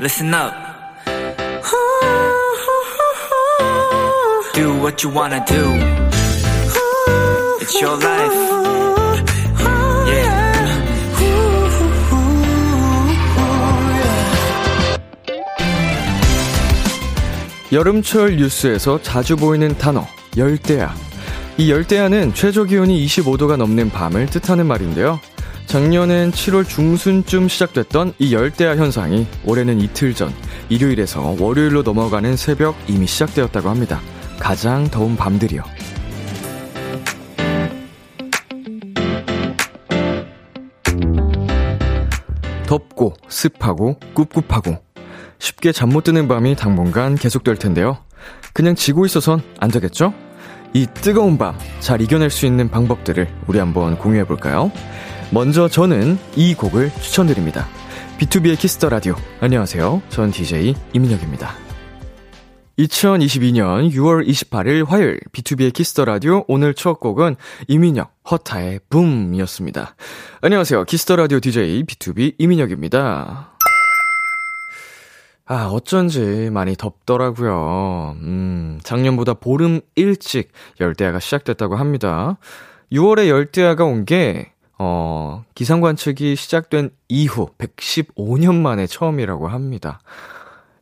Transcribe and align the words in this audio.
listen 0.00 0.32
up. 0.32 0.54
Do 4.54 4.74
what 4.80 5.02
you 5.04 5.10
wanna 5.10 5.44
do. 5.46 5.62
It's 7.60 7.80
your 7.80 7.96
life. 7.98 8.34
Yeah. 10.08 10.40
여름철 17.72 18.36
뉴스에서 18.36 19.00
자주 19.02 19.36
보이는 19.36 19.76
단어, 19.76 20.06
열대야. 20.36 20.94
이 21.58 21.70
열대야는 21.70 22.32
최저 22.34 22.64
기온이 22.64 23.04
25도가 23.04 23.56
넘는 23.58 23.90
밤을 23.90 24.26
뜻하는 24.26 24.66
말인데요. 24.66 25.20
작년엔 25.70 26.32
7월 26.32 26.68
중순쯤 26.68 27.46
시작됐던 27.46 28.14
이 28.18 28.34
열대야 28.34 28.74
현상이 28.76 29.24
올해는 29.46 29.80
이틀 29.80 30.14
전 30.14 30.32
일요일에서 30.68 31.36
월요일로 31.38 31.82
넘어가는 31.82 32.36
새벽 32.36 32.74
이미 32.88 33.06
시작되었다고 33.06 33.68
합니다. 33.68 34.00
가장 34.40 34.88
더운 34.90 35.14
밤들이요. 35.14 35.62
덥고 42.66 43.14
습하고 43.28 43.98
꿉꿉하고 44.14 44.78
쉽게 45.38 45.72
잠 45.72 45.90
못 45.90 46.04
드는 46.04 46.28
밤이 46.28 46.54
당분간 46.56 47.14
계속될 47.16 47.56
텐데요. 47.56 47.98
그냥 48.52 48.74
지고 48.74 49.06
있어선 49.06 49.42
안 49.58 49.70
되겠죠? 49.70 50.12
이 50.72 50.86
뜨거운 50.94 51.36
밤 51.38 51.56
잘 51.80 52.00
이겨낼 52.00 52.30
수 52.30 52.46
있는 52.46 52.68
방법들을 52.70 53.28
우리 53.46 53.58
한번 53.58 53.98
공유해 53.98 54.24
볼까요? 54.24 54.70
먼저 55.32 55.68
저는 55.68 56.18
이 56.34 56.54
곡을 56.54 56.90
추천드립니다. 57.00 57.68
비투비의 58.18 58.58
Kiss 58.58 58.75
the 58.75 58.88
Radio. 58.88 59.14
안녕하세요. 59.40 60.02
전 60.08 60.32
DJ 60.32 60.74
이민혁입니다. 60.92 61.52
2022년 62.76 63.92
6월 63.92 64.26
28일 64.26 64.86
화요일 64.86 65.20
비투비의 65.32 65.72
Kiss 65.72 65.90
the 65.90 66.04
Radio 66.04 66.44
오늘 66.48 66.74
첫 66.74 66.98
곡은 66.98 67.36
이민혁 67.68 68.12
허타의 68.28 68.80
Boom이었습니다. 68.88 69.94
안녕하세요. 70.40 70.84
Kiss 70.84 71.01
the 71.01 71.14
Radio 71.14 71.38
DJ 71.38 71.84
B2B 71.84 72.34
이민혁입니다. 72.38 73.56
아, 75.46 75.66
어쩐지 75.66 76.48
많이 76.52 76.74
덥더라고요. 76.76 78.16
음, 78.20 78.80
작년보다 78.82 79.34
보름 79.34 79.80
일찍 79.94 80.50
열대야가 80.80 81.20
시작됐다고 81.20 81.76
합니다. 81.76 82.38
6월에 82.92 83.28
열대야가 83.28 83.84
온 83.84 84.04
게, 84.04 84.52
어, 84.82 85.44
기상 85.54 85.82
관측이 85.82 86.36
시작된 86.36 86.88
이후 87.08 87.50
115년 87.58 88.54
만에 88.54 88.86
처음이라고 88.86 89.46
합니다. 89.46 90.00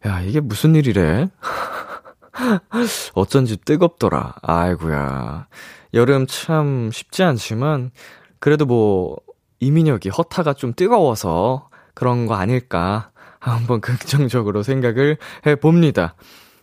야, 0.06 0.20
이게 0.20 0.38
무슨 0.38 0.77
일이래? 0.77 1.27
어쩐지 3.14 3.56
뜨겁더라. 3.56 4.36
아이구야. 4.42 5.48
여름 5.94 6.28
참 6.28 6.90
쉽지 6.92 7.24
않지만, 7.24 7.90
그래도 8.38 8.66
뭐, 8.66 9.16
이민혁이 9.58 10.10
허타가 10.10 10.52
좀 10.52 10.74
뜨거워서 10.77 11.68
그런 11.94 12.27
거 12.27 12.36
아닐까. 12.36 13.10
한번 13.40 13.80
긍정적으로 13.83 14.62
생각을 14.62 15.16
해봅니다. 15.44 16.14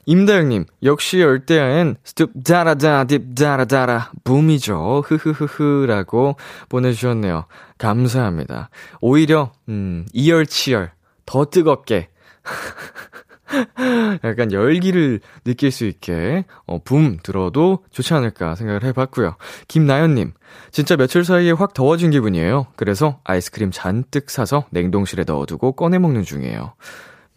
임다영님, 0.06 0.66
역시 0.84 1.20
열대야엔 1.20 1.96
스톱 2.04 2.32
다라다 2.44 3.06
딥 3.06 3.36
다라다라 3.36 4.12
붐이죠. 4.24 5.04
흐흐흐흐 5.06 5.86
라고 5.88 6.36
보내주셨네요. 6.70 7.46
감사합니다. 7.78 8.70
오히려 9.02 9.52
음 9.70 10.06
이열치열 10.14 10.92
더 11.26 11.46
뜨겁게 11.46 12.10
약간 14.24 14.52
열기를 14.52 15.20
느낄 15.44 15.72
수 15.72 15.86
있게, 15.86 16.46
어, 16.66 16.80
붐 16.84 17.20
들어도 17.22 17.84
좋지 17.92 18.14
않을까 18.14 18.56
생각을 18.56 18.84
해봤고요. 18.84 19.36
김나연님, 19.68 20.34
진짜 20.72 20.96
며칠 20.96 21.24
사이에 21.24 21.52
확 21.52 21.74
더워진 21.74 22.12
기분이에요. 22.12 22.68
그래서 22.76 23.20
아이스크림 23.24 23.72
잔뜩 23.72 24.30
사서 24.30 24.66
냉동실에 24.72 25.24
넣어두고 25.26 25.74
꺼내 25.74 26.00
먹는 26.00 26.24
중이에요. 26.24 26.74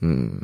음, 0.03 0.41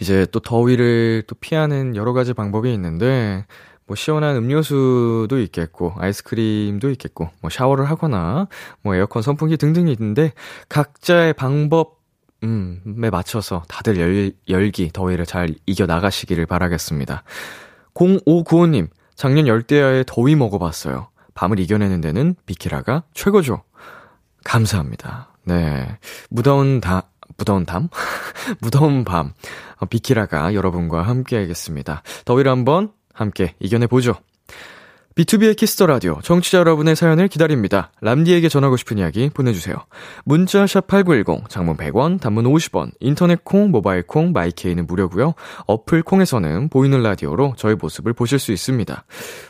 이제 0.00 0.26
또 0.32 0.40
더위를 0.40 1.24
또 1.26 1.34
피하는 1.34 1.96
여러 1.96 2.12
가지 2.12 2.32
방법이 2.32 2.72
있는데, 2.74 3.44
뭐 3.86 3.96
시원한 3.96 4.36
음료수도 4.36 5.40
있겠고 5.40 5.94
아이스크림도 5.96 6.90
있겠고 6.90 7.30
뭐 7.40 7.50
샤워를 7.50 7.86
하거나 7.86 8.46
뭐 8.82 8.94
에어컨 8.94 9.22
선풍기 9.22 9.56
등등이 9.56 9.90
있는데 9.92 10.34
각자의 10.68 11.32
방법 11.32 11.98
음,에 12.44 13.10
맞춰서 13.10 13.62
다들 13.68 13.98
열, 13.98 14.32
열기, 14.48 14.90
더위를 14.92 15.26
잘 15.26 15.54
이겨나가시기를 15.66 16.46
바라겠습니다. 16.46 17.24
0595님, 17.94 18.88
작년 19.16 19.48
열대야에 19.48 20.04
더위 20.06 20.36
먹어봤어요. 20.36 21.08
밤을 21.34 21.58
이겨내는 21.58 22.00
데는 22.00 22.36
비키라가 22.46 23.02
최고죠. 23.12 23.62
감사합니다. 24.44 25.34
네. 25.44 25.98
무더운 26.30 26.80
다, 26.80 27.10
무더운 27.38 27.64
담? 27.64 27.88
무더운 28.60 29.04
밤. 29.04 29.32
어, 29.78 29.86
비키라가 29.86 30.54
여러분과 30.54 31.02
함께 31.02 31.36
하겠습니다. 31.38 32.02
더위를 32.24 32.50
한번 32.50 32.92
함께 33.14 33.54
이겨내보죠. 33.60 34.14
B2B의 35.18 35.56
키스터 35.56 35.86
라디오 35.86 36.20
정치자 36.22 36.58
여러분의 36.58 36.94
사연을 36.94 37.26
기다립니다. 37.26 37.90
람디에게 38.02 38.48
전하고 38.48 38.76
싶은 38.76 38.98
이야기 38.98 39.28
보내주세요. 39.30 39.74
문자 40.24 40.64
샵 40.64 40.86
8910 40.86 41.48
장문 41.48 41.76
100원 41.76 42.20
단문 42.20 42.44
50원 42.44 42.92
인터넷 43.00 43.42
콩 43.42 43.72
모바일 43.72 44.04
콩 44.06 44.30
마이케이는 44.30 44.86
무료고요. 44.86 45.34
어플 45.66 46.04
콩에서는 46.04 46.68
보이는 46.68 47.02
라디오로 47.02 47.54
저희 47.56 47.74
모습을 47.74 48.12
보실 48.12 48.38
수 48.38 48.52
있습니다. 48.52 49.04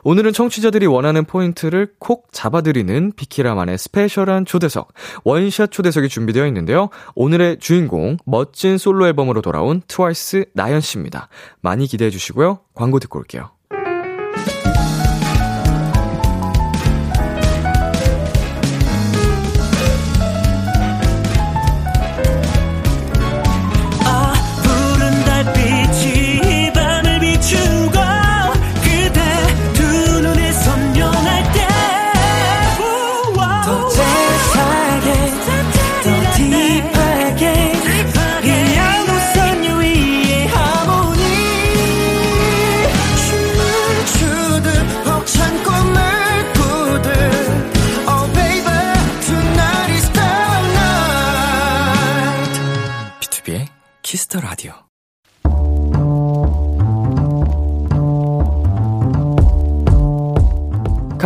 오늘은 0.04 0.32
청취자들이 0.32 0.86
원하는 0.86 1.26
포인트를 1.26 1.92
콕 1.98 2.28
잡아드리는 2.32 3.12
비키라만의 3.14 3.76
스페셜한 3.76 4.46
초대석 4.46 4.88
원샷 5.24 5.70
초대석이 5.70 6.08
준비되어 6.08 6.46
있는데요. 6.46 6.88
오늘의 7.14 7.58
주인공 7.58 8.16
멋진 8.24 8.78
솔로 8.78 9.06
앨범으로 9.06 9.42
돌아온 9.42 9.82
트와이스 9.86 10.46
나연 10.54 10.80
씨입니다. 10.80 11.28
많이 11.60 11.86
기대해 11.86 12.10
주시고요. 12.10 12.60
광고 12.74 12.98
듣고 13.00 13.18
올게요. 13.18 13.57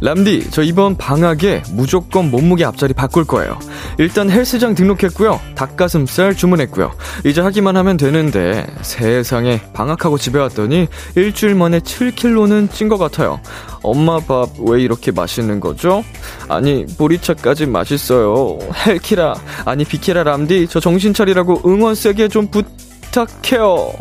람디, 0.00 0.50
저 0.50 0.62
이번 0.62 0.96
방학에 0.96 1.62
무조건 1.72 2.30
몸무게 2.30 2.64
앞자리 2.64 2.92
바꿀 2.92 3.24
거예요. 3.24 3.58
일단 3.98 4.30
헬스장 4.30 4.74
등록했고요. 4.74 5.40
닭가슴살 5.54 6.34
주문했고요. 6.36 6.92
이제 7.24 7.40
하기만 7.40 7.76
하면 7.78 7.96
되는데 7.96 8.66
세상에 8.82 9.60
방학하고 9.72 10.18
집에 10.18 10.38
왔더니 10.38 10.88
일주일 11.14 11.54
만에 11.54 11.80
7kg는 11.80 12.70
찐 12.70 12.88
것 12.88 12.98
같아요. 12.98 13.40
엄마 13.82 14.18
밥 14.20 14.50
왜 14.60 14.82
이렇게 14.82 15.10
맛있는 15.12 15.60
거죠? 15.60 16.04
아니 16.48 16.84
보리차까지 16.98 17.66
맛있어요. 17.66 18.58
헬키라 18.86 19.34
아니 19.64 19.84
비키라 19.84 20.22
람디 20.24 20.68
저 20.68 20.78
정신 20.78 21.14
차리라고 21.14 21.62
응원 21.66 21.94
세게 21.94 22.28
좀 22.28 22.48
부탁해요. 22.48 23.92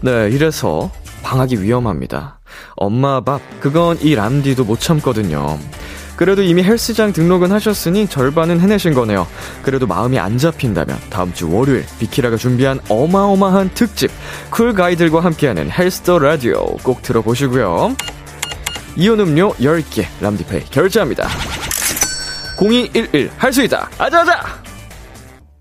네 0.00 0.30
이래서 0.32 0.90
방학이 1.22 1.60
위험합니다. 1.62 2.37
엄마 2.78 3.20
밥, 3.20 3.40
그건 3.60 3.98
이 4.00 4.14
람디도 4.14 4.64
못 4.64 4.80
참거든요. 4.80 5.58
그래도 6.16 6.42
이미 6.42 6.64
헬스장 6.64 7.12
등록은 7.12 7.52
하셨으니 7.52 8.08
절반은 8.08 8.58
해내신 8.60 8.92
거네요. 8.92 9.26
그래도 9.62 9.86
마음이 9.86 10.18
안 10.18 10.36
잡힌다면 10.36 10.98
다음 11.10 11.32
주 11.32 11.48
월요일 11.52 11.86
비키라가 12.00 12.36
준비한 12.36 12.80
어마어마한 12.88 13.70
특집 13.74 14.10
cool 14.50 14.74
guy들과 14.74 15.20
함께하는 15.20 15.70
Health 15.70 16.02
the 16.02 16.18
Radio 16.18 16.76
꼭 16.82 17.02
들어보시고요. 17.02 17.94
이온 18.96 19.20
음료 19.20 19.52
10개 19.54 20.06
람디페이 20.20 20.64
결제합니다. 20.70 21.28
0211 22.60 23.30
할 23.36 23.52
수 23.52 23.62
있다. 23.62 23.88
아자아자! 23.98 24.67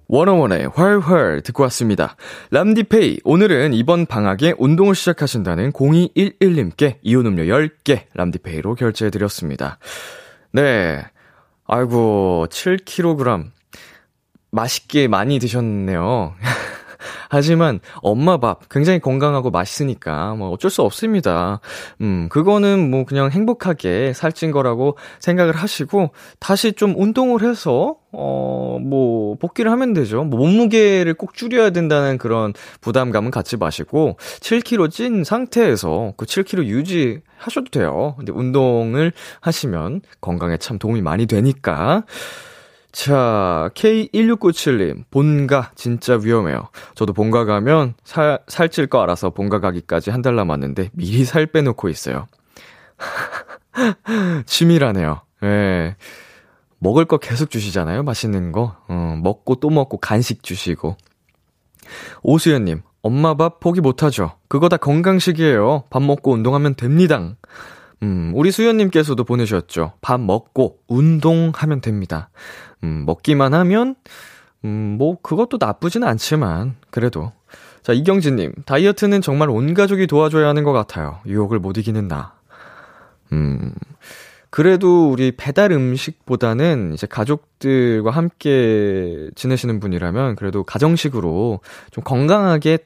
워너원의 0.09 0.69
활활 0.73 1.41
듣고 1.41 1.63
왔습니다. 1.63 2.15
람디페이, 2.51 3.19
오늘은 3.23 3.73
이번 3.73 4.05
방학에 4.05 4.53
운동을 4.57 4.95
시작하신다는 4.95 5.73
0211님께 5.73 6.97
이온음료 7.01 7.43
10개 7.43 8.03
람디페이로 8.13 8.75
결제해드렸습니다. 8.75 9.79
네. 10.53 11.03
아이고, 11.65 12.47
7kg. 12.49 13.51
맛있게 14.51 15.07
많이 15.09 15.39
드셨네요. 15.39 16.35
하지만 17.29 17.79
엄마 18.01 18.37
밥 18.37 18.69
굉장히 18.69 18.99
건강하고 18.99 19.51
맛있으니까 19.51 20.35
뭐 20.35 20.49
어쩔 20.49 20.71
수 20.71 20.81
없습니다. 20.81 21.59
음, 22.01 22.27
그거는 22.29 22.89
뭐 22.89 23.05
그냥 23.05 23.31
행복하게 23.31 24.13
살찐 24.13 24.51
거라고 24.51 24.97
생각을 25.19 25.55
하시고 25.55 26.11
다시 26.39 26.73
좀 26.73 26.93
운동을 26.97 27.41
해서 27.41 27.95
어, 28.11 28.79
뭐 28.81 29.35
복귀를 29.35 29.71
하면 29.71 29.93
되죠. 29.93 30.23
뭐 30.23 30.39
몸무게를 30.39 31.13
꼭 31.13 31.33
줄여야 31.33 31.71
된다는 31.71 32.17
그런 32.17 32.53
부담감은 32.81 33.31
갖지 33.31 33.57
마시고 33.57 34.17
7kg 34.39 34.89
찐 34.89 35.23
상태에서 35.23 36.13
그 36.17 36.25
7kg 36.25 36.65
유지하셔도 36.65 37.69
돼요. 37.71 38.15
근데 38.17 38.31
운동을 38.31 39.11
하시면 39.41 40.01
건강에 40.21 40.57
참 40.57 40.79
도움이 40.79 41.01
많이 41.01 41.25
되니까 41.25 42.05
자, 42.97 43.69
K1697님, 43.75 45.03
본가 45.11 45.71
진짜 45.75 46.15
위험해요. 46.19 46.69
저도 46.95 47.13
본가 47.13 47.45
가면 47.45 47.93
살, 48.03 48.39
살찔 48.47 48.87
거 48.87 49.03
알아서 49.03 49.29
본가 49.29 49.59
가기까지 49.59 50.09
한 50.09 50.23
달 50.23 50.35
남았는데 50.35 50.89
미리 50.93 51.23
살 51.23 51.45
빼놓고 51.45 51.89
있어요. 51.89 52.25
치밀하네요. 54.47 55.21
예. 55.43 55.95
먹을 56.79 57.05
거 57.05 57.19
계속 57.19 57.51
주시잖아요. 57.51 58.01
맛있는 58.01 58.51
거. 58.51 58.75
어, 58.87 59.19
먹고 59.21 59.55
또 59.57 59.69
먹고 59.69 59.97
간식 59.99 60.41
주시고. 60.41 60.97
오수연님, 62.23 62.81
엄마 63.03 63.35
밥 63.35 63.59
포기 63.59 63.79
못하죠. 63.79 64.31
그거 64.47 64.69
다 64.69 64.77
건강식이에요. 64.77 65.83
밥 65.91 66.01
먹고 66.01 66.31
운동하면 66.31 66.73
됩니다. 66.73 67.35
음, 68.03 68.31
우리 68.35 68.51
수연님께서도 68.51 69.23
보내주셨죠. 69.23 69.93
밥 70.01 70.19
먹고 70.19 70.79
운동하면 70.87 71.81
됩니다. 71.81 72.29
음, 72.83 73.03
먹기만 73.05 73.53
하면, 73.53 73.95
음, 74.65 74.95
뭐, 74.97 75.17
그것도 75.21 75.57
나쁘진 75.59 76.03
않지만, 76.03 76.75
그래도. 76.91 77.31
자, 77.81 77.93
이경진님, 77.93 78.53
다이어트는 78.65 79.21
정말 79.21 79.49
온 79.49 79.73
가족이 79.73 80.07
도와줘야 80.07 80.47
하는 80.47 80.63
것 80.63 80.73
같아요. 80.73 81.19
유혹을 81.25 81.59
못 81.59 81.77
이기는 81.77 82.07
나. 82.07 82.33
음, 83.31 83.73
그래도 84.49 85.09
우리 85.09 85.31
배달 85.31 85.71
음식보다는 85.71 86.93
이제 86.93 87.07
가족들과 87.07 88.11
함께 88.11 89.29
지내시는 89.35 89.79
분이라면 89.79 90.35
그래도 90.35 90.63
가정식으로 90.63 91.59
좀 91.91 92.03
건강하게 92.03 92.79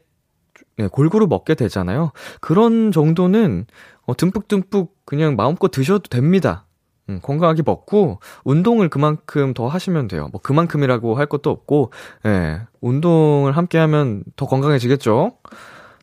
네, 0.77 0.87
골고루 0.87 1.27
먹게 1.27 1.55
되잖아요. 1.55 2.11
그런 2.39 2.91
정도는 2.91 3.65
어, 4.05 4.15
듬뿍듬뿍 4.15 4.95
그냥 5.05 5.35
마음껏 5.35 5.69
드셔도 5.69 6.09
됩니다. 6.09 6.65
음, 7.09 7.19
건강하게 7.21 7.63
먹고 7.65 8.19
운동을 8.43 8.89
그만큼 8.89 9.53
더 9.53 9.67
하시면 9.67 10.07
돼요. 10.07 10.29
뭐 10.31 10.41
그만큼이라고 10.41 11.15
할 11.15 11.25
것도 11.25 11.49
없고 11.49 11.91
예. 12.25 12.61
운동을 12.79 13.57
함께 13.57 13.77
하면 13.77 14.23
더 14.35 14.45
건강해지겠죠? 14.45 15.37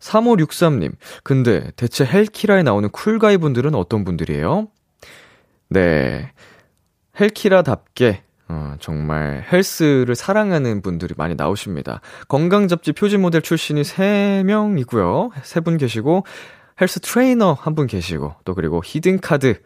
3563님. 0.00 0.92
근데 1.24 1.70
대체 1.76 2.04
헬키라에 2.04 2.62
나오는 2.62 2.88
쿨가이 2.90 3.36
분들은 3.38 3.74
어떤 3.74 4.04
분들이에요? 4.04 4.68
네. 5.70 6.32
헬키라답게 7.18 8.22
어, 8.50 8.74
정말 8.80 9.44
헬스를 9.52 10.14
사랑하는 10.14 10.80
분들이 10.80 11.14
많이 11.16 11.34
나오십니다. 11.34 12.00
건강 12.28 12.66
잡지 12.66 12.92
표지 12.92 13.18
모델 13.18 13.42
출신이 13.42 13.82
3명이고요. 13.82 15.32
3분 15.32 15.78
계시고 15.78 16.24
헬스 16.80 17.00
트레이너 17.00 17.52
한 17.52 17.74
분 17.74 17.86
계시고 17.86 18.34
또 18.44 18.54
그리고 18.54 18.82
히든 18.84 19.20
카드 19.20 19.60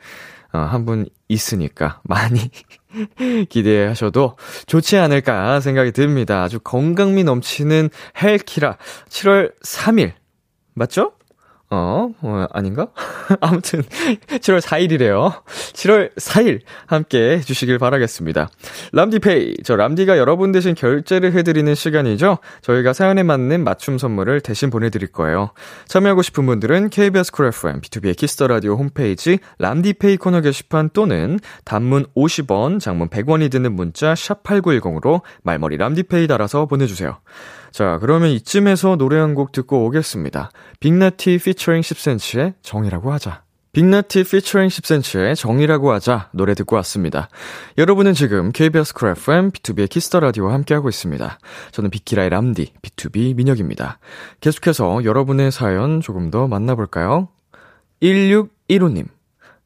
어, 0.53 0.59
한 0.59 0.85
분 0.85 1.06
있으니까 1.29 2.00
많이 2.05 2.50
기대하셔도 3.49 4.37
좋지 4.67 4.99
않을까 4.99 5.61
생각이 5.61 5.93
듭니다. 5.93 6.43
아주 6.43 6.61
건강미 6.61 7.25
넘치는 7.25 7.88
헬키라 8.23 8.76
7월 9.09 9.53
3일 9.64 10.12
맞죠? 10.75 11.12
어, 11.75 12.11
어 12.21 12.47
아닌가? 12.53 12.89
아무튼 13.41 13.81
7월 13.81 14.61
4일이래요. 14.61 15.43
7월 15.47 16.15
4일 16.17 16.61
함께 16.87 17.39
해주시길 17.39 17.79
바라겠습니다. 17.79 18.51
람디페이, 18.93 19.55
저 19.65 19.75
람디가 19.77 20.19
여러분 20.19 20.53
대신 20.53 20.75
결제를 20.75 21.33
해드리는 21.33 21.75
시간이죠. 21.75 22.39
저희가 22.61 22.93
사연에 22.93 23.23
맞는 23.23 23.65
맞춤 23.65 23.97
선물을 23.97 24.43
대신 24.43 24.69
보내드릴 24.69 25.13
거예요. 25.13 25.53
참여하고 25.87 26.21
싶은 26.21 26.45
분들은 26.45 26.91
KBS 26.91 27.33
쿨 27.33 27.47
FM, 27.47 27.81
B2B의 27.81 28.19
키스터 28.19 28.49
라디오 28.49 28.75
홈페이지 28.75 29.39
람디페이 29.59 30.19
코너 30.19 30.43
게시판 30.43 30.91
또는 30.93 31.41
단문 31.65 32.05
50원, 32.15 32.81
장문 32.81 33.09
100원이 33.09 33.51
드는 33.51 33.73
문자 33.73 34.15
샵 34.15 34.43
8910으로 34.43 35.23
말머리 35.43 35.79
람디페이 35.79 36.27
달아서 36.27 36.67
보내주세요. 36.67 37.17
자, 37.73 37.99
그러면 38.01 38.31
이쯤에서 38.31 38.97
노래 38.97 39.19
한 39.19 39.35
곡 39.35 39.53
듣고 39.53 39.87
오겠습니다. 39.87 40.51
빅나티 40.81 41.39
피처링 41.39 41.81
10cm의 41.81 42.55
정이라고 42.63 43.13
하자. 43.13 43.43
빅나티 43.73 44.25
피처링 44.25 44.69
10cm의 44.69 45.35
정이라고 45.37 45.91
하자 45.93 46.29
노래 46.33 46.53
듣고 46.53 46.77
왔습니다. 46.77 47.31
여러분은 47.79 48.13
지금 48.13 48.53
KBS 48.53 48.93
쿨 48.93 49.09
FM 49.13 49.51
B2B의 49.53 49.89
키스터 49.89 50.21
라디오와 50.21 50.53
함께하고 50.53 50.91
있습니다. 50.91 51.39
저는 51.71 51.89
비키라의 51.89 52.29
람디 52.29 52.75
BTOB 52.83 53.35
민혁입니다. 53.37 53.99
계속해서 54.41 55.05
여러분의 55.05 55.51
사연 55.51 56.03
조금 56.03 56.31
더 56.31 56.47
만나볼까요? 56.49 57.29
1615님 58.03 59.07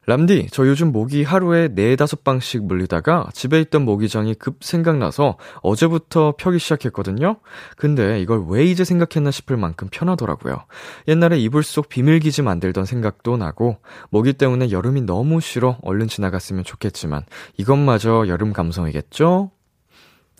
람디, 0.07 0.47
저 0.51 0.65
요즘 0.65 0.93
모기 0.93 1.25
하루에 1.25 1.67
4, 1.67 1.73
5방씩 2.05 2.63
물리다가 2.63 3.27
집에 3.33 3.59
있던 3.59 3.83
모기장이 3.83 4.35
급 4.35 4.63
생각나서 4.63 5.37
어제부터 5.61 6.33
펴기 6.37 6.59
시작했거든요? 6.59 7.35
근데 7.75 8.21
이걸 8.21 8.45
왜 8.47 8.63
이제 8.63 8.85
생각했나 8.85 9.31
싶을 9.31 9.57
만큼 9.57 9.89
편하더라고요. 9.91 10.63
옛날에 11.09 11.37
이불 11.39 11.61
속 11.61 11.89
비밀기지 11.89 12.41
만들던 12.41 12.85
생각도 12.85 13.35
나고, 13.35 13.79
모기 14.09 14.31
때문에 14.31 14.71
여름이 14.71 15.01
너무 15.01 15.41
싫어 15.41 15.77
얼른 15.81 16.07
지나갔으면 16.07 16.63
좋겠지만, 16.63 17.23
이것마저 17.57 18.29
여름 18.29 18.53
감성이겠죠? 18.53 19.51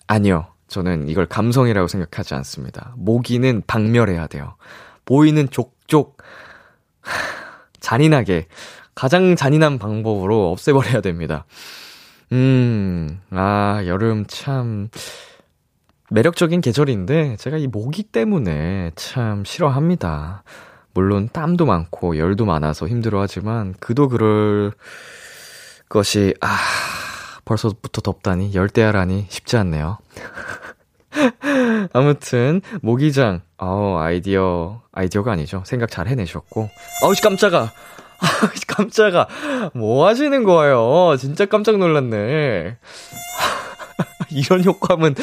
아니요. 0.08 0.48
저는 0.70 1.10
이걸 1.10 1.26
감성이라고 1.26 1.90
생각하지 1.90 2.36
않습니다. 2.36 2.94
모기는 2.96 3.64
박멸해야 3.68 4.28
돼요. 4.28 4.56
보이는 5.04 5.50
족족, 5.50 6.18
잔인하게, 7.82 8.48
가장 8.98 9.36
잔인한 9.36 9.78
방법으로 9.78 10.52
없애버려야 10.52 11.02
됩니다. 11.02 11.46
음, 12.32 13.22
아, 13.30 13.84
여름 13.86 14.26
참, 14.26 14.90
매력적인 16.10 16.62
계절인데, 16.62 17.36
제가 17.38 17.58
이 17.58 17.68
모기 17.68 18.02
때문에 18.02 18.94
참 18.96 19.46
싫어합니다. 19.46 20.42
물론 20.96 21.30
땀도 21.32 21.68
많고 21.68 22.18
열도 22.18 22.46
많아서 22.46 22.88
힘들어 22.88 23.22
하지만, 23.22 23.76
그도 23.80 24.10
그럴 24.10 24.72
것이, 25.90 26.34
아, 26.42 26.58
벌써부터 27.46 28.02
덥다니, 28.02 28.56
열대야라니 28.56 29.28
쉽지 29.30 29.58
않네요. 29.58 30.00
아무튼, 31.94 32.62
모기장, 32.82 33.42
어 33.60 34.00
아이디어, 34.00 34.82
아이디어가 34.92 35.34
아니죠. 35.34 35.62
생각 35.68 35.92
잘 35.92 36.08
해내셨고, 36.08 36.68
어우, 37.04 37.14
깜짝아! 37.22 37.72
아, 38.20 38.26
깜짝아. 38.68 39.28
뭐 39.74 40.08
하시는 40.08 40.44
거예요? 40.44 41.16
진짜 41.18 41.46
깜짝 41.46 41.78
놀랐네. 41.78 42.78
이런 44.32 44.64
효과음은, 44.64 45.16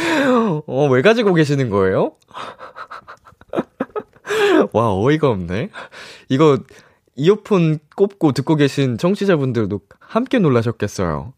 어, 0.66 0.86
왜 0.88 1.02
가지고 1.02 1.34
계시는 1.34 1.70
거예요? 1.70 2.12
와, 4.72 4.92
어이가 4.94 5.28
없네. 5.28 5.70
이거, 6.28 6.58
이어폰 7.16 7.78
꼽고 7.96 8.32
듣고 8.32 8.56
계신 8.56 8.98
청취자분들도 8.98 9.80
함께 10.00 10.38
놀라셨겠어요. 10.38 11.32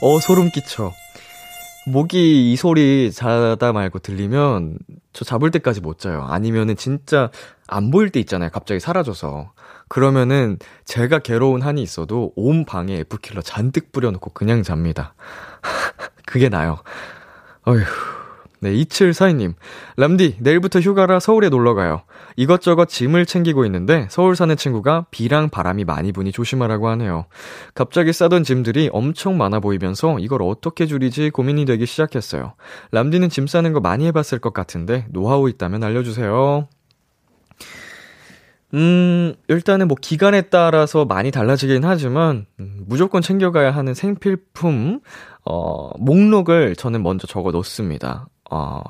어, 0.00 0.20
소름 0.20 0.50
끼쳐. 0.50 0.92
모기 1.86 2.52
이 2.52 2.56
소리 2.56 3.12
자다 3.12 3.72
말고 3.72 4.00
들리면 4.00 4.78
저 5.12 5.24
잡을 5.24 5.50
때까지 5.50 5.80
못 5.80 5.98
자요. 5.98 6.22
아니면은 6.22 6.76
진짜 6.76 7.30
안 7.68 7.90
보일 7.90 8.10
때 8.10 8.18
있잖아요. 8.20 8.50
갑자기 8.52 8.80
사라져서. 8.80 9.52
그러면은 9.88 10.58
제가 10.84 11.20
괴로운 11.20 11.62
한이 11.62 11.82
있어도 11.82 12.32
온 12.36 12.64
방에 12.64 12.94
F킬러 13.00 13.42
잔뜩 13.42 13.92
뿌려놓고 13.92 14.30
그냥 14.30 14.62
잡니다. 14.62 15.14
그게 16.26 16.48
나요. 16.48 16.78
어휴. 17.66 17.82
네, 18.60 18.72
2742님. 18.72 19.54
람디, 19.96 20.38
내일부터 20.40 20.80
휴가라 20.80 21.20
서울에 21.20 21.48
놀러 21.50 21.74
가요. 21.74 22.02
이것저것 22.36 22.86
짐을 22.86 23.26
챙기고 23.26 23.64
있는데 23.66 24.06
서울 24.10 24.34
사는 24.34 24.54
친구가 24.56 25.06
비랑 25.10 25.50
바람이 25.50 25.84
많이 25.84 26.12
부니 26.12 26.32
조심하라고 26.32 26.88
하네요. 26.88 27.26
갑자기 27.74 28.12
싸던 28.12 28.44
짐들이 28.44 28.90
엄청 28.92 29.36
많아 29.36 29.60
보이면서 29.60 30.18
이걸 30.18 30.42
어떻게 30.42 30.86
줄이지 30.86 31.30
고민이 31.30 31.64
되기 31.64 31.86
시작했어요. 31.86 32.54
람디는 32.92 33.28
짐 33.28 33.46
싸는 33.46 33.72
거 33.72 33.80
많이 33.80 34.06
해봤을 34.06 34.38
것 34.40 34.52
같은데 34.52 35.06
노하우 35.10 35.48
있다면 35.48 35.84
알려주세요. 35.84 36.68
음, 38.76 39.34
일단은 39.48 39.88
뭐 39.88 39.96
기간에 40.00 40.42
따라서 40.42 41.04
많이 41.06 41.30
달라지긴 41.30 41.84
하지만, 41.84 42.46
음, 42.60 42.84
무조건 42.86 43.22
챙겨가야 43.22 43.70
하는 43.70 43.94
생필품, 43.94 45.00
어, 45.44 45.90
목록을 45.98 46.76
저는 46.76 47.02
먼저 47.02 47.26
적어 47.26 47.50
놓습니다. 47.52 48.28
어, 48.50 48.82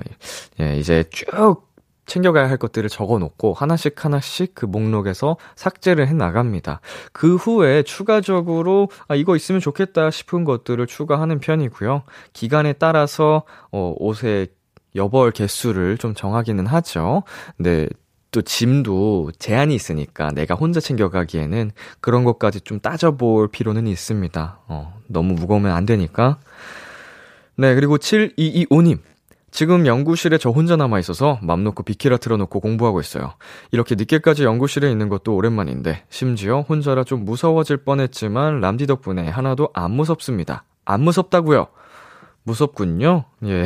예, 0.60 0.76
이제 0.76 1.04
쭉 1.10 1.66
챙겨가야 2.06 2.48
할 2.48 2.56
것들을 2.56 2.88
적어 2.88 3.18
놓고 3.18 3.52
하나씩 3.52 4.04
하나씩 4.04 4.54
그 4.54 4.64
목록에서 4.66 5.36
삭제를 5.56 6.08
해 6.08 6.12
나갑니다. 6.12 6.80
그 7.12 7.36
후에 7.36 7.82
추가적으로 7.82 8.88
아, 9.08 9.14
이거 9.14 9.36
있으면 9.36 9.60
좋겠다 9.60 10.10
싶은 10.10 10.44
것들을 10.44 10.86
추가하는 10.86 11.40
편이고요. 11.40 12.02
기간에 12.32 12.72
따라서 12.74 13.42
어, 13.72 13.94
옷의 13.98 14.48
여벌 14.94 15.30
개수를 15.30 15.98
좀 15.98 16.14
정하기는 16.14 16.66
하죠. 16.66 17.22
네. 17.58 17.88
또 18.36 18.42
짐도 18.42 19.32
제한이 19.38 19.74
있으니까 19.74 20.30
내가 20.32 20.54
혼자 20.54 20.78
챙겨가기에는 20.78 21.70
그런 22.02 22.22
것까지 22.24 22.60
좀 22.60 22.80
따져볼 22.80 23.48
필요는 23.48 23.86
있습니다. 23.86 24.58
어, 24.68 25.00
너무 25.06 25.32
무거우면 25.32 25.72
안 25.72 25.86
되니까. 25.86 26.36
네, 27.56 27.74
그리고 27.74 27.96
7225님. 27.96 28.98
지금 29.50 29.86
연구실에 29.86 30.36
저 30.36 30.50
혼자 30.50 30.76
남아 30.76 30.98
있어서 30.98 31.38
맘 31.40 31.64
놓고 31.64 31.82
비키라 31.84 32.18
틀어놓고 32.18 32.60
공부하고 32.60 33.00
있어요. 33.00 33.32
이렇게 33.70 33.94
늦게까지 33.94 34.44
연구실에 34.44 34.90
있는 34.90 35.08
것도 35.08 35.34
오랜만인데 35.34 36.04
심지어 36.10 36.60
혼자라 36.60 37.04
좀 37.04 37.24
무서워질 37.24 37.78
뻔했지만 37.78 38.60
람디 38.60 38.86
덕분에 38.86 39.30
하나도 39.30 39.70
안 39.72 39.92
무섭습니다. 39.92 40.64
안 40.84 41.00
무섭다고요? 41.00 41.68
무섭군요. 42.42 43.24
예. 43.46 43.64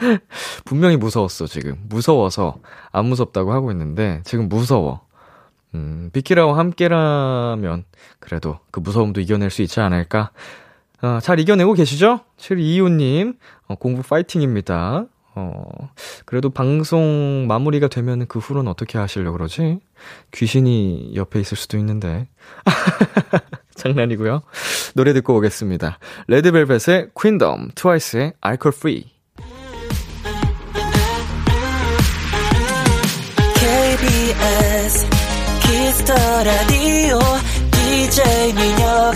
분명히 0.64 0.96
무서웠어 0.96 1.46
지금. 1.46 1.76
무서워서 1.88 2.58
안 2.92 3.06
무섭다고 3.06 3.52
하고 3.52 3.70
있는데 3.70 4.20
지금 4.24 4.48
무서워. 4.48 5.00
음, 5.74 6.10
비키라와 6.12 6.58
함께라면 6.58 7.84
그래도 8.18 8.58
그 8.70 8.80
무서움도 8.80 9.20
이겨낼 9.20 9.50
수 9.50 9.62
있지 9.62 9.80
않을까? 9.80 10.30
어, 11.02 11.18
잘 11.22 11.38
이겨내고 11.38 11.74
계시죠? 11.74 12.20
7225님, 12.38 13.36
어, 13.68 13.74
공부 13.76 14.02
파이팅입니다. 14.02 15.06
어, 15.36 15.90
그래도 16.26 16.50
방송 16.50 17.46
마무리가 17.46 17.88
되면 17.88 18.26
그 18.26 18.38
후로는 18.38 18.70
어떻게 18.70 18.98
하시려고 18.98 19.38
그러지? 19.38 19.78
귀신이 20.32 21.12
옆에 21.14 21.40
있을 21.40 21.56
수도 21.56 21.78
있는데. 21.78 22.28
장난이고요. 23.76 24.42
노래 24.94 25.12
듣고 25.14 25.36
오겠습니다. 25.36 25.98
레드벨벳의 26.26 27.10
Queendom, 27.18 27.70
트와이스의 27.74 28.34
Alcohol-Free. 28.40 29.19
KBS 34.30 35.06
Kiss 35.62 35.92
the 35.92 36.14
Radio 36.44 37.18
DJ 37.72 38.52
민혁 38.52 39.14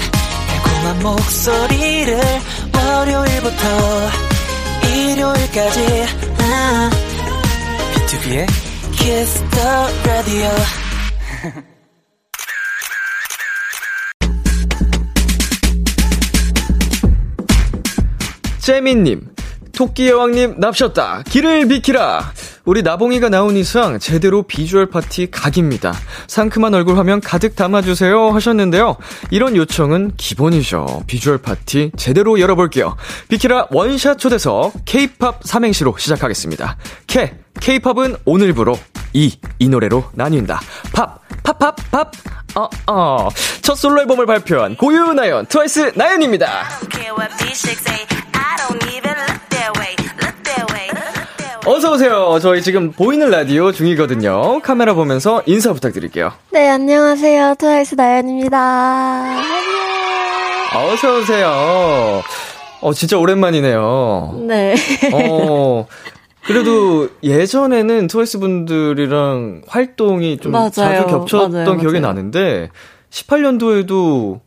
달콤한 0.49 1.02
목소리를 1.02 2.18
월요일부터 2.75 4.11
일요일까지 4.88 6.06
아. 6.40 6.90
BTOB의 7.94 8.46
Kiss 8.97 9.44
the 9.50 9.68
Radio 10.04 10.50
재민님, 18.59 19.28
토끼 19.75 20.09
여왕님 20.09 20.54
납셨다. 20.59 21.25
길을 21.28 21.69
비키라. 21.69 22.33
우리 22.64 22.83
나봉이가 22.83 23.28
나온 23.28 23.57
이상 23.57 23.99
제대로 23.99 24.43
비주얼 24.43 24.87
파티 24.87 25.31
각입니다. 25.31 25.93
상큼한 26.26 26.73
얼굴 26.73 26.97
화면 26.97 27.21
가득 27.21 27.57
담아주세요 27.57 28.31
하셨는데요. 28.31 28.97
이런 29.31 29.57
요청은 29.57 30.12
기본이죠. 30.16 31.04
비주얼 31.07 31.38
파티 31.38 31.90
제대로 31.97 32.40
열어볼게요. 32.40 32.97
비키라 33.28 33.69
원샷 33.71 34.19
초대석 34.19 34.85
K-팝 34.85 35.40
삼행시로 35.45 35.97
시작하겠습니다. 35.99 36.78
K, 37.07 37.33
K-팝은 37.61 38.16
오늘부로 38.25 38.78
이, 39.12 39.38
이 39.59 39.69
노래로 39.69 40.04
나뉜다. 40.12 40.61
팝, 40.93 41.21
팝, 41.43 41.59
팝, 41.59 41.76
팝. 41.90 42.12
어, 42.57 42.69
어. 42.87 43.28
첫 43.62 43.75
솔로 43.75 44.00
앨범을 44.00 44.26
발표한 44.26 44.76
고유나연, 44.76 45.47
트와이스 45.47 45.93
나연입니다. 45.97 46.69
어서오세요. 51.66 52.38
저희 52.42 52.61
지금 52.62 52.92
보이는 52.92 53.30
라디오 53.30 53.73
중이거든요. 53.73 54.61
카메라 54.61 54.92
보면서 54.94 55.42
인사 55.47 55.73
부탁드릴게요. 55.73 56.33
네, 56.52 56.68
안녕하세요. 56.68 57.54
트와이스 57.59 57.94
나연입니다. 57.94 59.25
어서오세요. 60.76 62.23
어, 62.83 62.92
진짜 62.92 63.16
오랜만이네요. 63.18 64.42
네. 64.47 64.75
어, 65.14 65.87
그래도 66.44 67.09
예전에는 67.23 68.09
트와이스 68.09 68.40
분들이랑 68.40 69.62
활동이 69.66 70.37
좀 70.38 70.52
맞아요. 70.52 70.71
자주 70.71 71.06
겹쳤던 71.06 71.52
맞아요, 71.52 71.76
기억이 71.78 72.00
맞아요. 72.00 72.14
나는데, 72.14 72.68
18년도에도 73.11 74.40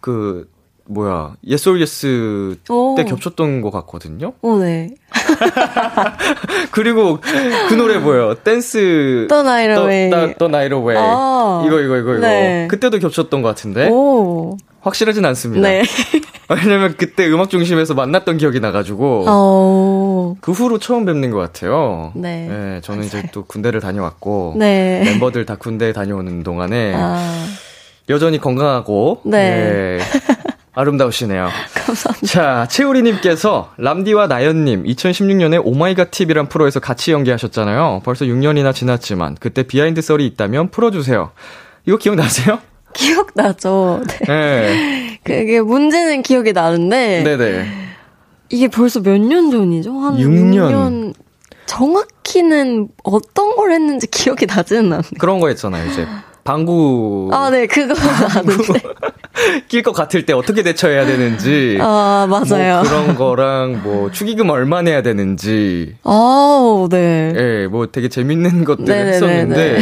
그, 0.00 0.46
뭐야, 0.90 1.34
Yes 1.46 1.68
or 1.68 1.80
Yes 1.80 2.56
오. 2.68 2.94
때 2.96 3.04
겹쳤던 3.04 3.60
것 3.60 3.70
같거든요? 3.70 4.32
오, 4.42 4.58
네. 4.58 4.90
그리고 6.72 7.20
그 7.68 7.74
노래 7.74 7.98
뭐예요? 7.98 8.34
Dance 8.34 9.28
the 9.30 9.44
Night 9.44 9.84
Away. 9.84 10.10
the, 10.10 10.32
the 10.36 10.48
Night 10.48 10.82
Away. 10.82 10.98
아. 10.98 11.62
이거, 11.64 11.80
이거, 11.80 11.96
이거, 11.96 12.14
이거. 12.14 12.26
네. 12.26 12.66
그때도 12.68 12.98
겹쳤던 12.98 13.40
것 13.40 13.48
같은데. 13.48 13.88
오. 13.88 14.56
확실하진 14.80 15.24
않습니다. 15.26 15.68
네. 15.68 15.84
왜냐면 16.50 16.96
그때 16.96 17.28
음악 17.28 17.50
중심에서 17.50 17.94
만났던 17.94 18.38
기억이 18.38 18.58
나가지고. 18.58 19.26
어. 19.28 20.34
그 20.40 20.50
후로 20.50 20.78
처음 20.78 21.04
뵙는 21.04 21.30
것 21.30 21.38
같아요. 21.38 22.10
네. 22.16 22.80
저는 22.82 23.04
이제 23.04 23.22
또 23.30 23.44
군대를 23.44 23.78
다녀왔고. 23.78 24.54
네. 24.58 25.02
멤버들 25.04 25.46
다 25.46 25.54
군대에 25.54 25.92
다녀오는 25.92 26.42
동안에. 26.42 26.94
아. 26.96 27.46
여전히 28.08 28.38
건강하고. 28.38 29.20
네. 29.24 29.98
네. 29.98 29.98
아름다우시네요. 30.74 31.48
감사합니다. 31.74 32.26
자, 32.26 32.66
채우리님께서 32.70 33.72
람디와 33.78 34.28
나연님 34.28 34.84
2016년에 34.84 35.60
Oh 35.64 35.77
My 35.77 35.90
God 35.90 36.10
TV란 36.10 36.48
프로에서 36.48 36.80
같이 36.80 37.12
연기하셨잖아요. 37.12 38.02
벌써 38.04 38.24
6년이나 38.24 38.74
지났지만 38.74 39.36
그때 39.40 39.62
비하인드 39.64 40.00
썰이 40.00 40.24
있다면 40.26 40.70
풀어주세요. 40.70 41.30
이거 41.86 41.96
기억나세요? 41.96 42.58
기억나죠? 42.94 44.02
네. 44.08 44.26
네. 44.26 45.20
그게 45.24 45.60
문제는 45.60 46.22
기억이 46.22 46.52
나는데. 46.52 47.22
네네. 47.24 47.68
이게 48.50 48.68
벌써 48.68 49.00
몇 49.00 49.18
년 49.18 49.50
전이죠? 49.50 49.92
한 49.98 50.16
6년. 50.16 50.70
6년. 50.72 51.14
정확히는 51.66 52.88
어떤 53.04 53.54
걸 53.54 53.70
했는지 53.70 54.08
기억이 54.08 54.46
나지는 54.46 54.84
않네요. 54.86 55.02
그런 55.20 55.38
거 55.38 55.46
했잖아요. 55.48 55.88
이제 55.90 56.04
방구 56.44 57.30
아, 57.32 57.50
네, 57.50 57.66
그거. 57.66 57.94
낄것 59.68 59.94
같을 59.94 60.26
때 60.26 60.32
어떻게 60.32 60.62
대처해야 60.62 61.06
되는지. 61.06 61.78
아, 61.80 62.26
맞아요. 62.28 62.80
뭐 62.80 62.82
그런 62.82 63.14
거랑 63.16 63.82
뭐 63.82 64.10
축의금 64.10 64.50
얼마 64.50 64.82
내야 64.82 65.02
되는지. 65.02 65.96
아우, 66.04 66.88
네. 66.90 67.32
예, 67.36 67.66
뭐 67.66 67.86
되게 67.86 68.08
재밌는 68.08 68.64
것들을 68.64 68.86
네네네네. 68.86 69.12
했었는데 69.14 69.78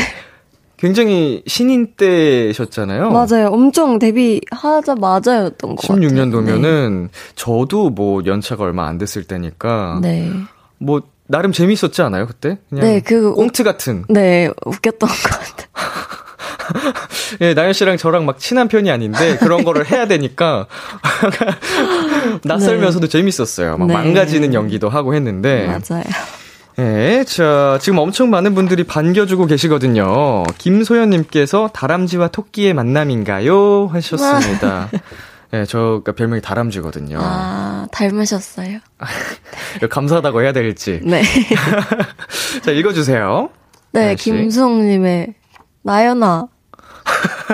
굉장히 0.76 1.42
신인 1.46 1.94
때셨잖아요. 1.96 3.10
맞아요. 3.10 3.48
엄청 3.48 3.98
데뷔하자마자였던 3.98 5.76
것 5.76 5.88
같아요. 5.88 6.08
16년도면은 6.08 7.08
저도 7.34 7.90
뭐 7.90 8.22
연차가 8.26 8.64
얼마 8.64 8.86
안 8.86 8.96
됐을 8.98 9.24
때니까 9.24 9.98
네. 10.02 10.30
뭐 10.78 11.02
나름 11.26 11.52
재밌었지 11.52 12.00
않아요 12.02 12.26
그때? 12.26 12.58
그냥 12.70 12.84
네, 12.84 13.00
그 13.00 13.34
꽁트 13.34 13.64
같은. 13.64 14.04
네, 14.08 14.50
웃겼던 14.64 15.08
것 15.08 15.16
같아요. 15.22 15.67
예, 17.40 17.54
나연 17.54 17.72
씨랑 17.72 17.96
저랑 17.96 18.26
막 18.26 18.38
친한 18.38 18.68
편이 18.68 18.90
아닌데 18.90 19.37
그런 19.37 19.64
거를 19.64 19.90
해야 19.90 20.06
되니까 20.06 20.66
낯설면서도 22.44 23.06
네. 23.06 23.10
재밌었어요. 23.10 23.78
막 23.78 23.87
네. 23.87 23.94
망가지는 23.94 24.54
연기도 24.54 24.88
하고 24.88 25.14
했는데. 25.14 25.66
맞아요. 25.66 26.04
네, 26.76 27.25
자, 27.25 27.76
지금 27.80 27.98
엄청 27.98 28.30
많은 28.30 28.54
분들이 28.54 28.84
반겨주고 28.84 29.46
계시거든요. 29.46 30.44
김소연님께서 30.58 31.70
다람쥐와 31.75 32.28
토끼의 32.28 32.72
만남인가요? 32.72 33.88
하셨습니다. 33.88 34.88
네, 35.50 35.64
저 35.64 35.78
그러니까 35.78 36.12
별명이 36.12 36.40
다람쥐거든요. 36.40 37.18
아, 37.20 37.88
닮으셨어요. 37.90 38.78
감사하다고 39.90 40.42
해야 40.42 40.52
될지. 40.52 41.00
네. 41.02 41.22
자, 42.62 42.70
읽어주세요. 42.70 43.48
네, 43.92 44.14
김수홍님의 44.14 45.34
나연아. 45.82 46.46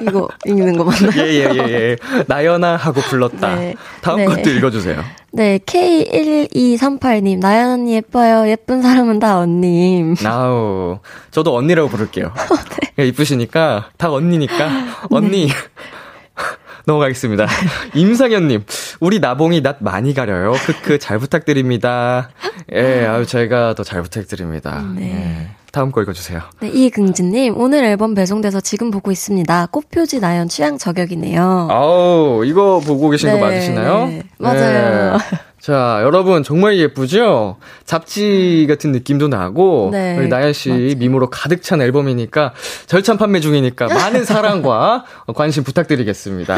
이거 0.03 0.29
읽는 0.47 0.77
거 0.77 0.85
맞나요? 0.85 1.13
예, 1.17 1.29
예, 1.29 1.49
예, 1.55 1.59
예. 1.73 1.97
나연아 2.27 2.77
하고 2.77 3.01
불렀다. 3.01 3.55
네. 3.57 3.75
다음 4.03 4.17
네. 4.19 4.25
것도 4.27 4.51
읽어주세요. 4.51 5.03
네, 5.33 5.59
K1238님, 5.59 7.39
나연 7.39 7.71
언니 7.71 7.95
예뻐요. 7.95 8.49
예쁜 8.49 8.83
사람은 8.83 9.19
다 9.19 9.39
언님. 9.39 10.15
나우. 10.17 10.99
저도 11.31 11.57
언니라고 11.57 11.89
부를게요. 11.89 12.33
네. 12.97 13.07
이쁘시니까, 13.09 13.91
다 13.97 14.13
언니니까, 14.13 14.71
언니. 15.11 15.47
네. 15.49 15.53
넘어가겠습니다. 16.87 17.47
임상현님, 17.95 18.65
우리 19.01 19.19
나봉이 19.19 19.63
낯 19.63 19.79
많이 19.81 20.13
가려요. 20.13 20.53
크크, 20.53 20.99
잘 20.99 21.19
부탁드립니다. 21.19 22.29
예, 22.73 23.07
아유, 23.07 23.25
제가 23.27 23.75
더 23.75 23.83
잘 23.85 24.03
부탁드립니다. 24.03 24.85
네. 24.95 25.49
예. 25.51 25.64
다음 25.75 25.91
거 25.91 26.01
읽어주세요. 26.03 26.41
네, 26.61 26.69
이긍진님, 26.69 27.59
오늘 27.59 27.83
앨범 27.83 28.15
배송돼서 28.15 28.61
지금 28.61 28.93
보고 28.93 29.11
있습니다. 29.11 29.67
꽃표지 29.73 30.21
나연 30.21 30.49
취향 30.49 30.79
저격이네요. 30.79 31.69
아우, 31.69 32.45
이거 32.45 32.79
보고 32.79 33.11
계신 33.11 33.29
네, 33.29 33.41
거 33.41 33.45
맞으시나요? 33.45 34.07
네, 34.07 34.23
맞아요. 34.39 35.17
네. 35.19 35.39
자, 35.61 35.99
여러분 36.03 36.45
정말 36.45 36.79
예쁘죠? 36.79 37.57
잡지 37.85 38.67
같은 38.69 38.93
느낌도 38.93 39.27
나고 39.27 39.89
네, 39.91 40.17
우리 40.17 40.29
나연 40.29 40.53
씨 40.53 40.69
맞아요. 40.69 40.95
미모로 40.97 41.31
가득 41.31 41.63
찬 41.63 41.81
앨범이니까 41.83 42.53
절찬 42.87 43.17
판매 43.17 43.41
중이니까 43.41 43.89
많은 43.89 44.25
사랑과 44.27 45.05
관심 45.35 45.65
부탁드리겠습니다. 45.65 46.57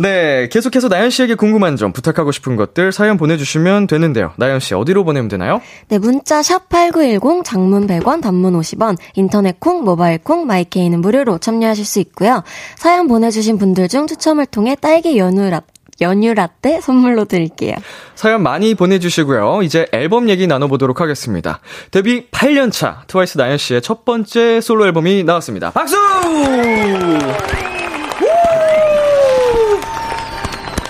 네, 0.00 0.48
계속해서 0.50 0.88
나연 0.88 1.10
씨에게 1.10 1.34
궁금한 1.34 1.76
점, 1.76 1.92
부탁하고 1.92 2.32
싶은 2.32 2.56
것들 2.56 2.90
사연 2.90 3.18
보내주시면 3.18 3.86
되는데요. 3.86 4.32
나연 4.36 4.58
씨 4.58 4.74
어디로 4.74 5.04
보내면 5.04 5.28
되나요? 5.28 5.60
네, 5.88 5.98
문자 5.98 6.42
샵 6.42 6.70
#8910 6.70 7.44
장문 7.44 7.86
100원, 7.86 8.22
단문 8.22 8.58
50원, 8.58 8.96
인터넷 9.14 9.60
콩, 9.60 9.84
모바일 9.84 10.16
콩, 10.16 10.46
마이케이는 10.46 11.02
무료로 11.02 11.36
참여하실 11.36 11.84
수 11.84 12.00
있고요. 12.00 12.42
사연 12.76 13.08
보내주신 13.08 13.58
분들 13.58 13.88
중 13.88 14.06
추첨을 14.06 14.46
통해 14.46 14.74
딸기 14.80 15.18
연유 15.18 15.50
라 15.50 15.60
연유 16.00 16.32
라떼 16.32 16.80
선물로 16.80 17.26
드릴게요. 17.26 17.74
사연 18.14 18.42
많이 18.42 18.74
보내주시고요. 18.74 19.60
이제 19.62 19.86
앨범 19.92 20.30
얘기 20.30 20.46
나눠보도록 20.46 21.02
하겠습니다. 21.02 21.60
데뷔 21.90 22.26
8년차 22.30 23.06
트와이스 23.06 23.36
나연 23.36 23.58
씨의 23.58 23.82
첫 23.82 24.06
번째 24.06 24.62
솔로 24.62 24.86
앨범이 24.86 25.24
나왔습니다. 25.24 25.70
박수! 25.72 25.94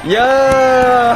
야! 0.09 1.15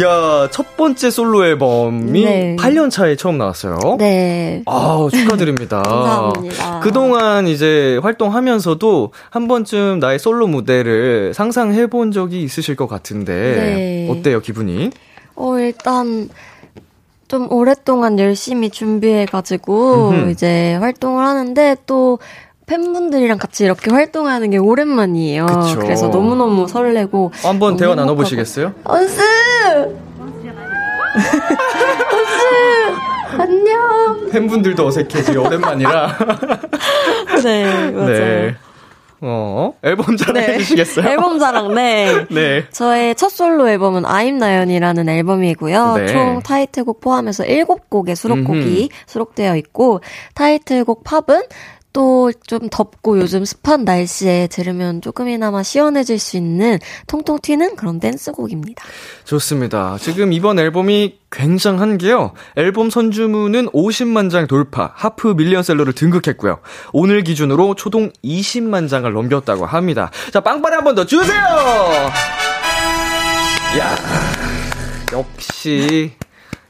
야, 0.00 0.48
첫 0.50 0.76
번째 0.78 1.10
솔로 1.10 1.44
앨범이 1.44 2.24
네. 2.24 2.56
8년 2.58 2.90
차에 2.90 3.16
처음 3.16 3.36
나왔어요. 3.36 3.96
네. 3.98 4.62
아, 4.64 5.06
축하드립니다. 5.12 5.82
감사합니다. 5.84 6.80
그동안 6.80 7.46
이제 7.46 7.98
활동하면서도 8.02 9.12
한 9.28 9.48
번쯤 9.48 9.98
나의 9.98 10.18
솔로 10.18 10.46
무대를 10.46 11.34
상상해 11.34 11.86
본 11.86 12.12
적이 12.12 12.42
있으실 12.42 12.76
것 12.76 12.86
같은데 12.86 13.32
네. 13.34 14.08
어때요, 14.10 14.40
기분이? 14.40 14.90
어, 15.34 15.58
일단 15.58 16.30
좀 17.28 17.52
오랫동안 17.52 18.18
열심히 18.18 18.70
준비해 18.70 19.26
가지고 19.26 20.14
이제 20.30 20.74
활동을 20.76 21.24
하는데 21.24 21.76
또 21.84 22.18
팬분들이랑 22.70 23.38
같이 23.38 23.64
이렇게 23.64 23.90
활동하는 23.90 24.50
게 24.50 24.56
오랜만이에요. 24.56 25.46
그쵸. 25.46 25.80
그래서 25.80 26.06
너무너무 26.06 26.68
설레고. 26.68 27.32
한번 27.42 27.76
대화 27.76 27.96
나눠 27.96 28.14
보시겠어요? 28.14 28.72
언스! 28.84 29.20
언스! 30.20 30.40
안녕! 33.38 34.30
팬분들도 34.30 34.86
어색해지 34.86 35.36
오랜만이라. 35.36 36.18
네, 37.42 37.90
맞아요. 37.90 38.06
네. 38.06 38.56
어, 39.22 39.74
앨범 39.82 40.16
자랑 40.16 40.34
네. 40.34 40.54
해주시겠어요? 40.54 41.08
앨범 41.08 41.40
자랑, 41.40 41.74
네. 41.74 42.24
네. 42.30 42.64
저의 42.70 43.16
첫 43.16 43.30
솔로 43.30 43.68
앨범은 43.68 44.06
아임 44.06 44.38
나연이라는 44.38 45.08
앨범이고요. 45.08 45.94
네. 45.96 46.06
총 46.06 46.40
타이틀곡 46.40 47.00
포함해서 47.00 47.44
7곡의 47.44 48.14
수록곡이 48.14 48.88
음흠. 48.88 48.88
수록되어 49.06 49.56
있고, 49.56 50.00
타이틀곡 50.34 51.02
팝은 51.04 51.42
또 51.92 52.30
좀 52.46 52.68
덥고 52.70 53.18
요즘 53.18 53.44
습한 53.44 53.84
날씨에 53.84 54.46
들으면 54.48 55.00
조금이나마 55.02 55.62
시원해질 55.62 56.18
수 56.18 56.36
있는 56.36 56.78
통통 57.06 57.38
튀는 57.42 57.76
그런 57.76 57.98
댄스곡입니다. 58.00 58.84
좋습니다. 59.24 59.96
지금 60.00 60.32
이번 60.32 60.58
앨범이 60.58 61.18
굉장한 61.30 61.98
게요. 61.98 62.32
앨범 62.56 62.90
선주문은 62.90 63.70
50만 63.70 64.30
장 64.30 64.46
돌파, 64.46 64.92
하프 64.94 65.34
밀리언셀러를 65.36 65.92
등극했고요. 65.92 66.58
오늘 66.92 67.22
기준으로 67.24 67.74
초동 67.74 68.10
20만 68.24 68.88
장을 68.88 69.10
넘겼다고 69.12 69.66
합니다. 69.66 70.10
자, 70.32 70.40
빵빠레 70.40 70.76
한 70.76 70.84
번 70.84 70.94
더 70.94 71.04
주세요! 71.04 71.40
야 73.78 73.96
역시 75.12 76.12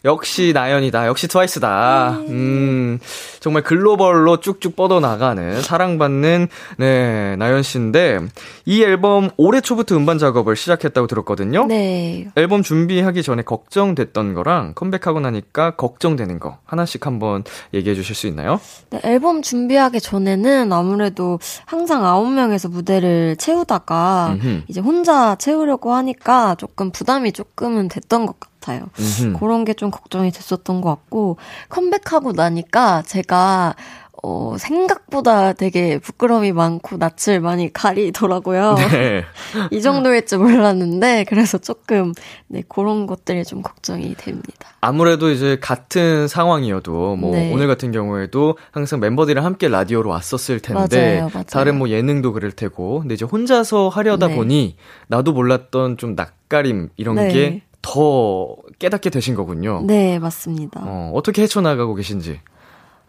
역시 0.04 0.52
나연이다. 0.54 1.06
역시 1.06 1.28
트와이스다. 1.28 2.18
네. 2.20 2.28
음, 2.30 2.98
정말 3.40 3.62
글로벌로 3.62 4.38
쭉쭉 4.38 4.74
뻗어나가는 4.76 5.60
사랑받는, 5.60 6.48
네, 6.78 7.36
나연 7.36 7.62
씨인데, 7.62 8.20
이 8.64 8.82
앨범 8.82 9.30
올해 9.36 9.60
초부터 9.60 9.96
음반 9.96 10.18
작업을 10.18 10.56
시작했다고 10.56 11.06
들었거든요. 11.06 11.66
네. 11.66 12.28
앨범 12.36 12.62
준비하기 12.62 13.22
전에 13.22 13.42
걱정됐던 13.42 14.34
거랑 14.34 14.72
컴백하고 14.74 15.20
나니까 15.20 15.72
걱정되는 15.76 16.40
거 16.40 16.58
하나씩 16.64 17.06
한번 17.06 17.44
얘기해 17.74 17.94
주실 17.94 18.14
수 18.14 18.26
있나요? 18.26 18.60
네, 18.90 19.00
앨범 19.04 19.42
준비하기 19.42 20.00
전에는 20.00 20.72
아무래도 20.72 21.38
항상 21.66 22.02
9명에서 22.02 22.70
무대를 22.70 23.36
채우다가 23.36 24.34
음흠. 24.34 24.62
이제 24.68 24.80
혼자 24.80 25.34
채우려고 25.36 25.92
하니까 25.92 26.54
조금 26.56 26.90
부담이 26.90 27.32
조금은 27.32 27.88
됐던 27.88 28.26
것 28.26 28.40
같아요. 28.40 28.49
같아요. 28.60 28.88
음흠. 28.98 29.38
그런 29.38 29.64
게 29.64 29.74
좀 29.74 29.90
걱정이 29.90 30.30
됐었던 30.30 30.80
것 30.82 30.90
같고 30.90 31.38
컴백하고 31.70 32.32
나니까 32.32 33.02
제가 33.06 33.74
어, 34.22 34.56
생각보다 34.58 35.54
되게 35.54 35.98
부끄러움이 35.98 36.52
많고 36.52 36.98
낯을 36.98 37.40
많이 37.40 37.72
가리더라고요. 37.72 38.74
네. 38.74 39.24
이 39.72 39.80
정도일 39.80 40.26
줄 40.26 40.40
몰랐는데, 40.40 41.24
그래서 41.26 41.56
조금, 41.56 42.12
네, 42.46 42.62
그런 42.68 43.06
것들이 43.06 43.44
좀 43.44 43.62
걱정이 43.62 44.14
됩니다. 44.16 44.74
아무래도 44.82 45.30
이제 45.30 45.56
같은 45.58 46.28
상황이어도, 46.28 47.16
뭐, 47.16 47.34
네. 47.34 47.50
오늘 47.50 47.66
같은 47.66 47.92
경우에도 47.92 48.58
항상 48.72 49.00
멤버들이랑 49.00 49.42
함께 49.42 49.68
라디오로 49.68 50.10
왔었을 50.10 50.60
텐데, 50.60 51.20
맞아요, 51.20 51.30
맞아요. 51.32 51.44
다른 51.44 51.78
뭐 51.78 51.88
예능도 51.88 52.34
그럴 52.34 52.52
테고, 52.52 53.00
근데 53.00 53.14
이제 53.14 53.24
혼자서 53.24 53.88
하려다 53.88 54.28
네. 54.28 54.36
보니, 54.36 54.76
나도 55.08 55.32
몰랐던 55.32 55.96
좀 55.96 56.14
낯가림, 56.14 56.90
이런 56.98 57.14
네. 57.14 57.28
게 57.32 57.62
더 57.82 58.56
깨닫게 58.78 59.10
되신 59.10 59.34
거군요. 59.34 59.82
네, 59.86 60.18
맞습니다. 60.18 60.80
어, 60.84 61.12
어떻게 61.14 61.42
헤쳐나가고 61.42 61.94
계신지. 61.94 62.40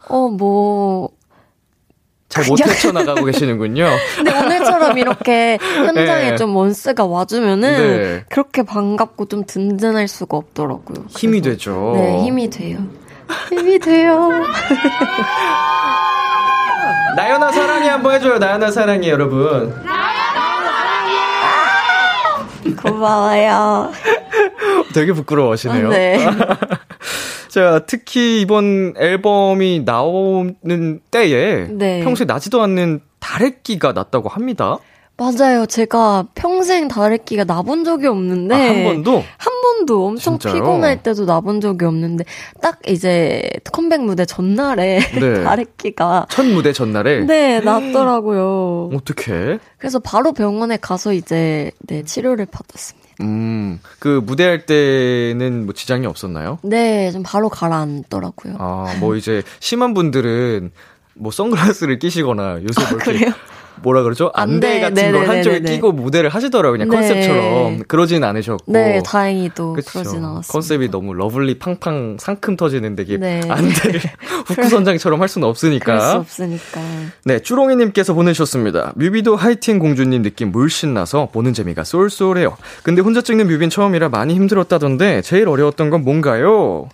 어, 0.07 0.27
뭐. 0.29 1.09
잘못 2.29 2.65
헤쳐나가고 2.65 3.25
계시는군요. 3.25 3.89
근데 4.15 4.31
오늘처럼 4.39 4.97
이렇게 4.97 5.57
현장에 5.61 6.31
네. 6.31 6.37
좀 6.37 6.55
원스가 6.55 7.05
와주면은 7.05 7.71
네. 7.77 8.23
그렇게 8.29 8.63
반갑고 8.63 9.25
좀 9.25 9.43
든든할 9.45 10.07
수가 10.07 10.37
없더라고요. 10.37 11.07
힘이 11.09 11.41
되죠. 11.41 11.91
네, 11.93 12.23
힘이 12.23 12.49
돼요. 12.49 12.79
힘이 13.49 13.77
돼요. 13.79 14.29
나연아 17.17 17.51
사랑해 17.51 17.89
한번 17.89 18.13
해줘요. 18.15 18.37
나연아 18.39 18.71
사랑해 18.71 19.09
여러분. 19.09 19.75
고마워요. 22.81 23.91
되게 24.93 25.13
부끄러워하시네요. 25.13 25.89
네. 25.89 26.17
자, 27.49 27.81
특히 27.85 28.41
이번 28.41 28.93
앨범이 28.97 29.83
나오는 29.85 31.01
때에 31.11 31.67
네. 31.69 32.03
평소에 32.03 32.25
나지도 32.25 32.61
않는 32.61 33.01
다래끼가 33.19 33.91
났다고 33.91 34.29
합니다. 34.29 34.77
맞아요. 35.17 35.67
제가 35.67 36.25
평생 36.33 36.87
다래끼가 36.87 37.43
나본 37.43 37.83
적이 37.83 38.07
없는데 38.07 38.55
아, 38.55 38.57
한 38.57 38.83
번도 38.83 39.23
한 39.37 39.61
번도 39.61 40.07
엄청 40.07 40.39
진짜요? 40.39 40.55
피곤할 40.55 41.03
때도 41.03 41.25
나본 41.25 41.61
적이 41.61 41.85
없는데 41.85 42.23
딱 42.59 42.79
이제 42.87 43.47
컴백 43.71 44.01
무대 44.01 44.25
전날에 44.25 44.99
네. 45.19 45.43
다래끼가 45.43 46.25
첫 46.29 46.43
무대 46.47 46.73
전날에 46.73 47.19
네 47.25 47.59
났더라고요. 47.59 48.89
어떻게? 48.95 49.59
그래서 49.77 49.99
바로 49.99 50.31
병원에 50.31 50.77
가서 50.77 51.13
이제 51.13 51.69
네 51.85 52.01
치료를 52.03 52.47
받았습니다. 52.47 53.10
음, 53.21 53.79
그 53.99 54.21
무대할 54.23 54.65
때는 54.65 55.65
뭐 55.65 55.73
지장이 55.73 56.05
없었나요? 56.05 56.59
네, 56.63 57.11
좀 57.11 57.23
바로 57.23 57.49
가라앉더라고요. 57.49 58.55
아, 58.59 58.95
뭐 58.99 59.15
이제 59.15 59.43
심한 59.59 59.93
분들은 59.93 60.71
뭐 61.15 61.31
선글라스를 61.31 61.99
끼시거나 61.99 62.59
요새 62.67 62.93
뭐 62.93 62.99
이렇게 63.13 63.27
아, 63.29 63.33
뭐라 63.83 64.03
그러죠? 64.03 64.31
안대, 64.33 64.79
같은 64.79 64.93
네네네네네. 64.93 65.25
걸 65.25 65.35
한쪽에 65.35 65.59
끼고 65.61 65.91
무대를 65.91 66.29
하시더라고요. 66.29 66.77
그냥 66.77 66.89
네. 66.89 66.95
컨셉처럼. 66.95 67.83
그러진 67.87 68.23
않으셨고. 68.23 68.71
네, 68.71 69.01
다행히도 69.05 69.73
그쵸? 69.73 69.91
그러진 69.91 70.19
않았어요. 70.23 70.51
컨셉이 70.51 70.89
너무 70.91 71.13
lovely 71.13 71.59
팡팡 71.59 72.17
상큼 72.19 72.55
터지는데 72.55 73.03
이게 73.03 73.17
네. 73.17 73.41
안대를 73.47 74.01
후크 74.47 74.69
선장처럼 74.69 75.21
할 75.21 75.27
수는 75.27 75.47
없으니까. 75.47 75.85
그럴 75.85 75.99
수 76.01 76.17
없으니까. 76.17 76.81
네, 77.25 77.39
쭈롱이 77.39 77.75
님께서 77.75 78.13
보내주셨습니다. 78.13 78.93
뮤비도 78.95 79.35
하이틴 79.35 79.79
공주님 79.79 80.21
느낌 80.23 80.51
물씬 80.51 80.93
나서 80.93 81.29
보는 81.31 81.53
재미가 81.53 81.83
쏠쏠해요. 81.83 82.57
근데 82.83 83.01
혼자 83.01 83.21
찍는 83.21 83.47
뮤비는 83.47 83.69
처음이라 83.69 84.09
많이 84.09 84.35
힘들었다던데 84.35 85.21
제일 85.21 85.47
어려웠던 85.47 85.89
건 85.89 86.03
뭔가요? 86.03 86.89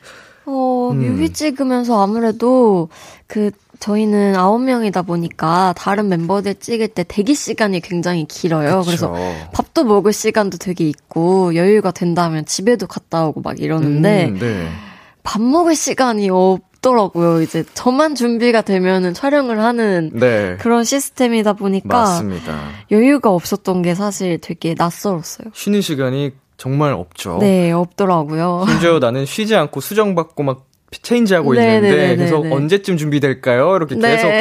어, 0.45 0.89
음. 0.93 0.99
뮤비 0.99 1.33
찍으면서 1.33 2.01
아무래도 2.01 2.89
그 3.27 3.51
저희는 3.79 4.35
아홉 4.35 4.61
명이다 4.61 5.03
보니까 5.03 5.73
다른 5.77 6.09
멤버들 6.09 6.55
찍을 6.55 6.89
때 6.89 7.03
대기 7.07 7.35
시간이 7.35 7.79
굉장히 7.81 8.25
길어요. 8.25 8.79
그쵸. 8.79 8.85
그래서 8.85 9.15
밥도 9.53 9.83
먹을 9.83 10.13
시간도 10.13 10.57
되게 10.57 10.87
있고 10.87 11.55
여유가 11.55 11.91
된다면 11.91 12.45
집에도 12.45 12.87
갔다 12.87 13.25
오고 13.25 13.41
막 13.41 13.59
이러는데 13.59 14.27
음, 14.27 14.39
네. 14.39 14.69
밥 15.23 15.41
먹을 15.41 15.75
시간이 15.75 16.29
없더라고요. 16.29 17.41
이제 17.41 17.63
저만 17.73 18.15
준비가 18.15 18.61
되면은 18.61 19.13
촬영을 19.13 19.59
하는 19.59 20.11
네. 20.13 20.55
그런 20.59 20.83
시스템이다 20.83 21.53
보니까 21.53 21.87
맞습니다. 21.87 22.57
여유가 22.91 23.31
없었던 23.31 23.81
게 23.81 23.93
사실 23.93 24.39
되게 24.39 24.73
낯설었어요. 24.77 25.49
쉬는 25.53 25.81
시간이 25.81 26.31
정말 26.57 26.93
없죠. 26.93 27.37
네, 27.39 27.71
없더라고요. 27.71 28.65
심지어 28.67 28.97
나는 28.99 29.25
쉬지 29.25 29.55
않고 29.55 29.79
수정받고 29.79 30.43
막 30.43 30.66
체인지하고 30.91 31.53
네네네네네. 31.53 32.13
있는데 32.13 32.15
그래서 32.15 32.55
언제쯤 32.55 32.97
준비될까요? 32.97 33.75
이렇게 33.75 33.95
네. 33.95 34.15
계속 34.15 34.31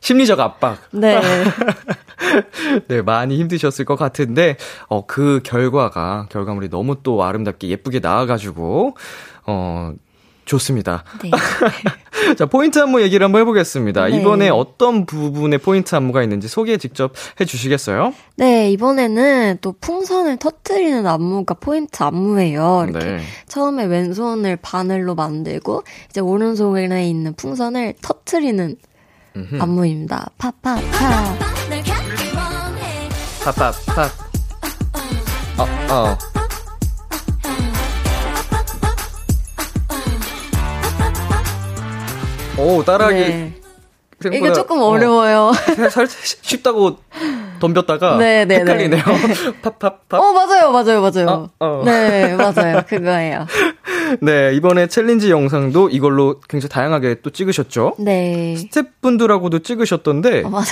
심리적 0.00 0.38
압박. 0.40 0.78
네. 0.92 1.20
네, 2.88 3.02
많이 3.02 3.38
힘드셨을 3.38 3.84
것 3.84 3.96
같은데 3.96 4.56
어 4.88 5.06
그 5.06 5.40
결과가 5.44 6.26
결과물이 6.30 6.68
너무 6.68 6.96
또 7.02 7.22
아름답게 7.24 7.68
예쁘게 7.68 8.00
나와 8.00 8.26
가지고 8.26 8.96
어 9.46 9.92
좋습니다. 10.46 11.04
네. 11.22 11.30
자, 12.38 12.46
포인트 12.46 12.78
안무 12.78 13.02
얘기를 13.02 13.24
한번 13.24 13.42
해보겠습니다. 13.42 14.06
네. 14.06 14.16
이번에 14.16 14.48
어떤 14.48 15.04
부분에 15.04 15.58
포인트 15.58 15.94
안무가 15.94 16.22
있는지 16.22 16.48
소개 16.48 16.78
직접 16.78 17.12
해주시겠어요? 17.40 18.14
네, 18.36 18.70
이번에는 18.70 19.58
또 19.60 19.74
풍선을 19.80 20.38
터뜨리는 20.38 21.06
안무가 21.06 21.54
포인트 21.54 22.02
안무예요. 22.02 22.86
이렇게 22.88 23.04
네. 23.04 23.22
처음에 23.48 23.84
왼손을 23.84 24.56
바늘로 24.56 25.14
만들고 25.14 25.82
이제 26.08 26.20
오른손에 26.20 27.08
있는 27.08 27.34
풍선을 27.34 27.94
터뜨리는 28.00 28.76
음흠. 29.36 29.60
안무입니다. 29.60 30.30
파파파. 30.38 30.80
파파파. 33.44 34.10
어, 35.58 35.66
어. 35.90 36.45
오, 42.58 42.82
따라하기. 42.84 43.18
네. 43.18 43.52
이게 44.32 44.52
조금 44.52 44.80
어려워요. 44.80 45.50
어, 45.50 45.88
살 45.90 46.06
쉽다고 46.08 46.96
덤볐다가 47.60 48.16
네, 48.16 48.44
네, 48.46 48.56
네. 48.56 48.60
헷갈리네요. 48.60 49.02
Pop 49.62 49.78
pop 49.78 49.93
pop. 49.93 50.14
어 50.20 50.32
맞아요, 50.32 50.72
맞아요, 50.72 51.00
맞아요. 51.02 51.50
어, 51.60 51.66
어. 51.66 51.82
네, 51.84 52.34
맞아요, 52.34 52.82
그거예요. 52.88 53.46
네, 54.22 54.54
이번에 54.54 54.86
챌린지 54.86 55.30
영상도 55.30 55.90
이걸로 55.90 56.40
굉장히 56.48 56.70
다양하게 56.70 57.20
또 57.22 57.30
찍으셨죠? 57.30 57.96
네. 57.98 58.56
스태프분들하고도 58.56 59.58
찍으셨던데. 59.60 60.44
어, 60.44 60.48
맞아요. 60.48 60.64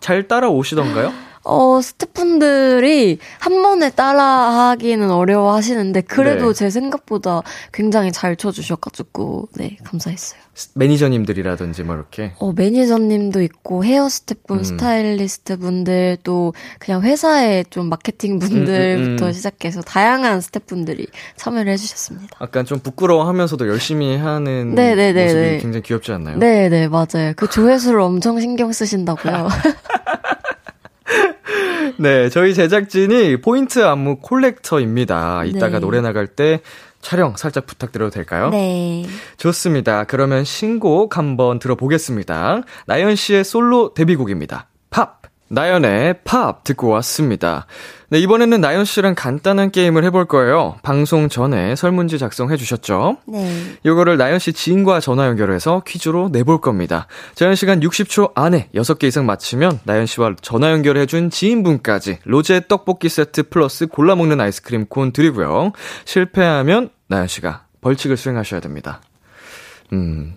잘 0.00 0.26
따라오시던가요? 0.26 1.12
어, 1.44 1.80
스태프분들이 1.82 3.18
한 3.38 3.62
번에 3.62 3.90
따라하기는 3.90 5.10
어려워 5.10 5.54
하시는데, 5.54 6.00
그래도 6.02 6.48
네. 6.48 6.54
제 6.54 6.70
생각보다 6.70 7.42
굉장히 7.72 8.12
잘 8.12 8.36
쳐주셔가지고, 8.36 9.48
네, 9.56 9.76
감사했어요. 9.84 10.43
매니저님들이라든지 10.74 11.82
뭐 11.82 11.94
이렇게? 11.94 12.32
어, 12.38 12.52
매니저님도 12.52 13.42
있고, 13.42 13.84
헤어 13.84 14.08
스태프분, 14.08 14.58
음. 14.58 14.64
스타일리스트 14.64 15.58
분들, 15.58 16.18
또 16.22 16.54
그냥 16.78 17.02
회사의 17.02 17.66
좀 17.70 17.88
마케팅 17.88 18.38
분들부터 18.38 19.02
음, 19.02 19.18
음, 19.18 19.28
음. 19.28 19.32
시작해서 19.32 19.82
다양한 19.82 20.40
스태프분들이 20.40 21.08
참여를 21.36 21.72
해주셨습니다. 21.72 22.38
약간 22.40 22.64
좀 22.64 22.78
부끄러워하면서도 22.78 23.68
열심히 23.68 24.16
하는 24.16 24.74
네네네네. 24.74 24.94
네, 24.94 25.12
네, 25.12 25.22
모습이 25.24 25.40
네. 25.40 25.58
굉장히 25.58 25.82
귀엽지 25.82 26.12
않나요? 26.12 26.38
네네, 26.38 26.88
맞아요. 26.88 27.32
그 27.36 27.48
조회수를 27.48 28.00
엄청 28.00 28.40
신경 28.40 28.72
쓰신다고요. 28.72 29.48
네, 31.98 32.28
저희 32.28 32.54
제작진이 32.54 33.40
포인트 33.40 33.84
안무 33.84 34.18
collector입니다. 34.20 35.44
이따가 35.44 35.74
네. 35.74 35.80
노래 35.80 36.00
나갈 36.00 36.26
때 36.26 36.60
촬영 37.04 37.36
살짝 37.36 37.66
부탁드려도 37.66 38.10
될까요? 38.10 38.50
네. 38.50 39.04
좋습니다. 39.36 40.04
그러면 40.04 40.44
신곡 40.44 41.16
한번 41.16 41.58
들어보겠습니다. 41.60 42.62
나연 42.86 43.14
씨의 43.14 43.44
솔로 43.44 43.94
데뷔곡입니다. 43.94 44.68
팝! 45.54 45.64
나연의 45.64 46.16
팝 46.24 46.64
듣고 46.64 46.88
왔습니다. 46.88 47.66
네, 48.10 48.18
이번에는 48.18 48.60
나연 48.60 48.84
씨랑 48.84 49.14
간단한 49.14 49.70
게임을 49.70 50.04
해볼 50.04 50.26
거예요. 50.26 50.76
방송 50.82 51.28
전에 51.28 51.74
설문지 51.74 52.18
작성해 52.18 52.56
주셨죠? 52.56 53.18
네. 53.26 53.76
요거를 53.84 54.16
나연 54.16 54.38
씨 54.38 54.52
지인과 54.52 55.00
전화 55.00 55.26
연결해서 55.26 55.82
퀴즈로 55.86 56.28
내볼 56.30 56.60
겁니다. 56.60 57.06
제한 57.34 57.54
시간 57.54 57.80
60초 57.80 58.32
안에 58.34 58.68
6개 58.74 59.04
이상 59.04 59.26
맞히면 59.26 59.80
나연 59.84 60.06
씨와 60.06 60.34
전화 60.42 60.70
연결해 60.70 61.06
준 61.06 61.30
지인분까지 61.30 62.18
로제 62.24 62.68
떡볶이 62.68 63.08
세트 63.08 63.48
플러스 63.48 63.86
골라 63.86 64.14
먹는 64.14 64.40
아이스크림 64.40 64.86
콘 64.86 65.12
드리고요. 65.12 65.72
실패하면 66.04 66.90
나연 67.08 67.26
씨가 67.26 67.66
벌칙을 67.80 68.16
수행하셔야 68.16 68.60
됩니다. 68.60 69.00
음, 69.92 70.34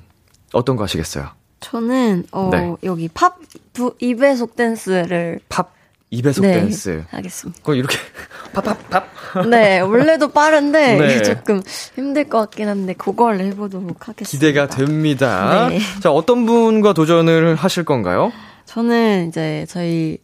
어떤 0.53 0.75
거 0.75 0.83
하시겠어요? 0.83 1.29
저는 1.59 2.25
어 2.31 2.49
네. 2.51 2.75
여기 2.83 3.07
팝 3.07 3.37
2배속 3.73 4.55
댄스를 4.55 5.39
팝 5.49 5.71
2배속 6.11 6.41
네, 6.41 6.53
댄스 6.53 7.03
하겠습니다. 7.09 7.59
그 7.63 7.75
이렇게 7.75 7.97
Pop 8.53 8.89
pop 8.89 8.97
pop. 8.97 9.07
네, 9.49 9.79
원래도 9.81 10.29
빠른데 10.29 10.95
네. 10.97 11.21
조금 11.21 11.61
힘들 11.95 12.29
것 12.29 12.39
같긴 12.39 12.69
한데 12.69 12.93
그걸 12.93 13.39
해보도록 13.39 14.07
하겠습니다. 14.07 14.25
기대가 14.29 14.67
됩니다. 14.67 15.67
네. 15.69 15.79
자, 16.01 16.11
어떤 16.11 16.45
분과 16.45 16.93
도전을 16.93 17.55
하실 17.55 17.83
건가요? 17.83 18.31
저는 18.65 19.27
이제 19.29 19.65
저희 19.69 20.17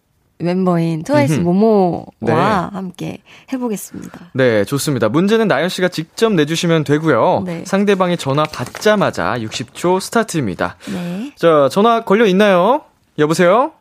멤버인 0.43 1.03
트와이스 1.03 1.39
모모와 1.39 2.06
네. 2.19 2.32
함께 2.34 3.17
해보겠습니다. 3.51 4.32
네, 4.34 4.63
좋습니다. 4.65 5.10
문제는 5.10 5.47
나연 5.47 5.69
씨가 5.69 5.88
직접 5.88 6.32
내주시면 6.34 6.84
되고요. 6.84 7.43
네. 7.45 7.63
상대방이 7.65 8.17
전화 8.17 8.43
받자마자 8.43 9.36
60초 9.39 9.99
스타트입니다. 9.99 10.77
네. 10.91 11.32
자, 11.36 11.69
전화 11.71 12.01
걸려 12.03 12.25
있나요? 12.25 12.82
여보세요? 13.17 13.71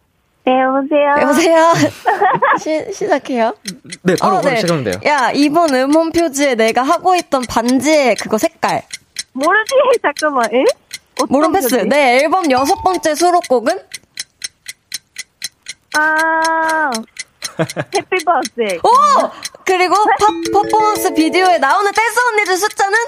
네, 0.45 0.53
여보세요? 0.61 1.15
여보세요? 1.21 1.73
시, 2.61 2.93
시작해요? 2.93 3.55
네, 4.03 4.17
바로, 4.21 4.37
어, 4.37 4.41
바로 4.41 4.51
네. 4.51 4.57
시작하면 4.61 4.85
돼요. 4.85 4.95
야, 5.07 5.31
이번 5.33 5.75
음원 5.75 6.11
표지에 6.11 6.55
내가 6.57 6.83
하고 6.83 7.15
있던 7.15 7.43
반지의 7.49 8.17
그거 8.17 8.39
색깔. 8.39 8.83
모르지? 9.33 9.75
잠깐만, 10.03 10.53
에? 10.53 10.65
모른 11.29 11.53
패스. 11.53 11.75
네, 11.77 12.21
앨범 12.23 12.51
여섯 12.51 12.83
번째 12.83 13.15
수록곡은? 13.15 13.79
아, 15.95 16.91
Happy 17.95 18.25
birthday. 18.25 18.79
오! 18.79 19.31
그리고 19.65 19.95
팝, 20.05 20.29
퍼포먼스 20.53 21.13
비디오에 21.15 21.59
나오는 21.59 21.91
댄스 21.93 22.21
언니들 22.29 22.57
숫자는? 22.57 22.99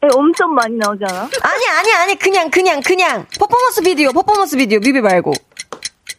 네, 0.00 0.08
엄청 0.14 0.54
많이 0.54 0.76
나오잖아. 0.76 1.28
아니, 1.42 1.68
아니, 1.70 1.92
아니, 1.94 2.18
그냥, 2.18 2.50
그냥, 2.50 2.80
그냥. 2.80 3.26
퍼포먼스 3.38 3.80
비디오, 3.82 4.12
퍼포먼스 4.12 4.56
비디오, 4.56 4.78
뮤비 4.78 5.00
말고. 5.00 5.32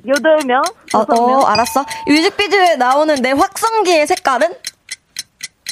여덟 0.07 0.37
명? 0.45 0.61
어, 0.93 0.99
어, 0.99 1.45
알았어. 1.45 1.85
뮤직비디오에 2.07 2.75
나오는 2.75 3.15
내 3.15 3.31
확성기의 3.31 4.07
색깔은? 4.07 4.53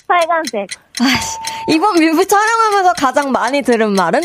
빨간색. 0.08 0.68
아씨, 1.02 1.38
이번 1.70 1.96
뮤비 1.96 2.26
촬영하면서 2.26 2.94
가장 2.94 3.32
많이 3.32 3.62
들은 3.62 3.94
말은? 3.94 4.22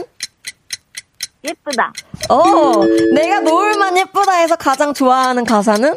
예쁘다. 1.44 1.92
어, 2.28 2.84
내가 3.14 3.40
노을만 3.40 3.98
예쁘다 3.98 4.32
해서 4.32 4.56
가장 4.56 4.94
좋아하는 4.94 5.44
가사는? 5.44 5.94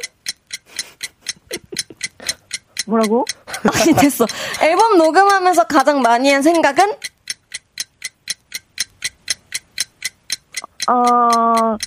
뭐라고? 2.88 3.26
아니, 3.74 3.94
됐어. 3.94 4.26
앨범 4.62 4.98
녹음하면서 4.98 5.66
가장 5.66 6.02
많이 6.02 6.32
한 6.32 6.42
생각은? 6.42 6.94
어, 10.88 11.78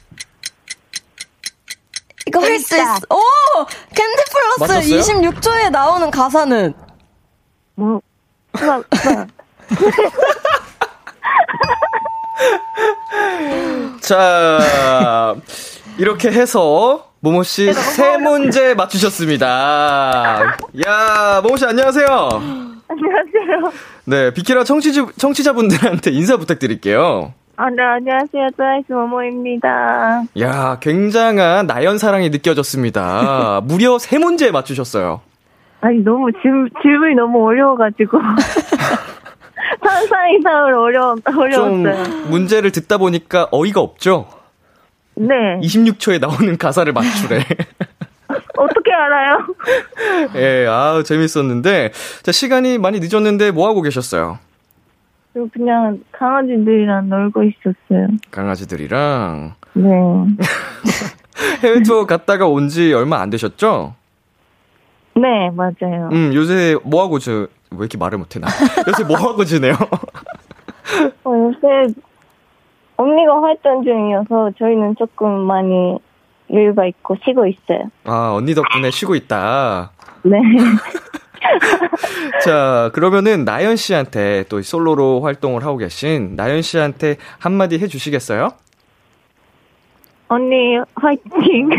이거 2.27 2.41
할 2.41 2.59
수 2.61 2.77
있어. 2.77 2.95
오! 3.11 3.65
Candy 3.95 4.25
floss 4.33 4.61
맞췄어요? 4.61 5.01
26초에 5.31 5.71
나오는 5.71 6.11
가사는? 6.11 6.75
뭐, 7.77 8.01
수박, 8.57 8.85
수박. 8.97 9.29
자, 14.01 15.35
이렇게 15.99 16.31
해서 16.31 17.07
모모 17.21 17.43
씨 17.43 17.73
세 17.73 18.17
문제 18.19 18.75
맞추셨습니다. 18.75 20.57
야, 20.87 21.41
모모 21.43 21.57
씨 21.57 21.65
안녕하세요. 21.67 22.07
안녕하세요. 22.91 23.73
네, 24.05 24.33
비키라 24.33 24.65
청취자, 24.65 25.07
청취자분들한테 25.17 26.11
인사 26.13 26.37
부탁드릴게요. 26.37 27.35
아, 27.57 27.69
네, 27.71 27.83
안녕하세요. 27.83 28.49
트와이스 28.57 28.93
모모입니다. 28.93 30.23
야, 30.41 30.79
굉장한 30.81 31.67
나연 31.67 31.99
사랑이 31.99 32.31
느껴졌습니다. 32.31 33.61
무려 33.65 33.99
세 33.99 34.19
문제 34.19 34.51
맞추셨어요. 34.53 35.21
아니, 35.81 35.99
너무 36.03 36.31
질, 36.41 36.71
질문이 36.83 37.15
너무 37.17 37.45
어려워가지고. 37.47 38.19
상상 39.89 40.31
이상으로 40.39 40.83
어려, 40.83 41.15
좀 41.25 41.39
어려웠어요. 41.39 42.27
문제를 42.29 42.71
듣다 42.73 42.99
보니까 42.99 43.49
어이가 43.51 43.81
없죠? 43.81 44.29
네. 45.15 45.35
26초에 45.63 46.21
나오는 46.21 46.57
가사를 46.59 46.93
맞추래. 46.93 47.39
어떻게 48.57 48.93
알아요? 48.93 49.47
예, 50.37 50.67
아 50.69 51.03
재밌었는데. 51.05 51.93
자, 52.23 52.33
시간이 52.33 52.79
많이 52.79 53.01
늦었는데 53.01 53.51
뭐 53.53 53.69
하고 53.69 53.83
계셨어요? 53.83 54.39
저 55.35 55.47
그냥 55.53 56.01
강아지들이랑 56.13 57.09
놀고 57.09 57.43
있었어요. 57.45 58.09
강아지들이랑 58.31 59.55
네. 59.75 59.85
해외 61.63 61.83
투어 61.83 62.07
갔다가 62.07 62.47
온 62.47 62.69
지 62.69 62.93
얼마 62.93 63.21
안 63.21 63.31
되셨죠? 63.31 63.95
네, 65.15 65.51
맞아요. 65.55 66.09
음, 66.13 66.33
요새 66.35 66.77
뭐 66.85 67.03
하고 67.03 67.19
저, 67.19 67.47
왜 67.71 67.79
이렇게 67.79 67.99
말을 67.99 68.19
못해, 68.19 68.39
나. 68.39 68.49
요새 68.87 69.05
뭐 69.05 69.17
하고 69.17 69.45
지내요? 69.45 69.75
어, 71.25 71.31
요새 71.31 71.93
언니가 72.97 73.41
활동 73.43 73.85
중이어서 73.85 74.53
저희는 74.59 74.97
조금 74.97 75.31
많이 75.47 75.99
여유가 76.53 76.87
있고 76.87 77.17
쉬고 77.25 77.47
있어요. 77.47 77.91
아, 78.05 78.33
언니 78.35 78.55
덕분에 78.55 78.91
쉬고 78.91 79.15
있다. 79.15 79.93
네. 80.23 80.39
자, 82.45 82.91
그러면은 82.95 83.45
나연 83.45 83.77
씨한테 83.77 84.45
또 84.49 84.61
솔로로 84.63 85.21
활동을 85.21 85.65
하고 85.65 85.77
계신 85.77 86.35
나연 86.37 86.63
씨한테 86.63 87.17
한마디 87.39 87.79
해주시겠어요? 87.79 88.51
언니 90.29 90.79
화이팅. 90.95 91.71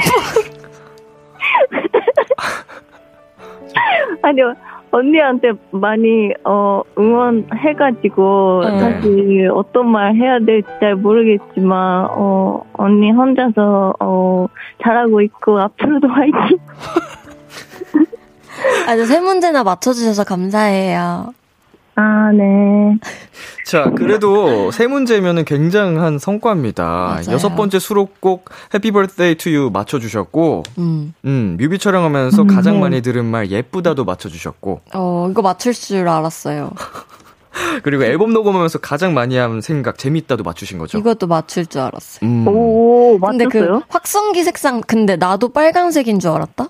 아니요. 4.22 4.54
언니한테 4.92 5.52
많이 5.72 6.32
어 6.44 6.82
응원해가지고 6.98 8.62
네. 8.66 8.80
사실 8.80 9.52
어떤 9.54 9.90
말 9.92 10.16
해야 10.16 10.40
될지 10.40 10.68
잘 10.80 10.96
모르겠지만 10.96 12.08
어 12.12 12.64
언니 12.74 13.12
혼자서 13.12 13.94
어 14.00 14.48
잘하고 14.84 15.22
있고 15.22 15.60
앞으로도 15.60 16.08
화이팅. 16.10 16.58
아주 18.88 19.06
세 19.06 19.20
문제나 19.20 19.64
맞춰주셔서 19.64 20.24
감사해요. 20.24 21.34
아 22.00 22.32
네. 22.32 22.98
자, 23.66 23.92
그래도 23.92 24.72
세 24.72 24.88
문제면은 24.88 25.44
굉장한 25.44 26.18
성과입니다. 26.18 26.84
맞아요. 26.86 27.32
여섯 27.32 27.56
번째 27.56 27.78
수록곡 27.78 28.46
Happy 28.74 28.92
Birthday 28.92 29.36
to 29.36 29.52
You 29.52 29.70
맞춰 29.70 30.00
주셨고, 30.00 30.64
음. 30.78 31.14
음, 31.26 31.58
뮤비 31.60 31.78
촬영하면서 31.78 32.44
음, 32.44 32.48
가장 32.48 32.76
네. 32.76 32.80
많이 32.80 33.02
들은 33.02 33.26
말 33.26 33.52
예쁘다도 33.52 34.06
맞춰 34.06 34.30
주셨고, 34.30 34.80
어, 34.96 35.28
이거 35.30 35.42
맞출 35.42 35.74
줄 35.74 36.08
알았어요. 36.08 36.72
그리고 37.84 38.06
앨범 38.06 38.32
녹음하면서 38.32 38.80
가장 38.80 39.14
많이 39.14 39.36
한 39.36 39.60
생각 39.60 39.98
재밌다도 39.98 40.44
맞추신 40.44 40.78
거죠. 40.78 40.98
이것도 40.98 41.28
맞출 41.28 41.66
줄 41.66 41.82
알았어요. 41.82 42.30
음. 42.30 42.48
오 42.48 43.20
근데 43.20 43.44
그 43.46 43.58
맞췄어요? 43.58 43.82
확성기 43.90 44.44
색상, 44.44 44.80
근데 44.80 45.18
나도 45.18 45.50
빨간색인 45.50 46.20
줄 46.20 46.32
알았다? 46.32 46.70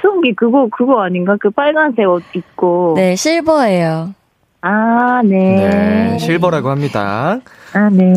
수기 0.00 0.34
그거 0.34 0.68
그거 0.74 1.02
아닌가? 1.02 1.36
그 1.38 1.50
빨간색 1.50 2.08
옷 2.08 2.22
입고. 2.34 2.94
네, 2.96 3.14
실버예요. 3.16 4.14
아 4.64 5.22
네. 5.24 5.38
네, 5.38 6.18
실버라고 6.18 6.70
합니다. 6.70 7.40
아 7.74 7.90
네. 7.90 8.14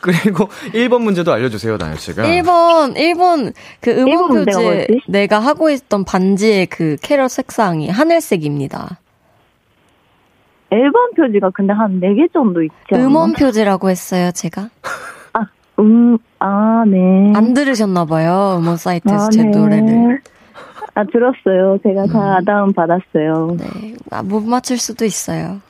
그리고 0.00 0.46
1번 0.72 1.02
문제도 1.02 1.32
알려주세요, 1.32 1.76
나연 1.76 1.96
씨가. 1.96 2.22
1번, 2.22 2.96
1번, 2.96 3.52
그 3.80 3.90
음원 3.90 4.44
표지? 4.44 5.00
내가 5.08 5.40
하고 5.40 5.70
있던 5.70 6.04
반지의 6.04 6.66
그 6.66 6.96
캐럿 7.02 7.30
색상이 7.32 7.88
하늘색입니다. 7.90 8.98
앨범 10.70 11.14
표지가 11.16 11.50
근데 11.50 11.72
한 11.72 11.98
4개 12.00 12.32
정도 12.32 12.62
있지 12.62 12.74
않나? 12.92 13.04
음원 13.04 13.32
표지라고 13.32 13.90
했어요, 13.90 14.30
제가. 14.32 14.68
아, 15.32 15.46
음, 15.80 16.16
아, 16.38 16.84
네. 16.86 17.32
안 17.34 17.54
들으셨나봐요, 17.54 18.58
음원 18.60 18.76
사이트에서 18.76 19.24
아, 19.24 19.28
제 19.30 19.42
네. 19.42 19.50
노래를. 19.50 20.20
아, 20.94 21.04
들었어요. 21.04 21.78
제가 21.82 22.06
다 22.06 22.38
다운 22.46 22.72
받았어요. 22.72 23.56
네, 23.58 23.94
아, 24.10 24.22
못 24.22 24.42
맞출 24.44 24.78
수도 24.78 25.04
있어요. 25.04 25.60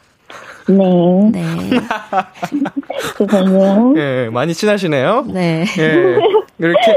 네. 0.68 1.30
네, 1.32 1.80
죄송해요. 3.18 3.94
예, 3.96 4.28
많이 4.30 4.54
친하시네요. 4.54 5.24
네. 5.28 5.64
예. 5.78 6.18
이렇게 6.58 6.94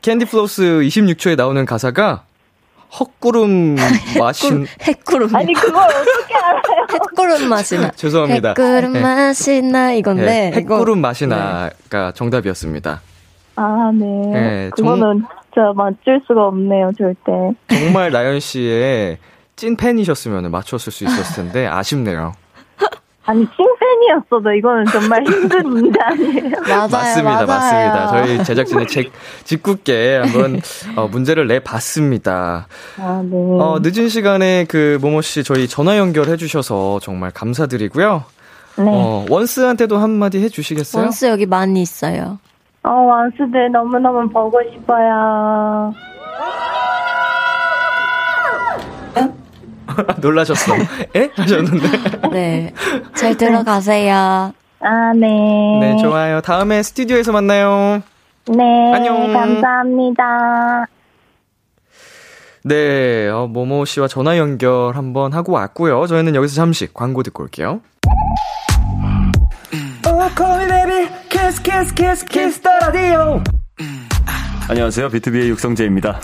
Candy 0.00 0.24
floss 0.26 0.62
26초에 0.62 1.36
나오는 1.36 1.64
가사가 1.64 2.24
헛구름 2.98 3.76
마신 4.18 4.66
핵구름. 4.82 5.34
아니, 5.34 5.52
그걸 5.54 5.82
어떻게 5.84 6.34
알아요? 6.34 6.86
핵구름 6.92 7.48
맛이나. 7.48 7.90
죄송합니다. 7.96 8.48
핵구름 8.50 8.96
예. 8.96 9.00
맛이나 9.00 9.92
이건데. 9.92 10.52
예, 10.54 10.60
이거- 10.60 10.74
핵구름 10.76 11.00
맛이 11.00 11.56
나가 11.56 12.12
정답이었습니다. 12.14 13.00
아, 13.56 13.90
네. 13.94 14.06
네, 14.32 14.70
정- 14.76 14.86
그거는 14.96 15.22
진짜 15.54 15.72
맞출 15.74 16.20
수가 16.26 16.46
없네요, 16.48 16.90
절대. 16.98 17.32
정말 17.68 18.10
나연 18.10 18.40
씨의 18.40 19.18
찐 19.56 19.76
팬이셨으면 19.76 20.50
맞췄을 20.50 20.90
수 20.90 21.04
있었을 21.04 21.44
텐데 21.44 21.66
아쉽네요. 21.66 22.32
아니, 23.24 23.46
찐팬이었어도 23.56 24.52
이거는 24.52 24.84
정말 24.86 25.22
힘든 25.24 25.68
문제 25.70 25.98
아니에요? 26.00 26.50
맞아요, 26.68 26.88
맞습니다, 26.90 27.46
맞아요. 27.46 27.46
맞습니다. 27.46 28.06
저희 28.08 28.44
제작진이 28.44 28.86
제, 28.88 29.10
짓궂게 29.44 30.16
한번 30.24 30.60
어, 30.96 31.06
문제를 31.06 31.46
내 31.46 31.60
봤습니다. 31.60 32.66
아, 32.98 33.22
네. 33.24 33.36
어, 33.36 33.78
늦은 33.80 34.08
시간에 34.08 34.64
그 34.68 34.98
모모 35.00 35.22
씨 35.22 35.44
저희 35.44 35.68
전화 35.68 35.98
연결해 35.98 36.36
주셔서 36.36 36.98
정말 37.00 37.30
감사드리고요. 37.30 38.24
네. 38.78 38.84
어, 38.86 39.24
원스한테도 39.28 39.98
한마디 39.98 40.42
해주시겠어요? 40.42 41.02
원스 41.04 41.26
여기 41.26 41.46
많이 41.46 41.80
있어요. 41.80 42.38
어, 42.82 42.90
완수들 42.90 43.70
너무너무 43.70 44.28
보고 44.30 44.58
싶어요. 44.72 45.94
놀라셨어. 50.20 50.74
에? 51.16 51.30
하셨는데. 51.34 52.28
네. 52.32 52.74
잘 53.14 53.36
들어가세요. 53.36 54.52
아, 54.80 55.12
네. 55.14 55.28
네, 55.80 55.96
좋아요. 56.00 56.40
다음에 56.40 56.82
스튜디오에서 56.82 57.32
만나요. 57.32 58.02
네. 58.46 58.92
안녕. 58.94 59.32
감사합니다. 59.32 60.86
네, 62.64 63.28
어, 63.28 63.48
모모 63.48 63.84
씨와 63.84 64.06
전화 64.08 64.38
연결 64.38 64.96
한번 64.96 65.32
하고 65.32 65.52
왔고요. 65.52 66.06
저희는 66.06 66.34
여기서 66.34 66.54
잠시 66.54 66.88
광고 66.92 67.22
듣고 67.22 67.42
올게요. 67.42 67.80
안녕하세요. 74.68 75.08
비투비의 75.08 75.48
육성재입니다. 75.50 76.20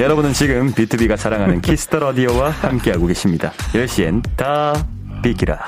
여러분은 0.00 0.32
지금 0.32 0.72
비투비가 0.72 1.16
자랑하는 1.16 1.60
Kiss 1.60 1.82
the 1.82 1.98
Radio와 1.98 2.50
함께하고 2.50 3.06
계십니다. 3.06 3.52
10시엔 3.72 4.22
다 4.36 4.72
비키라. 5.22 5.58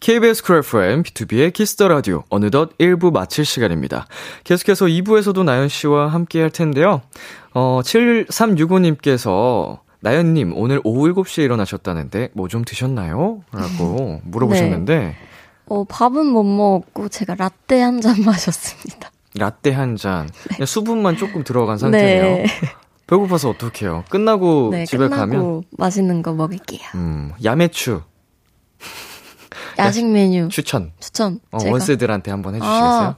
KBS 0.00 0.42
쿨 0.42 0.58
FM, 0.58 1.04
B2B의 1.04 1.52
키스터 1.52 1.86
라디오, 1.86 2.24
어느덧 2.28 2.76
1부 2.78 3.12
마칠 3.12 3.44
시간입니다. 3.44 4.06
계속해서 4.42 4.86
2부에서도 4.86 5.44
나연 5.44 5.68
씨와 5.68 6.08
함께 6.08 6.40
할 6.40 6.50
텐데요. 6.50 7.02
어, 7.54 7.80
7365님께서, 7.84 9.78
나연님, 10.02 10.52
오늘 10.56 10.80
오후 10.84 11.12
7시에 11.14 11.44
일어나셨다는데, 11.44 12.30
뭐 12.34 12.48
좀 12.48 12.64
드셨나요? 12.64 13.42
라고 13.52 14.20
물어보셨는데, 14.24 15.16
어, 15.66 15.84
밥은 15.84 16.26
못 16.26 16.42
먹었고 16.42 17.08
제가 17.08 17.36
라떼 17.36 17.80
한 17.80 18.00
잔 18.00 18.16
마셨습니다. 18.26 19.10
라떼 19.36 19.70
한 19.72 19.96
잔. 19.96 20.28
네. 20.58 20.66
수분만 20.66 21.16
조금 21.16 21.44
들어간 21.44 21.78
상태네요. 21.78 22.22
네. 22.22 22.46
배고파서 23.06 23.50
어떡해요? 23.50 24.04
끝나고 24.10 24.70
네, 24.72 24.84
집에 24.86 25.08
끝나고 25.08 25.16
가면 25.16 25.62
맛있는 25.78 26.22
거 26.22 26.32
먹을게요. 26.32 26.80
음, 26.96 27.32
야매추. 27.42 28.02
야식 29.78 30.06
메뉴 30.10 30.48
추천. 30.48 30.92
추천. 31.00 31.40
어, 31.52 31.58
원스들한테 31.64 32.30
한번 32.30 32.54
해주시겠어요? 32.56 32.80
아, 32.80 33.16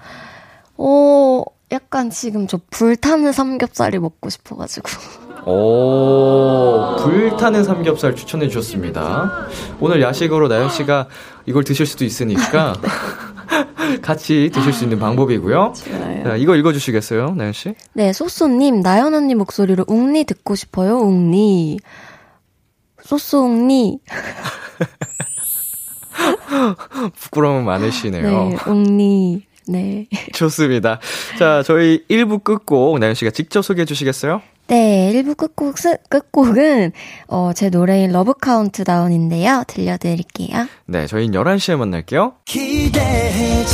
어, 0.76 1.44
약간 1.72 2.10
지금 2.10 2.46
저 2.46 2.60
불타는 2.70 3.32
삼겹살이 3.32 3.98
먹고 3.98 4.28
싶어가지고. 4.30 4.88
오, 5.46 6.96
불타는 7.00 7.64
삼겹살 7.64 8.16
추천해 8.16 8.48
주셨습니다. 8.48 9.46
오늘 9.78 10.00
야식으로 10.00 10.48
나연 10.48 10.70
씨가 10.70 11.08
이걸 11.46 11.64
드실 11.64 11.84
수도 11.86 12.04
있으니까 12.04 12.74
같이 14.00 14.50
드실 14.52 14.72
수 14.72 14.84
있는 14.84 14.98
방법이고요. 14.98 15.74
자, 16.24 16.36
이거 16.36 16.56
읽어주시겠어요, 16.56 17.34
나연 17.36 17.52
씨? 17.52 17.74
네, 17.92 18.12
소소님, 18.12 18.80
나연 18.80 19.14
언니 19.14 19.34
목소리로 19.34 19.84
웅니 19.86 20.24
듣고 20.24 20.54
싶어요, 20.54 20.98
웅니. 20.98 21.78
소소 23.02 23.44
웅니. 23.44 23.98
부끄러움 27.20 27.64
많으시네요. 27.66 28.22
네, 28.22 28.56
웅니. 28.66 29.42
네. 29.66 30.06
좋습니다. 30.32 31.00
자, 31.38 31.62
저희 31.64 32.04
1부 32.08 32.44
끝곡 32.44 32.98
나연 32.98 33.14
씨가 33.14 33.30
직접 33.30 33.62
소개해 33.62 33.84
주시겠어요? 33.84 34.40
네, 34.66 35.12
1부 35.12 35.36
끝곡, 35.36 35.76
끝곡은, 36.08 36.92
어, 37.28 37.52
제 37.54 37.68
노래인 37.68 38.12
러브 38.12 38.32
카운트다운인데요. 38.34 39.64
들려드릴게요. 39.66 40.66
네, 40.86 41.06
저희는 41.06 41.38
11시에 41.38 41.76
만날게요. 41.76 42.34
기대해 42.46 43.64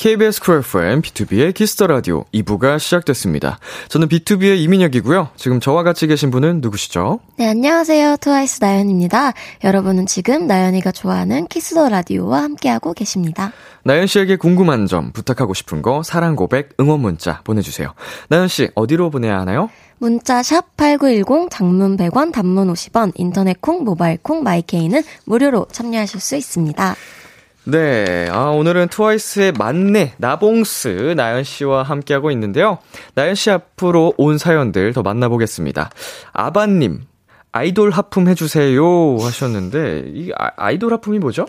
KBS 0.00 0.40
쿨 0.40 0.60
FM, 0.60 1.02
B2B의 1.02 1.52
키스터 1.52 1.86
라디오 1.86 2.24
2부가 2.32 2.78
시작됐습니다. 2.78 3.58
저는 3.90 4.08
BTOB의 4.08 4.58
이민혁이고요. 4.60 5.28
지금 5.36 5.60
저와 5.60 5.82
같이 5.82 6.06
계신 6.06 6.30
분은 6.30 6.62
누구시죠? 6.62 7.20
네, 7.36 7.46
안녕하세요. 7.46 8.16
트와이스 8.16 8.64
나연입니다. 8.64 9.34
여러분은 9.62 10.06
지금 10.06 10.46
나연이가 10.46 10.90
좋아하는 10.90 11.46
Kiss 11.48 11.72
the 11.72 11.90
Radio와 11.90 12.42
함께하고 12.44 12.94
계십니다. 12.94 13.52
나연 13.84 14.06
씨에게 14.06 14.36
궁금한 14.36 14.86
점, 14.86 15.12
부탁하고 15.12 15.52
싶은 15.52 15.82
거, 15.82 16.02
사랑 16.02 16.34
고백, 16.34 16.70
응원 16.80 17.00
문자 17.00 17.42
보내 17.44 17.60
주세요. 17.60 17.92
나연 18.30 18.48
씨, 18.48 18.70
어디로 18.74 19.10
보내야 19.10 19.38
하나요? 19.38 19.68
문자 19.98 20.42
샵 20.42 20.78
8910, 20.78 21.50
장문 21.50 21.98
100원, 21.98 22.32
단문 22.32 22.72
50원, 22.72 23.12
인터넷 23.16 23.60
콩, 23.60 23.84
모바일 23.84 24.16
콩, 24.22 24.44
my 24.44 24.61
K는 24.61 25.02
무료로 25.26 25.66
참여하실 25.70 26.20
수 26.20 26.36
있습니다. 26.36 26.96
네, 27.70 28.28
아, 28.32 28.46
오늘은 28.46 28.88
트와이스의 28.88 29.52
만내, 29.52 30.14
나봉스, 30.16 31.14
나연씨와 31.16 31.84
함께하고 31.84 32.32
있는데요. 32.32 32.78
나연씨 33.14 33.50
앞으로 33.50 34.12
온 34.16 34.38
사연들 34.38 34.92
더 34.92 35.02
만나보겠습니다. 35.02 35.90
아바님, 36.32 37.02
아이돌 37.52 37.90
하품 37.90 38.28
해주세요 38.28 38.82
하셨는데, 39.20 40.04
이 40.08 40.32
아, 40.36 40.70
이돌 40.72 40.92
하품이 40.92 41.20
뭐죠? 41.20 41.46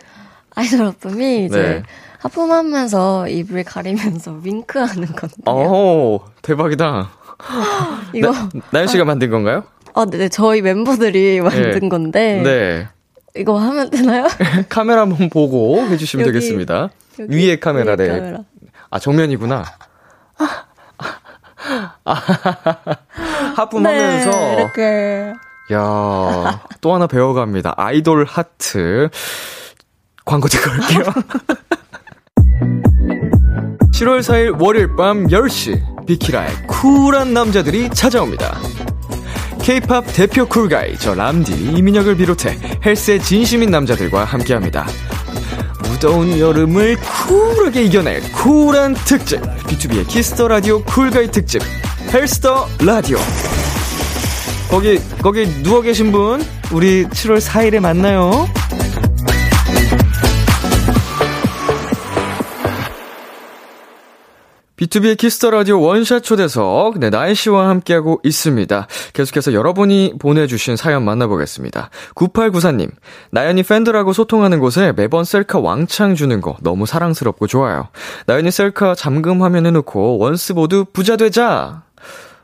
아이돌 0.53 0.86
하품이 0.86 1.45
이제 1.45 1.62
네. 1.62 1.84
하품하면서 2.19 3.27
입을 3.29 3.63
가리면서 3.63 4.39
윙크하는 4.43 5.07
건데요. 5.07 5.55
오, 5.55 6.21
대박이다. 6.43 7.10
이거 8.13 8.31
나, 8.69 8.81
연 8.81 8.88
씨가 8.88 9.05
만든 9.05 9.31
건가요? 9.31 9.63
아, 9.95 10.05
네, 10.05 10.29
저희 10.29 10.62
멤버들이 10.62 11.41
만든 11.41 11.79
네. 11.79 11.89
건데. 11.89 12.41
네. 12.43 12.88
이거 13.36 13.58
하면 13.58 13.89
되나요? 13.89 14.28
카메라 14.70 15.02
한번 15.02 15.30
보고 15.30 15.82
해주시면 15.88 16.26
여기, 16.28 16.34
되겠습니다. 16.34 16.89
여기, 17.20 17.36
위에 17.36 17.60
카메라래. 17.60 18.04
위에 18.04 18.20
카메라. 18.20 18.39
아, 18.89 19.00
정면이구나. 19.00 19.63
아, 22.04 22.13
하품하면서. 23.56 24.30
네, 24.32 24.56
이렇게. 24.60 25.34
야, 25.74 26.62
또 26.82 26.94
하나 26.94 27.08
배워갑니다. 27.08 27.76
아이돌 27.78 28.26
하트. 28.26 29.10
광고 30.26 30.48
듣고 30.50 30.70
올게요. 30.72 31.04
7월 33.94 34.20
4일 34.20 34.62
월요일 34.62 34.96
밤 34.96 35.28
10시 35.28 36.06
비키라의 36.06 36.67
쿨한 36.67 37.34
남자들이 37.34 37.89
찾아옵니다. 37.89 38.58
K-팝 39.63 40.06
대표 40.13 40.47
cool 40.47 40.76
guy 40.76 40.97
저 40.97 41.13
람디 41.13 41.54
이민혁을 41.54 42.15
비롯해 42.15 42.58
헬스에 42.84 43.21
진심인 43.21 43.69
남자들과 43.69 44.24
함께합니다. 44.26 44.88
무더운 45.84 46.39
여름을 46.39 46.97
쿨하게 47.28 47.84
이겨낼 47.84 48.21
쿨한 48.32 48.95
특집 49.06 49.39
B2B의 49.41 50.08
키스터 50.08 50.47
라디오 50.47 50.84
쿨가이 50.84 51.30
특집 51.30 51.62
헬스터 52.12 52.67
라디오 52.84 53.19
거기 54.69 55.00
거기 55.21 55.45
누워 55.62 55.82
계신 55.82 56.12
분 56.12 56.43
우리 56.71 57.06
7월 57.06 57.39
4일에 57.39 57.80
만나요. 57.80 58.47
B2B의 64.82 65.15
키스터 65.15 65.52
라디오 65.52 65.80
원샷 65.80 66.24
초대석, 66.24 66.98
네, 66.98 67.12
나연 67.12 67.36
씨와 67.36 67.70
함께하고 67.70 68.20
있습니다. 68.24 68.88
계속해서 69.13 69.54
여러분이 69.54 70.15
보내주신 70.17 70.76
사연 70.76 71.06
만나보겠습니다. 71.06 71.91
9894님, 72.15 72.89
나연이 73.30 73.62
팬들하고 73.62 74.12
소통하는 74.12 74.60
곳에 74.60 74.91
매번 74.94 75.24
셀카 75.24 75.60
왕창 75.60 76.15
주는 76.15 76.41
거 76.41 76.58
너무 76.62 76.88
사랑스럽고 76.88 77.46
좋아요. 77.46 77.89
나연이 78.26 78.50
셀카 78.50 78.96
잠금 78.96 79.44
화면 79.44 79.67
해놓고 79.67 80.17
원스 80.17 80.54
모두 80.54 80.84
부자 80.91 81.15
되자! 81.15 81.84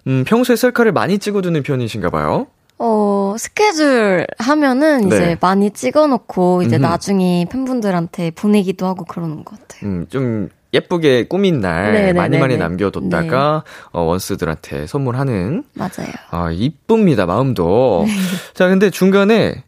음, 0.06 0.24
평소에 0.24 0.56
셀카를 0.56 0.92
많이 0.92 1.18
찍어두는 1.18 1.64
편이신가 1.64 2.12
봐요? 2.12 2.46
어, 2.78 3.34
스케줄 3.40 4.28
하면은 4.38 5.10
네. 5.10 5.16
이제 5.16 5.38
많이 5.42 5.72
찍어놓고 5.72 6.62
이제 6.62 6.76
음흠. 6.76 6.84
나중에 6.84 7.48
팬분들한테 7.52 8.30
보내기도 8.30 8.86
하고 8.86 9.06
그러는 9.06 9.44
것 9.44 9.60
같아요. 9.60 9.90
음, 9.90 10.06
좀 10.08 10.50
예쁘게 10.74 11.24
꾸민 11.24 11.60
날 11.62 11.94
네네네네. 11.94 12.14
많이 12.14 12.38
많이 12.38 12.58
남겨뒀다가 12.58 13.64
네. 13.66 13.72
어, 13.92 14.02
원스들한테 14.02 14.88
선물하는 14.88 15.64
맞아요. 15.74 16.12
아 16.30 16.52
이쁩니다 16.52 17.26
마음도. 17.26 18.06
네. 18.08 18.14
자 18.54 18.68
근데 18.68 18.90
중간에 18.90 19.64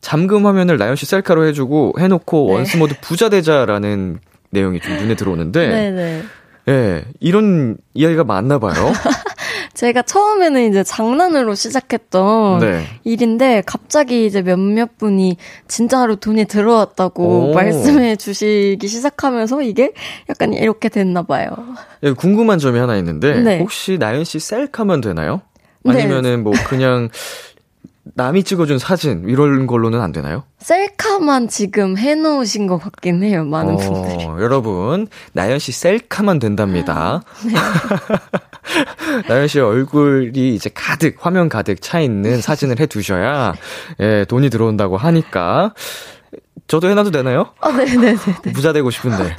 잠금 0.00 0.46
화면을 0.46 0.78
나연 0.78 0.96
씨 0.96 1.04
셀카로 1.06 1.44
해주고 1.46 1.94
해놓고 1.98 2.46
네. 2.48 2.54
원스 2.54 2.76
모드 2.78 2.94
부자 3.00 3.28
되자라는 3.28 4.18
내용이 4.50 4.80
좀 4.80 4.94
눈에 4.96 5.14
들어오는데. 5.14 5.68
네네. 5.68 6.22
예, 6.68 7.04
이런 7.20 7.76
이야기가 7.94 8.24
많나 8.24 8.58
봐요. 8.58 8.72
제가 9.74 10.02
처음에는 10.02 10.68
이제 10.70 10.82
장난으로 10.82 11.54
시작했던 11.54 12.60
네. 12.60 12.84
일인데 13.04 13.62
갑자기 13.66 14.26
이제 14.26 14.42
몇몇 14.42 14.98
분이 14.98 15.36
진짜로 15.68 16.16
돈이 16.16 16.46
들어왔다고 16.46 17.50
오. 17.50 17.54
말씀해 17.54 18.16
주시기 18.16 18.86
시작하면서 18.86 19.62
이게 19.62 19.92
약간 20.28 20.52
이렇게 20.52 20.88
됐나 20.88 21.22
봐요. 21.22 21.50
예, 22.02 22.12
궁금한 22.12 22.58
점이 22.58 22.78
하나 22.78 22.96
있는데 22.96 23.40
네. 23.40 23.58
혹시 23.58 23.98
나연 23.98 24.24
씨 24.24 24.38
셀카면 24.38 25.00
되나요? 25.00 25.42
네. 25.82 25.92
아니면은 25.92 26.22
네. 26.22 26.36
뭐 26.36 26.52
그냥 26.66 27.08
남이 28.20 28.44
찍어준 28.44 28.78
사진 28.78 29.24
이런 29.26 29.66
걸로는 29.66 30.02
안 30.02 30.12
되나요? 30.12 30.44
셀카만 30.58 31.48
지금 31.48 31.96
해놓으신 31.96 32.66
것 32.66 32.76
같긴 32.76 33.22
해요, 33.22 33.46
많은 33.46 33.74
어, 33.74 33.76
분들이. 33.78 34.24
여러분, 34.38 35.08
나연 35.32 35.58
씨 35.58 35.72
셀카만 35.72 36.38
된답니다. 36.38 37.22
네. 37.46 37.54
나연 39.26 39.48
씨의 39.48 39.64
얼굴이 39.64 40.54
이제 40.54 40.68
가득, 40.74 41.16
화면 41.18 41.48
가득 41.48 41.80
차 41.80 41.98
있는 41.98 42.42
사진을 42.42 42.78
해두셔야, 42.78 43.54
예, 44.00 44.26
돈이 44.28 44.50
들어온다고 44.50 44.98
하니까. 44.98 45.72
저도 46.66 46.90
해놔도 46.90 47.12
되나요? 47.12 47.46
어, 47.60 47.72
네네네. 47.72 48.16
부자 48.52 48.74
되고 48.74 48.90
싶은데. 48.90 49.34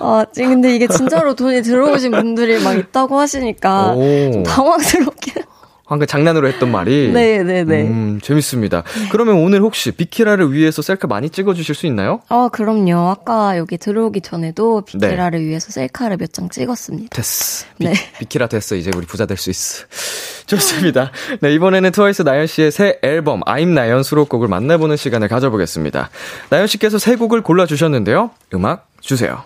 아, 0.00 0.24
근데 0.34 0.74
이게 0.74 0.88
진짜로 0.88 1.34
돈이 1.34 1.60
들어오신 1.60 2.12
분들이 2.12 2.62
막 2.64 2.72
있다고 2.78 3.20
하시니까 3.20 3.94
좀 3.94 4.42
당황스럽게. 4.42 5.44
방금 5.86 6.06
장난으로 6.06 6.48
했던 6.48 6.70
말이. 6.70 7.10
네네네. 7.12 7.42
네, 7.64 7.64
네. 7.64 7.82
음, 7.88 8.20
재밌습니다. 8.22 8.82
그러면 9.12 9.36
오늘 9.36 9.60
혹시 9.60 9.90
비키라를 9.90 10.52
위해서 10.52 10.82
셀카 10.82 11.06
많이 11.08 11.28
찍어주실 11.30 11.74
수 11.74 11.86
있나요? 11.86 12.20
어, 12.28 12.48
그럼요. 12.48 13.10
아까 13.10 13.58
여기 13.58 13.76
들어오기 13.78 14.20
전에도 14.22 14.80
비키라를 14.82 15.40
네. 15.40 15.44
위해서 15.46 15.70
셀카를 15.70 16.16
몇 16.16 16.32
장 16.32 16.48
찍었습니다. 16.48 17.08
됐어. 17.14 17.66
비, 17.78 17.86
네. 17.86 17.94
비키라 18.18 18.46
됐어. 18.48 18.74
이제 18.76 18.90
우리 18.96 19.06
부자 19.06 19.26
될 19.26 19.36
수 19.36 19.50
있어. 19.50 19.84
좋습니다. 20.46 21.10
네, 21.40 21.54
이번에는 21.54 21.90
트와이스 21.92 22.22
나연 22.22 22.46
씨의 22.46 22.70
새 22.70 22.98
앨범 23.02 23.40
I'm 23.42 23.68
나연 23.68 24.02
수록곡을 24.02 24.48
만나보는 24.48 24.96
시간을 24.96 25.28
가져보겠습니다. 25.28 26.10
나연 26.50 26.66
씨께서 26.66 26.98
새 26.98 27.16
곡을 27.16 27.42
골라주셨는데요. 27.42 28.30
음악 28.54 28.88
주세요. 29.00 29.42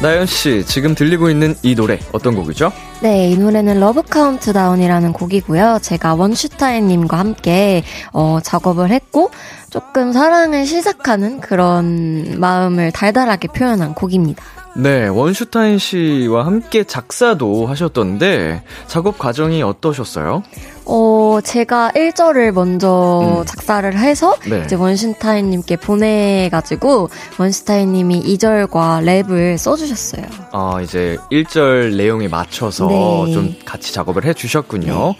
나연 0.00 0.26
씨, 0.26 0.64
지금 0.64 0.94
들리고 0.94 1.28
있는 1.28 1.56
이 1.64 1.74
노래 1.74 1.98
어떤 2.12 2.36
곡이죠? 2.36 2.70
네, 3.02 3.30
이 3.30 3.36
노래는 3.36 3.80
Love 3.80 4.02
Countdown이라는 4.02 5.12
곡이고요. 5.12 5.80
제가 5.82 6.14
원슈타인 6.14 6.86
님과 6.86 7.18
함께 7.18 7.82
어, 8.12 8.38
작업을 8.40 8.90
했고 8.90 9.32
조금 9.70 10.12
사랑을 10.12 10.66
시작하는 10.66 11.40
그런 11.40 12.36
마음을 12.38 12.92
달달하게 12.92 13.48
표현한 13.48 13.94
곡입니다. 13.94 14.44
네, 14.76 15.08
원슈타인 15.08 15.78
씨와 15.78 16.46
함께 16.46 16.84
작사도 16.84 17.66
하셨던데 17.66 18.62
작업 18.86 19.18
과정이 19.18 19.64
어떠셨어요? 19.64 20.44
어, 20.90 21.40
제가 21.44 21.92
1절을 21.94 22.52
먼저 22.52 23.40
음. 23.40 23.44
작사를 23.44 23.98
해서 23.98 24.36
네. 24.48 24.62
이제 24.64 24.74
원슈타인 24.74 25.50
님께 25.50 25.76
보내 25.76 26.48
가지고 26.50 27.10
원슈타인 27.38 27.92
님이 27.92 28.22
2절과 28.22 29.04
랩을 29.04 29.58
써 29.58 29.76
주셨어요. 29.76 30.24
아, 30.50 30.80
이제 30.82 31.18
1절 31.30 31.94
내용에 31.94 32.28
맞춰서 32.28 32.88
네. 32.88 33.32
좀 33.32 33.54
같이 33.66 33.92
작업을 33.92 34.24
해 34.24 34.32
주셨군요. 34.32 35.14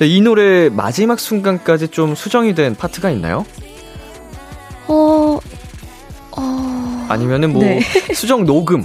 네, 0.00 0.06
이 0.08 0.20
노래 0.20 0.68
마지막 0.68 1.20
순간까지 1.20 1.88
좀 1.88 2.16
수정이 2.16 2.56
된 2.56 2.74
파트가 2.74 3.10
있나요? 3.10 3.46
어, 4.88 5.38
어... 6.36 7.06
아니면은 7.08 7.52
뭐 7.52 7.62
네. 7.62 7.80
수정 8.12 8.44
녹음. 8.44 8.84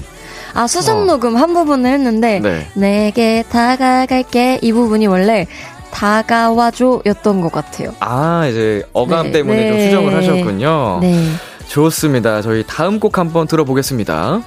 아 0.53 0.67
수정 0.67 1.01
어. 1.01 1.05
녹음 1.05 1.38
한 1.38 1.53
부분을 1.53 1.91
했는데 1.91 2.39
네. 2.39 2.67
내게 2.75 3.43
다가갈게 3.49 4.59
이 4.61 4.73
부분이 4.73 5.07
원래 5.07 5.47
다가와줘 5.91 7.01
였던 7.05 7.41
것 7.41 7.51
같아요. 7.51 7.93
아 7.99 8.47
이제 8.49 8.83
어감 8.93 9.27
네. 9.27 9.31
때문에 9.31 9.67
좀 9.67 9.77
네. 9.77 9.85
수정을 9.85 10.15
하셨군요. 10.15 10.99
네. 11.01 11.29
좋습니다. 11.67 12.41
저희 12.41 12.63
다음 12.65 12.99
곡 12.99 13.17
한번 13.17 13.47
들어보겠습니다. 13.47 14.41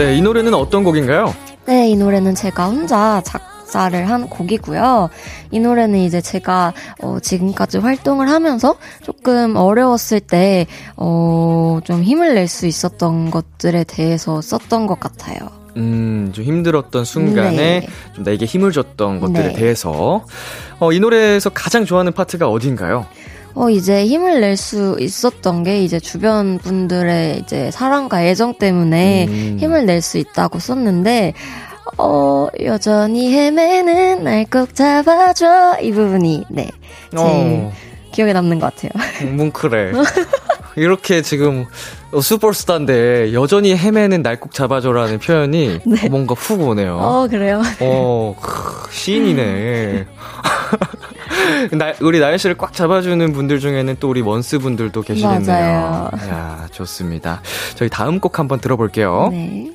네, 0.00 0.16
이 0.16 0.22
노래는 0.22 0.54
어떤 0.54 0.82
곡인가요? 0.82 1.34
네, 1.70 1.88
이 1.88 1.94
노래는 1.94 2.34
제가 2.34 2.66
혼자 2.66 3.22
작사를 3.24 4.10
한 4.10 4.28
곡이고요. 4.28 5.08
이 5.52 5.60
노래는 5.60 6.00
이제 6.00 6.20
제가 6.20 6.72
어, 7.00 7.18
지금까지 7.20 7.78
활동을 7.78 8.28
하면서 8.28 8.74
조금 9.04 9.54
어려웠을 9.54 10.18
때, 10.18 10.66
어, 10.96 11.78
좀 11.84 12.02
힘을 12.02 12.34
낼 12.34 12.48
수 12.48 12.66
있었던 12.66 13.30
것들에 13.30 13.84
대해서 13.84 14.40
썼던 14.40 14.88
것 14.88 14.98
같아요. 14.98 15.38
음, 15.76 16.30
좀 16.32 16.44
힘들었던 16.44 17.04
순간에 17.04 17.56
네. 17.56 17.86
좀 18.16 18.24
나에게 18.24 18.46
힘을 18.46 18.72
줬던 18.72 19.20
것들에 19.20 19.48
네. 19.48 19.52
대해서. 19.52 20.24
어, 20.80 20.92
이 20.92 20.98
노래에서 20.98 21.50
가장 21.50 21.84
좋아하는 21.84 22.12
파트가 22.12 22.48
어딘가요? 22.48 23.06
어, 23.54 23.68
이제 23.70 24.06
힘을 24.06 24.40
낼 24.40 24.56
수 24.56 24.96
있었던 25.00 25.62
게 25.64 25.82
이제 25.82 25.98
주변 26.00 26.58
분들의 26.58 27.38
이제 27.40 27.70
사랑과 27.70 28.22
애정 28.24 28.54
때문에 28.54 29.26
음. 29.28 29.56
힘을 29.60 29.86
낼 29.86 30.00
수 30.02 30.18
있다고 30.18 30.58
썼는데, 30.58 31.34
어, 31.98 32.48
여전히 32.64 33.32
헤매는 33.34 34.22
날 34.24 34.44
꼭 34.50 34.74
잡아줘. 34.74 35.78
이 35.82 35.90
부분이, 35.92 36.44
네. 36.50 36.68
제일 37.10 37.20
어. 37.20 37.72
기억에 38.12 38.32
남는 38.32 38.58
것 38.60 38.74
같아요. 38.74 38.90
뭉클해. 39.36 39.92
이렇게 40.76 41.20
지금 41.22 41.66
슈퍼스타인데 42.20 43.32
여전히 43.34 43.76
헤매는 43.76 44.22
날 44.22 44.38
꼭 44.38 44.52
잡아줘라는 44.54 45.18
표현이 45.18 45.80
네. 45.84 46.08
뭔가 46.08 46.34
훅 46.34 46.60
오네요. 46.60 46.96
어, 47.00 47.26
그래요? 47.28 47.60
어, 47.80 48.36
시인이네. 48.90 50.06
나, 51.76 51.92
우리 52.00 52.20
나연 52.20 52.38
씨를 52.38 52.56
꽉 52.56 52.72
잡아주는 52.72 53.32
분들 53.32 53.60
중에는 53.60 53.96
또 54.00 54.08
우리 54.10 54.20
원스 54.20 54.58
분들도 54.58 55.02
계시겠네요. 55.02 55.46
맞아요. 55.46 56.10
야, 56.28 56.68
좋습니다. 56.72 57.40
저희 57.74 57.88
다음 57.88 58.20
곡 58.20 58.38
한번 58.38 58.60
들어볼게요. 58.60 59.28
네. 59.32 59.72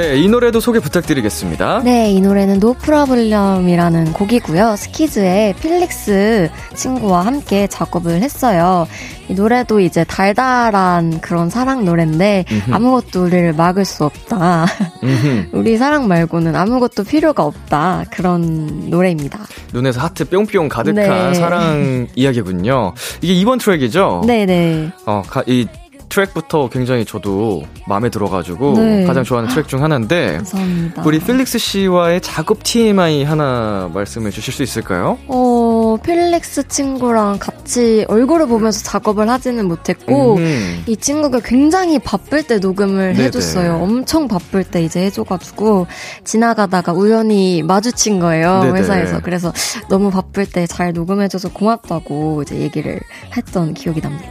네, 0.00 0.16
이 0.16 0.28
노래도 0.28 0.60
소개 0.60 0.80
부탁드리겠습니다. 0.80 1.82
네, 1.84 2.10
이 2.10 2.22
노래는 2.22 2.58
No 2.58 2.72
Problem이라는 2.72 4.14
곡이고요. 4.14 4.76
스키즈의 4.76 5.52
필릭스 5.56 6.48
친구와 6.74 7.26
함께 7.26 7.66
작업을 7.66 8.22
했어요. 8.22 8.88
이 9.28 9.34
노래도 9.34 9.78
이제 9.78 10.02
달달한 10.04 11.20
그런 11.20 11.50
사랑 11.50 11.84
노래인데 11.84 12.46
음흠. 12.50 12.74
아무것도 12.74 13.24
우리를 13.24 13.52
막을 13.52 13.84
수 13.84 14.06
없다. 14.06 14.64
우리 15.52 15.76
사랑 15.76 16.08
말고는 16.08 16.56
아무것도 16.56 17.04
필요가 17.04 17.44
없다. 17.44 18.06
그런 18.10 18.88
노래입니다. 18.88 19.38
눈에서 19.74 20.00
하트 20.00 20.26
뿅뿅 20.26 20.70
가득한 20.70 21.32
네. 21.32 21.34
사랑 21.34 22.06
이야기군요. 22.16 22.94
이게 23.20 23.34
이번 23.34 23.58
트랙이죠? 23.58 24.22
네네. 24.26 24.46
네. 24.46 24.90
어, 25.04 25.22
이 25.46 25.66
트랙부터 26.10 26.68
굉장히 26.68 27.04
저도 27.04 27.62
마음에 27.86 28.08
들어가지고 28.10 28.74
네. 28.78 29.04
가장 29.04 29.24
좋아하는 29.24 29.48
트랙 29.50 29.68
중 29.68 29.82
하나인데 29.82 30.36
감사합니다. 30.36 31.02
우리 31.06 31.18
필릭스 31.20 31.58
씨와의 31.58 32.20
작업 32.20 32.62
TMI 32.62 33.24
하나 33.24 33.90
말씀해 33.94 34.30
주실 34.30 34.52
수 34.52 34.62
있을까요? 34.62 35.18
어, 35.28 35.96
필릭스 36.02 36.68
친구랑 36.68 37.38
같이 37.40 38.04
얼굴을 38.08 38.46
보면서 38.46 38.82
작업을 38.84 39.28
하지는 39.30 39.66
못했고 39.66 40.36
음. 40.36 40.82
이 40.86 40.96
친구가 40.96 41.40
굉장히 41.40 41.98
바쁠 41.98 42.42
때 42.42 42.58
녹음을 42.58 43.12
네네. 43.14 43.24
해줬어요. 43.24 43.76
엄청 43.80 44.28
바쁠 44.28 44.64
때 44.64 44.82
이제 44.84 45.00
해줘가지고 45.04 45.86
지나가다가 46.24 46.92
우연히 46.92 47.62
마주친 47.62 48.20
거예요 48.20 48.60
네네. 48.64 48.78
회사에서 48.80 49.20
그래서 49.20 49.52
너무 49.88 50.10
바쁠 50.10 50.46
때 50.46 50.60
잘 50.66 50.92
녹음해줘서 50.92 51.52
고맙다고 51.52 52.42
이제 52.42 52.56
얘기를 52.56 53.00
했던 53.36 53.72
기억이 53.74 54.00
납니다. 54.00 54.28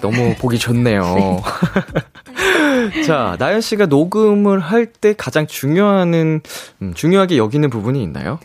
너무 0.00 0.34
보기 0.38 0.58
좋네요. 0.58 1.02
네. 2.94 3.02
자, 3.06 3.36
나연 3.38 3.60
씨가 3.60 3.86
녹음을 3.86 4.60
할 4.60 4.88
때 5.00 5.14
가장 5.16 5.46
중요한, 5.46 6.12
음, 6.14 6.94
중요하게 6.94 7.36
여기는 7.36 7.68
부분이 7.70 8.02
있나요? 8.02 8.38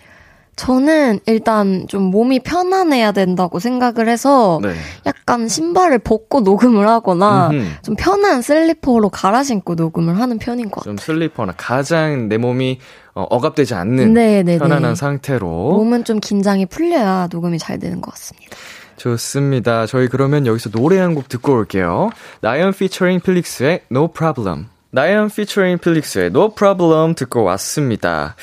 저는 0.56 1.20
일단 1.26 1.88
좀 1.88 2.04
몸이 2.04 2.42
편안해야 2.42 3.12
된다고 3.12 3.58
생각을 3.58 4.08
해서 4.08 4.60
네. 4.62 4.74
약간 5.08 5.48
신발을 5.48 5.98
벗고 6.00 6.42
녹음을 6.42 6.88
하거나 6.88 7.50
음흠. 7.50 7.66
좀 7.82 7.96
편한 7.96 8.44
슬리퍼로 8.44 9.10
갈아 9.10 9.44
신고 9.44 9.74
녹음을 9.74 10.20
하는 10.20 10.38
편인 10.38 10.70
것 10.70 10.82
같아요. 10.82 10.96
좀 10.96 10.98
슬리퍼나 10.98 11.54
가장 11.58 12.30
내 12.30 12.38
몸이 12.38 12.78
어, 13.16 13.24
억압되지 13.24 13.74
않는 13.74 14.14
네네네. 14.14 14.44
네, 14.44 14.58
편안한 14.60 14.92
네. 14.92 14.96
상태로 14.96 15.48
몸은 15.48 16.04
좀 16.04 16.20
긴장이 16.20 16.68
풀려야 16.68 17.30
녹음이 17.32 17.58
잘 17.58 17.80
되는 17.80 18.00
것 18.00 18.12
같습니다. 18.12 18.56
좋습니다. 19.04 19.86
저희 19.86 20.08
그러면 20.08 20.48
여기서 20.48 20.70
노래 20.70 20.98
한 21.00 21.14
곡 21.14 21.28
듣고 21.30 21.54
올게요. 21.54 22.10
나연 22.42 22.74
피처링 22.74 23.20
필릭스의 23.20 23.82
No 23.92 24.08
Problem. 24.08 24.68
나연 24.92 25.30
피처링 25.30 25.78
필릭스의 25.80 26.28
No 26.28 26.54
Problem 26.56 27.14
듣고 27.16 27.44
왔습니다. 27.44 28.36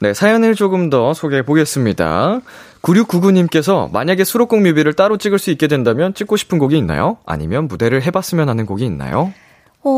네, 0.00 0.14
사연을 0.14 0.54
조금 0.54 0.88
더 0.90 1.12
소개해 1.14 1.42
보겠습니다. 1.42 2.40
9699님께서 2.82 3.90
만약에 3.92 4.24
수록곡 4.24 4.60
뮤비를 4.60 4.92
따로 4.92 5.16
찍을 5.16 5.38
수 5.38 5.50
있게 5.50 5.66
된다면 5.66 6.14
찍고 6.14 6.36
싶은 6.36 6.58
곡이 6.58 6.76
있나요? 6.78 7.16
아니면 7.26 7.66
무대를 7.66 8.02
해봤으면 8.02 8.48
하는 8.48 8.66
곡이 8.66 8.84
있나요? 8.84 9.32
어, 9.82 9.90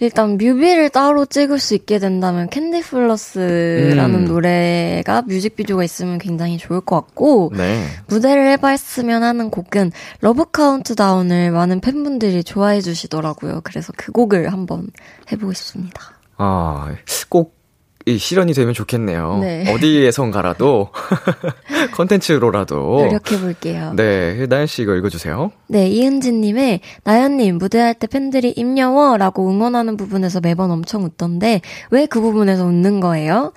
일단 0.00 0.36
뮤비를 0.36 0.90
따로 0.90 1.26
찍을 1.26 1.58
수 1.58 1.74
있게 1.74 1.98
된다면 1.98 2.48
Candyfloss라는 2.48 4.14
음. 4.14 4.24
노래가 4.26 5.22
뮤직비디오가 5.22 5.84
있으면 5.84 6.18
굉장히 6.18 6.58
좋을 6.58 6.80
것 6.80 6.96
같고 6.96 7.52
네. 7.56 7.84
무대를 8.08 8.48
해봤으면 8.52 9.22
하는 9.22 9.50
곡은 9.50 9.92
Love 10.20 10.50
Countdown을 10.50 11.50
많은 11.50 11.80
팬분들이 11.80 12.44
좋아해 12.44 12.80
주시더라고요. 12.80 13.60
그래서 13.64 13.92
그 13.96 14.12
곡을 14.12 14.52
한번 14.52 14.88
해보고 15.32 15.52
싶습니다. 15.52 16.16
아, 16.38 16.94
꼭 17.28 17.55
이 18.08 18.18
실현이 18.18 18.52
되면 18.54 18.72
좋겠네요. 18.72 19.38
네. 19.40 19.72
어디에선가라도 19.74 20.90
컨텐츠로라도 21.94 22.76
노력해 22.76 23.38
볼게요. 23.40 23.92
네, 23.96 24.46
나연 24.46 24.66
씨 24.66 24.82
이거 24.82 24.94
읽어주세요. 24.94 25.50
네, 25.66 25.88
이은지님의 25.88 26.80
나연님 27.04 27.58
무대할 27.58 27.94
때 27.94 28.06
팬들이 28.06 28.52
임여워라고 28.56 29.50
응원하는 29.50 29.96
부분에서 29.96 30.40
매번 30.40 30.70
엄청 30.70 31.04
웃던데 31.04 31.60
왜 31.90 32.06
그 32.06 32.20
부분에서 32.20 32.64
웃는 32.64 33.00
거예요? 33.00 33.52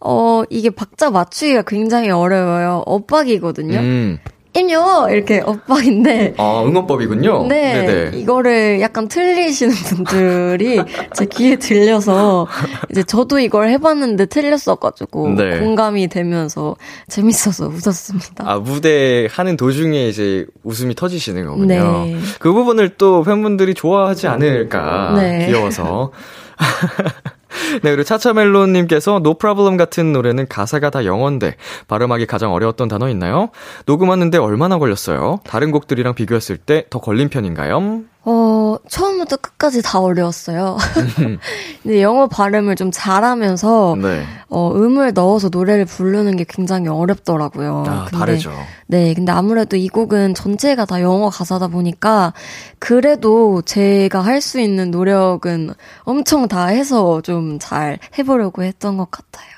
어, 0.00 0.42
이게 0.50 0.70
박자 0.70 1.10
맞추기가 1.10 1.62
굉장히 1.62 2.10
어려워요. 2.10 2.82
엇박이거든요. 2.86 3.78
음. 3.78 4.18
임요 4.54 5.08
이렇게 5.10 5.40
엇박인데 5.40 6.34
아 6.36 6.62
응원법이군요. 6.66 7.46
네, 7.48 7.86
네네. 7.86 8.18
이거를 8.18 8.80
약간 8.82 9.08
틀리시는 9.08 9.74
분들이 9.74 10.82
제 11.14 11.24
귀에 11.24 11.56
들려서 11.56 12.46
이제 12.90 13.02
저도 13.02 13.38
이걸 13.38 13.68
해봤는데 13.70 14.26
틀렸어가지고 14.26 15.30
네. 15.30 15.58
공감이 15.58 16.08
되면서 16.08 16.76
재밌어서 17.08 17.68
웃었습니다. 17.68 18.44
아 18.46 18.58
무대 18.58 19.26
하는 19.30 19.56
도중에 19.56 20.08
이제 20.08 20.44
웃음이 20.64 20.94
터지시는 20.94 21.46
거군요. 21.46 21.66
네. 21.66 22.16
그 22.38 22.52
부분을 22.52 22.90
또 22.98 23.22
팬분들이 23.22 23.72
좋아하지 23.72 24.26
않을까 24.28 25.14
네. 25.16 25.46
귀여워서. 25.46 26.12
네, 27.82 27.90
그리고 27.90 28.04
차차멜론님께서 28.04 29.16
No 29.16 29.34
Problem 29.34 29.76
같은 29.76 30.12
노래는 30.12 30.48
가사가 30.48 30.90
다 30.90 31.04
영어인데 31.04 31.56
발음하기 31.88 32.26
가장 32.26 32.52
어려웠던 32.52 32.88
단어 32.88 33.08
있나요? 33.08 33.50
녹음하는데 33.86 34.38
얼마나 34.38 34.78
걸렸어요? 34.78 35.40
다른 35.44 35.70
곡들이랑 35.70 36.14
비교했을 36.14 36.56
때 36.56 36.86
더 36.90 37.00
걸린 37.00 37.28
편인가요? 37.28 38.02
어, 38.24 38.76
처음부터 38.88 39.36
끝까지 39.36 39.82
다 39.82 39.98
어려웠어요. 40.00 40.76
근데 41.82 42.02
영어 42.02 42.28
발음을 42.28 42.76
좀 42.76 42.90
잘하면서, 42.92 43.96
네. 44.00 44.24
어, 44.48 44.72
음을 44.74 45.12
넣어서 45.12 45.48
노래를 45.50 45.86
부르는 45.86 46.36
게 46.36 46.44
굉장히 46.48 46.86
어렵더라고요. 46.88 47.84
아, 47.86 48.04
근데, 48.04 48.16
다르죠. 48.18 48.52
네, 48.86 49.12
근데 49.14 49.32
아무래도 49.32 49.76
이 49.76 49.88
곡은 49.88 50.34
전체가 50.34 50.84
다 50.84 51.00
영어 51.02 51.30
가사다 51.30 51.66
보니까, 51.68 52.32
그래도 52.78 53.60
제가 53.62 54.20
할 54.20 54.40
수 54.42 54.60
있는 54.60 54.90
노력은 54.90 55.70
엄청 56.02 56.48
다 56.48 56.66
해서 56.66 57.20
좀 57.22 57.58
잘 57.60 57.98
해보려고 58.18 58.62
했던 58.62 58.96
것 58.96 59.10
같아요. 59.10 59.51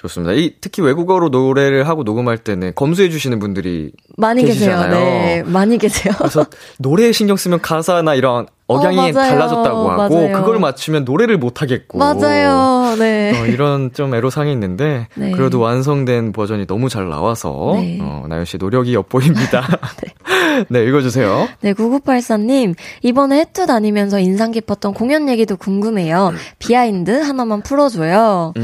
좋습니다. 0.00 0.32
이 0.32 0.54
특히 0.62 0.82
외국어로 0.82 1.28
노래를 1.28 1.86
하고 1.86 2.04
녹음할 2.04 2.38
때는 2.38 2.72
검수해 2.74 3.10
주시는 3.10 3.38
분들이 3.38 3.92
많이 4.16 4.42
계시잖아요. 4.44 4.88
계세요. 4.88 4.98
네, 4.98 5.42
많이 5.42 5.76
계세요. 5.76 6.14
그래서 6.16 6.46
노래에 6.78 7.12
신경 7.12 7.36
쓰면 7.36 7.60
가사나 7.60 8.14
이런 8.14 8.46
억양이 8.66 9.10
어, 9.10 9.12
달라졌다고 9.12 9.90
하고 9.90 10.14
맞아요. 10.14 10.36
그걸 10.38 10.58
맞추면 10.58 11.04
노래를 11.04 11.36
못 11.36 11.60
하겠고 11.60 11.98
맞아요. 11.98 12.96
네. 12.98 13.38
어, 13.38 13.44
이런 13.46 13.92
좀 13.92 14.14
애로사항이 14.14 14.50
있는데 14.52 15.08
네. 15.16 15.32
그래도 15.32 15.60
완성된 15.60 16.32
버전이 16.32 16.66
너무 16.66 16.88
잘 16.88 17.10
나와서 17.10 17.72
네. 17.74 17.98
어, 18.00 18.24
나연 18.26 18.46
씨 18.46 18.56
노력이 18.56 18.94
엿보입니다. 18.94 19.66
네. 20.02 20.64
네, 20.70 20.84
읽어주세요. 20.84 21.48
네, 21.60 21.74
9984님 21.74 22.74
이번에 23.02 23.40
해투 23.40 23.66
다니면서 23.66 24.18
인상 24.18 24.50
깊었던 24.50 24.94
공연 24.94 25.28
얘기도 25.28 25.58
궁금해요. 25.58 26.32
비하인드 26.58 27.10
하나만 27.10 27.62
풀어줘요. 27.62 28.54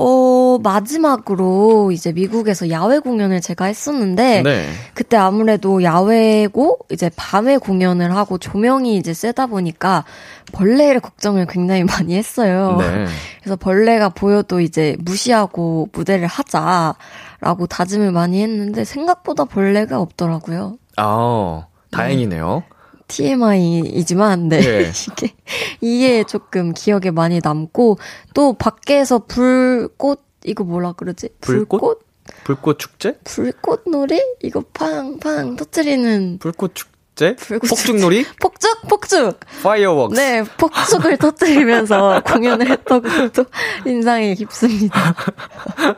어, 0.00 0.58
마지막으로 0.62 1.90
이제 1.90 2.12
미국에서 2.12 2.70
야외 2.70 3.00
공연을 3.00 3.40
제가 3.40 3.64
했었는데, 3.64 4.42
네. 4.42 4.68
그때 4.94 5.16
아무래도 5.16 5.82
야외고, 5.82 6.78
이제 6.92 7.10
밤에 7.16 7.56
공연을 7.56 8.14
하고 8.14 8.38
조명이 8.38 8.96
이제 8.96 9.12
세다 9.12 9.46
보니까 9.46 10.04
벌레를 10.52 11.00
걱정을 11.00 11.46
굉장히 11.46 11.82
많이 11.82 12.14
했어요. 12.14 12.76
네. 12.78 13.06
그래서 13.42 13.56
벌레가 13.56 14.08
보여도 14.08 14.60
이제 14.60 14.96
무시하고 15.00 15.88
무대를 15.92 16.28
하자라고 16.28 17.66
다짐을 17.68 18.12
많이 18.12 18.40
했는데, 18.40 18.84
생각보다 18.84 19.46
벌레가 19.46 19.98
없더라고요. 20.00 20.78
아, 20.96 21.66
다행이네요. 21.90 22.62
네. 22.68 22.77
TMI이지만, 23.08 24.48
네. 24.48 24.60
네. 24.60 24.92
이게, 25.10 25.34
이게 25.80 26.24
조금 26.24 26.72
기억에 26.72 27.10
많이 27.10 27.40
남고, 27.42 27.98
또 28.34 28.52
밖에서 28.52 29.18
불꽃, 29.20 30.22
이거 30.44 30.64
뭐라 30.64 30.92
그러지? 30.92 31.30
불꽃? 31.40 31.80
불꽃, 31.80 32.06
불꽃 32.44 32.78
축제? 32.78 33.18
불꽃 33.24 33.84
놀이? 33.88 34.22
이거 34.42 34.62
팡팡 34.72 35.56
터트리는. 35.56 36.38
불꽃 36.38 36.74
축제? 36.74 36.97
축제? 37.18 37.34
폭죽놀이? 37.68 38.24
폭죽? 38.40 38.82
폭죽! 38.88 39.40
fireworks. 39.62 40.14
네, 40.20 40.44
폭죽을 40.56 41.16
터뜨리면서 41.18 42.22
공연을 42.26 42.70
했던 42.70 43.02
것도 43.02 43.44
인상이 43.84 44.34
깊습니다. 44.36 45.14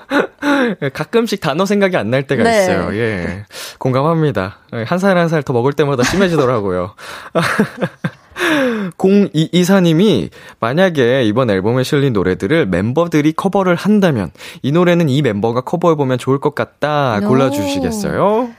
가끔씩 0.94 1.40
단어 1.40 1.66
생각이 1.66 1.96
안 1.96 2.10
날 2.10 2.26
때가 2.26 2.42
네. 2.42 2.62
있어요. 2.62 2.96
예. 2.96 3.44
공감합니다. 3.78 4.58
한 4.86 4.98
살 4.98 5.16
한 5.16 5.28
살 5.28 5.42
더 5.44 5.52
먹을 5.52 5.72
때마다 5.74 6.02
심해지더라고요. 6.02 6.94
0224님이 8.98 10.30
만약에 10.58 11.22
이번 11.24 11.50
앨범에 11.50 11.82
실린 11.84 12.12
노래들을 12.14 12.66
멤버들이 12.66 13.32
커버를 13.32 13.74
한다면 13.76 14.30
이 14.62 14.72
노래는 14.72 15.08
이 15.08 15.22
멤버가 15.22 15.60
커버해보면 15.60 16.18
좋을 16.18 16.40
것 16.40 16.54
같다 16.54 17.20
골라주시겠어요? 17.20 18.50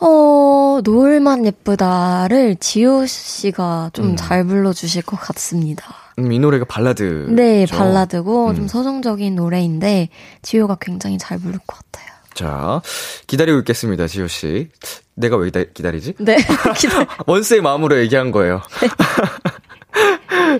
어, 0.00 0.80
노을만 0.84 1.46
예쁘다를 1.46 2.56
지효 2.56 3.06
씨가 3.06 3.90
좀잘 3.92 4.40
음. 4.40 4.48
불러주실 4.48 5.02
것 5.02 5.16
같습니다. 5.16 5.94
음, 6.18 6.32
이 6.32 6.38
노래가 6.38 6.64
발라드. 6.64 7.26
네, 7.30 7.66
발라드고 7.66 8.48
음. 8.50 8.54
좀 8.54 8.68
서정적인 8.68 9.34
노래인데 9.34 10.08
지효가 10.42 10.76
굉장히 10.80 11.18
잘 11.18 11.38
부를 11.38 11.58
것 11.66 11.78
같아요. 11.78 12.06
자, 12.34 12.82
기다리고 13.26 13.58
있겠습니다, 13.60 14.06
지효 14.06 14.26
씨. 14.28 14.68
내가 15.14 15.36
왜 15.36 15.50
기다리지? 15.50 16.14
네, 16.18 16.36
기다 16.78 17.06
원스의 17.26 17.62
마음으로 17.62 17.98
얘기한 17.98 18.30
거예요. 18.30 18.60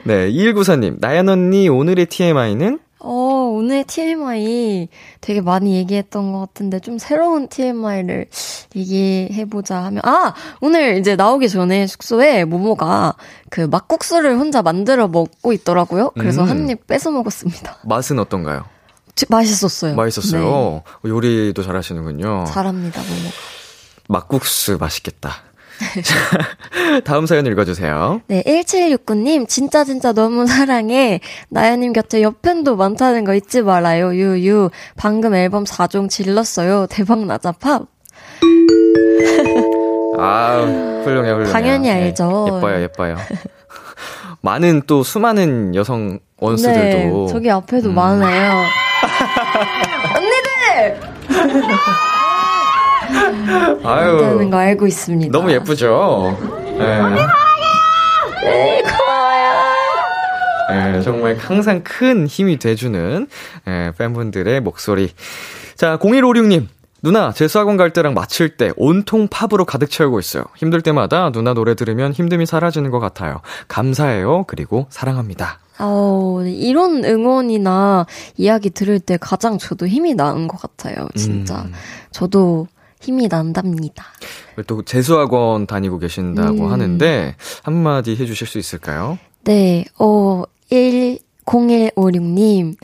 네, 0.05 0.29
2194님, 0.33 0.97
나연 0.99 1.29
언니 1.29 1.69
오늘의 1.69 2.07
TMI는? 2.07 2.79
어, 3.07 3.53
오늘 3.55 3.85
TMI 3.85 4.89
되게 5.21 5.41
많이 5.41 5.77
얘기했던 5.77 6.33
것 6.33 6.41
같은데 6.41 6.81
좀 6.81 6.99
새로운 6.99 7.47
TMI를 7.47 8.27
얘기해보자 8.75 9.85
하면, 9.85 10.03
아! 10.05 10.35
오늘 10.61 10.99
이제 10.99 11.15
나오기 11.15 11.49
전에 11.49 11.87
숙소에 11.87 12.45
모모가 12.45 13.15
그 13.49 13.61
막국수를 13.61 14.37
혼자 14.37 14.61
만들어 14.63 15.07
먹고 15.07 15.53
있더라고요. 15.53 16.11
그래서 16.19 16.43
음. 16.43 16.51
한입 16.51 16.89
뺏어 16.89 17.13
먹었습니다. 17.13 17.77
맛은 17.85 18.19
어떤가요? 18.19 18.65
맛있었어요. 19.29 19.95
맛있었어요. 19.95 20.83
네. 21.03 21.09
요리도 21.11 21.63
잘하시는군요. 21.63 22.45
잘합니다, 22.49 23.01
모모가. 23.01 23.31
막국수 24.09 24.79
맛있겠다. 24.79 25.46
다음 27.05 27.27
사연 27.27 27.47
읽어주세요. 27.47 28.23
네, 28.29 28.43
1769님, 28.45 29.49
진짜 29.49 29.85
진짜 29.85 30.13
너무 30.13 30.47
사랑해. 30.47 31.21
나연님 31.49 31.93
곁에 31.93 32.23
옆팬도 32.23 32.77
많다는 32.77 33.25
거 33.25 33.35
잊지 33.35 33.63
말아요. 33.63 34.15
유유. 34.15 34.71
방금 34.97 35.35
앨범 35.35 35.65
4종 35.65 36.09
질렀어요. 36.09 36.87
대박 36.89 37.25
나자 37.27 37.53
팝. 37.53 37.87
아, 40.19 40.61
훌륭해, 41.05 41.31
훌륭해. 41.31 41.53
당연히 41.53 41.89
네, 41.89 42.05
알죠. 42.05 42.47
예뻐요, 42.57 42.83
예뻐요. 42.83 43.17
많은 44.41 44.83
또 44.87 45.03
수많은 45.03 45.75
여성 45.75 46.19
원수들도. 46.39 46.77
네, 46.79 47.27
저기 47.29 47.51
앞에도 47.51 47.91
음. 47.91 47.95
많아요. 47.95 48.65
언니들! 50.15 51.97
아유. 53.85 54.19
되는 54.19 54.51
거 54.51 54.57
알고 54.59 54.87
있습니다. 54.87 55.31
너무 55.37 55.53
예쁘죠? 55.53 56.37
네. 56.79 57.01
네, 58.43 58.83
고마워요. 58.83 59.63
네, 60.71 61.01
정말 61.03 61.37
항상 61.37 61.83
큰 61.83 62.27
힘이 62.27 62.59
돼주는 62.59 63.27
네, 63.65 63.93
팬분들의 63.97 64.61
목소리. 64.61 65.13
자, 65.77 65.99
0156님. 65.99 66.67
누나, 67.03 67.31
재수학원 67.31 67.77
갈 67.77 67.93
때랑 67.93 68.15
마칠 68.15 68.57
때 68.57 68.73
온통 68.77 69.29
팝으로 69.29 69.65
가득 69.65 69.91
채우고 69.91 70.19
있어요. 70.19 70.45
힘들 70.57 70.81
때마다 70.81 71.31
누나 71.31 71.55
노래 71.55 71.75
들으면 71.75 72.13
힘듦이 72.13 72.47
사라지는 72.47 72.91
것 72.91 72.99
같아요. 72.99 73.43
감사해요. 73.69 74.45
그리고 74.49 74.87
사랑합니다. 74.91 75.61
어, 75.79 76.41
이런 76.45 77.05
응원이나 77.05 78.07
이야기 78.37 78.71
들을 78.71 78.99
때 78.99 79.19
가장 79.21 79.59
저도 79.59 79.87
힘이 79.87 80.15
나는 80.15 80.49
것 80.49 80.61
같아요. 80.61 81.07
진짜. 81.15 81.57
음. 81.63 81.73
저도 82.11 82.67
힘이 83.07 83.29
난답니다. 83.29 84.05
또 84.67 84.83
재수학원 84.83 85.67
다니고 85.69 85.99
계신다고 86.01 86.67
음. 86.67 86.73
하는데 86.73 87.37
한마디 87.63 88.17
해주실 88.17 88.47
수 88.47 88.59
있을까요? 88.59 89.19
네, 89.45 89.85
어, 89.99 90.43
10156님. 90.71 92.77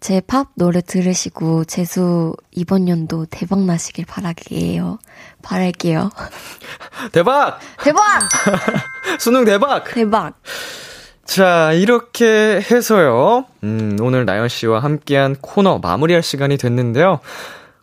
제 0.00 0.20
팝 0.26 0.48
노래 0.54 0.80
들으시고 0.80 1.64
재수 1.64 2.34
이번 2.52 2.88
연도 2.88 3.26
대박 3.26 3.60
나시길 3.64 4.06
바라게요. 4.06 4.98
바랄게요. 5.42 6.10
대박! 7.12 7.58
대박! 7.82 8.02
수능 9.20 9.44
대박! 9.44 9.84
대박! 9.92 10.40
자, 11.26 11.72
이렇게 11.74 12.62
해서요. 12.70 13.44
음, 13.62 13.96
오늘 14.00 14.24
나연 14.24 14.48
씨와 14.48 14.80
함께한 14.80 15.36
코너 15.40 15.78
마무리할 15.78 16.22
시간이 16.22 16.56
됐는데요. 16.56 17.20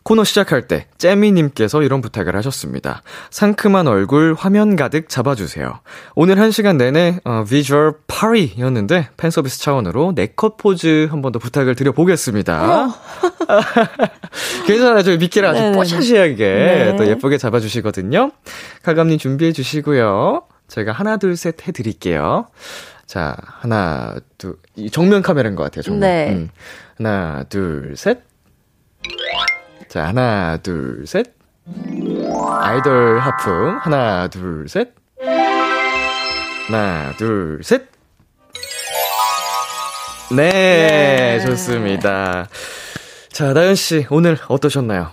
코너 0.04 0.24
시작할 0.24 0.68
때 0.68 0.86
잼미님께서 0.96 1.82
이런 1.82 2.00
부탁을 2.00 2.34
하셨습니다. 2.36 3.02
상큼한 3.30 3.86
얼굴 3.86 4.34
화면 4.38 4.74
가득 4.74 5.08
잡아주세요. 5.10 5.80
오늘 6.14 6.38
한 6.40 6.50
시간 6.50 6.78
내내 6.78 7.18
어, 7.24 7.44
비주얼 7.46 7.94
파리였는데 8.06 9.10
팬 9.18 9.30
서비스 9.30 9.58
차원으로 9.60 10.12
네컷 10.14 10.56
포즈 10.56 11.08
한 11.10 11.20
번 11.20 11.32
더 11.32 11.38
부탁을 11.38 11.74
드려보겠습니다. 11.74 12.88
괜찮아요. 14.66 15.02
저희 15.02 15.18
미끼를 15.18 15.48
아주 15.48 15.72
뽀샤시하게 15.74 16.36
네. 16.36 16.96
또 16.96 17.06
예쁘게 17.06 17.36
잡아주시거든요. 17.36 18.30
칼감님 18.82 19.18
준비해 19.18 19.52
주시고요. 19.52 20.44
제가 20.68 20.92
하나 20.92 21.16
둘 21.18 21.36
셋 21.36 21.66
해드릴게요. 21.66 22.46
자, 23.06 23.36
하나, 23.60 24.16
둘, 24.36 24.56
정면 24.92 25.22
카메라인 25.22 25.54
것 25.54 25.62
같아요, 25.64 25.80
정면. 25.82 26.00
네. 26.00 26.28
음. 26.30 26.48
하나, 26.98 27.44
둘, 27.48 27.94
셋. 27.96 28.20
자, 29.88 30.08
하나, 30.08 30.58
둘, 30.58 31.06
셋. 31.06 31.34
아이돌 32.60 33.20
하품. 33.20 33.78
하나, 33.80 34.28
둘, 34.28 34.68
셋. 34.68 34.92
하나, 36.66 37.14
둘, 37.16 37.60
셋. 37.62 37.88
네, 40.36 41.38
네. 41.38 41.40
좋습니다. 41.40 42.48
자, 43.32 43.54
나연씨, 43.54 44.06
오늘 44.10 44.36
어떠셨나요? 44.48 45.08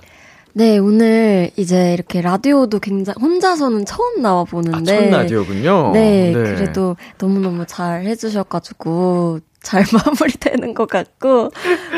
네, 0.51 0.77
오늘 0.77 1.51
이제 1.55 1.93
이렇게 1.93 2.21
라디오도 2.21 2.79
굉장히 2.79 3.15
혼자서는 3.21 3.85
처음 3.85 4.21
나와 4.21 4.43
보는데. 4.43 4.97
아, 4.97 4.99
첫 4.99 5.09
라디오군요. 5.09 5.91
네, 5.93 6.33
네, 6.33 6.33
그래도 6.33 6.97
너무너무 7.17 7.65
잘 7.65 8.03
해주셔가지고 8.03 9.39
잘 9.65 9.83
마무리되는 9.91 10.73
것 10.75 10.87
같고 10.87 11.51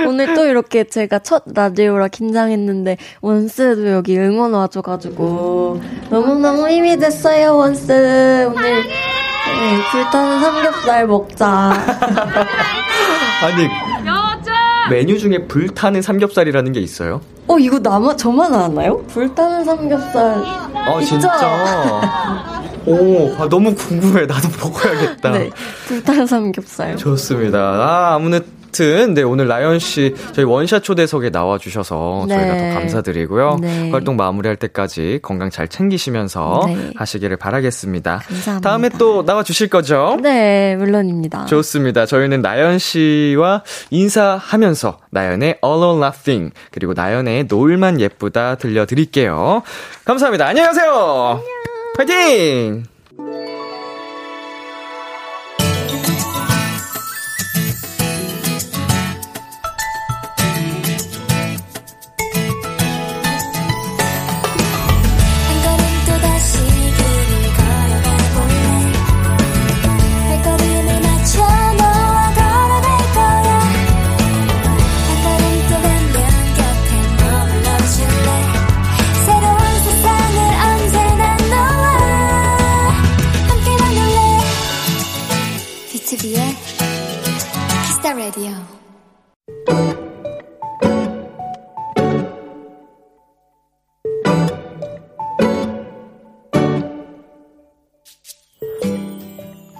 오늘 0.08 0.34
또 0.34 0.46
이렇게 0.48 0.86
제가 0.86 1.20
첫 1.20 1.44
라디오라 1.54 2.08
긴장했는데 2.08 2.98
원스도 3.22 3.90
여기 3.92 4.18
응원 4.18 4.54
와줘가지고 4.54 5.82
너무너무 6.10 6.68
힘이 6.70 6.98
됐어요 6.98 7.58
원스. 7.58 7.92
오늘 8.56 8.84
네, 8.84 9.82
불타는 9.92 10.40
삼겹살 10.42 11.08
먹자. 11.08 11.74
아니 13.44 13.68
메뉴 14.90 15.20
중에 15.20 15.46
불타는 15.48 16.02
삼겹살이라는 16.02 16.72
게 16.72 16.80
있어요? 16.80 17.20
어 17.48 17.58
이거 17.60 17.80
나만 17.80 18.18
저만 18.18 18.54
알았나요? 18.54 19.04
불타는 19.08 19.66
삼겹살. 19.66 20.44
아 20.74 21.02
진짜 21.06 21.30
오, 22.88 23.36
아, 23.38 23.50
너무 23.50 23.76
궁금해. 23.76 24.26
나도 24.26 24.48
먹어야겠다. 24.62 25.32
네, 25.32 25.50
불탄 25.88 26.26
삼겹살. 26.26 26.96
좋습니다. 26.96 27.60
아, 27.60 28.16
아무튼, 28.16 29.14
네, 29.14 29.24
오늘 29.24 29.48
라연 29.48 29.80
씨, 29.80 30.16
저희 30.32 30.46
원샷 30.46 30.84
초대석에 30.84 31.30
나와주셔서 31.30 32.26
네. 32.30 32.36
저희가 32.36 32.58
더 32.58 32.80
감사드리고요. 32.80 33.58
네. 33.60 33.92
활동 33.92 34.16
마무리할 34.16 34.56
때까지 34.56 35.20
건강 35.22 35.50
잘 35.50 35.68
챙기시면서 35.68 36.64
네. 36.68 36.92
하시기를 36.96 37.36
바라겠습니다. 37.36 38.22
감사합니다. 38.26 38.70
다음에 38.70 38.90
또 38.98 39.24
나와주실 39.24 39.68
거죠? 39.68 40.18
네, 40.22 40.78
물론입니다. 40.78 41.46
좋습니다. 41.48 42.06
저희는 42.06 42.42
나연 42.42 42.80
씨와 42.80 43.64
인사하면서 43.90 45.00
나연의 45.10 45.60
All 45.64 45.84
or 45.84 45.98
Nothing, 45.98 46.54
그리고 46.72 46.94
나연의 46.94 47.48
노을만 47.50 48.00
예쁘다 48.00 48.56
들려드릴게요. 48.56 49.64
감사합니다. 50.06 50.48
안녕하세요. 50.48 50.90
안녕. 50.92 51.67
파이팅! 51.96 52.84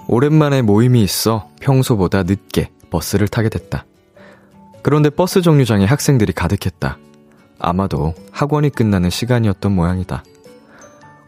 오랜만에 0.08 0.62
모임이 0.62 1.02
있어 1.02 1.50
평소보다 1.60 2.22
늦게 2.22 2.70
버스를 2.90 3.28
타게 3.28 3.50
됐다. 3.50 3.84
그런데 4.82 5.10
버스 5.10 5.42
정류장에 5.42 5.84
학생들이 5.84 6.32
가득했다. 6.32 6.96
아마도 7.58 8.14
학원이 8.32 8.70
끝나는 8.70 9.10
시간이었던 9.10 9.70
모양이다. 9.70 10.24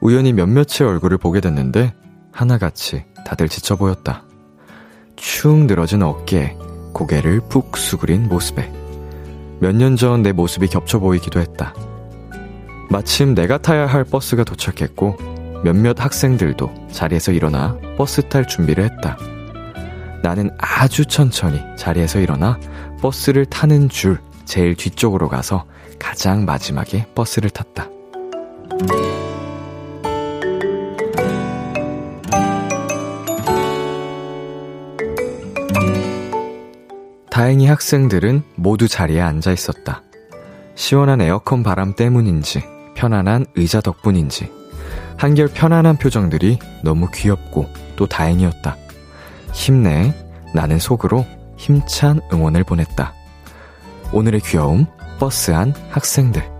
우연히 0.01 0.33
몇몇의 0.33 0.89
얼굴을 0.89 1.19
보게 1.19 1.41
됐는데 1.41 1.93
하나같이 2.33 3.05
다들 3.27 3.51
지쳐 3.51 3.77
보였다. 3.77 4.25
축 5.17 5.55
늘어진 5.67 6.03
어깨에 6.03 6.57
고개를 6.93 7.41
푹 7.49 7.77
수그린 7.77 8.29
모습에 8.29 8.71
몇 9.61 9.75
년 9.75 9.97
전 9.97 10.23
내 10.23 10.33
모습이 10.33 10.69
겹쳐 10.69 10.99
보이기도 10.99 11.41
했다. 11.41 11.75
마침 12.91 13.35
내가 13.35 13.59
타야 13.59 13.87
할 13.87 14.05
버스가 14.05 14.45
도착했고 14.45 15.17
몇몇 15.63 16.03
학생들도 16.03 16.89
자리에서 16.91 17.33
일어나 17.33 17.77
버스 17.97 18.23
탈 18.29 18.47
준비를 18.47 18.85
했다. 18.85 19.17
나는 20.23 20.51
아주 20.59 21.05
천천히 21.05 21.61
자리에서 21.77 22.19
일어나 22.21 22.59
버스를 23.01 23.47
타는 23.47 23.89
줄 23.91 24.19
제일 24.45 24.75
뒤쪽으로 24.75 25.29
가서 25.29 25.65
가장 25.99 26.45
마지막에 26.45 27.07
버스를 27.15 27.51
탔다. 27.51 27.89
다행히 37.41 37.67
학생들은 37.69 38.43
모두 38.55 38.87
자리에 38.87 39.19
앉아 39.23 39.53
있었다. 39.53 40.03
시원한 40.75 41.23
에어컨 41.23 41.63
바람 41.63 41.95
때문인지 41.95 42.63
편안한 42.95 43.47
의자 43.57 43.81
덕분인지 43.81 44.53
한결 45.17 45.49
편안한 45.49 45.97
표정들이 45.97 46.59
너무 46.85 47.09
귀엽고 47.11 47.67
또 47.97 48.07
다행이었다. 48.07 48.77
힘내. 49.55 50.15
나는 50.55 50.79
속으로 50.79 51.25
힘찬 51.57 52.21
응원을 52.31 52.63
보냈다. 52.63 53.15
오늘의 54.13 54.43
귀여움, 54.43 54.85
버스 55.19 55.51
안 55.53 55.73
학생들. 55.89 56.60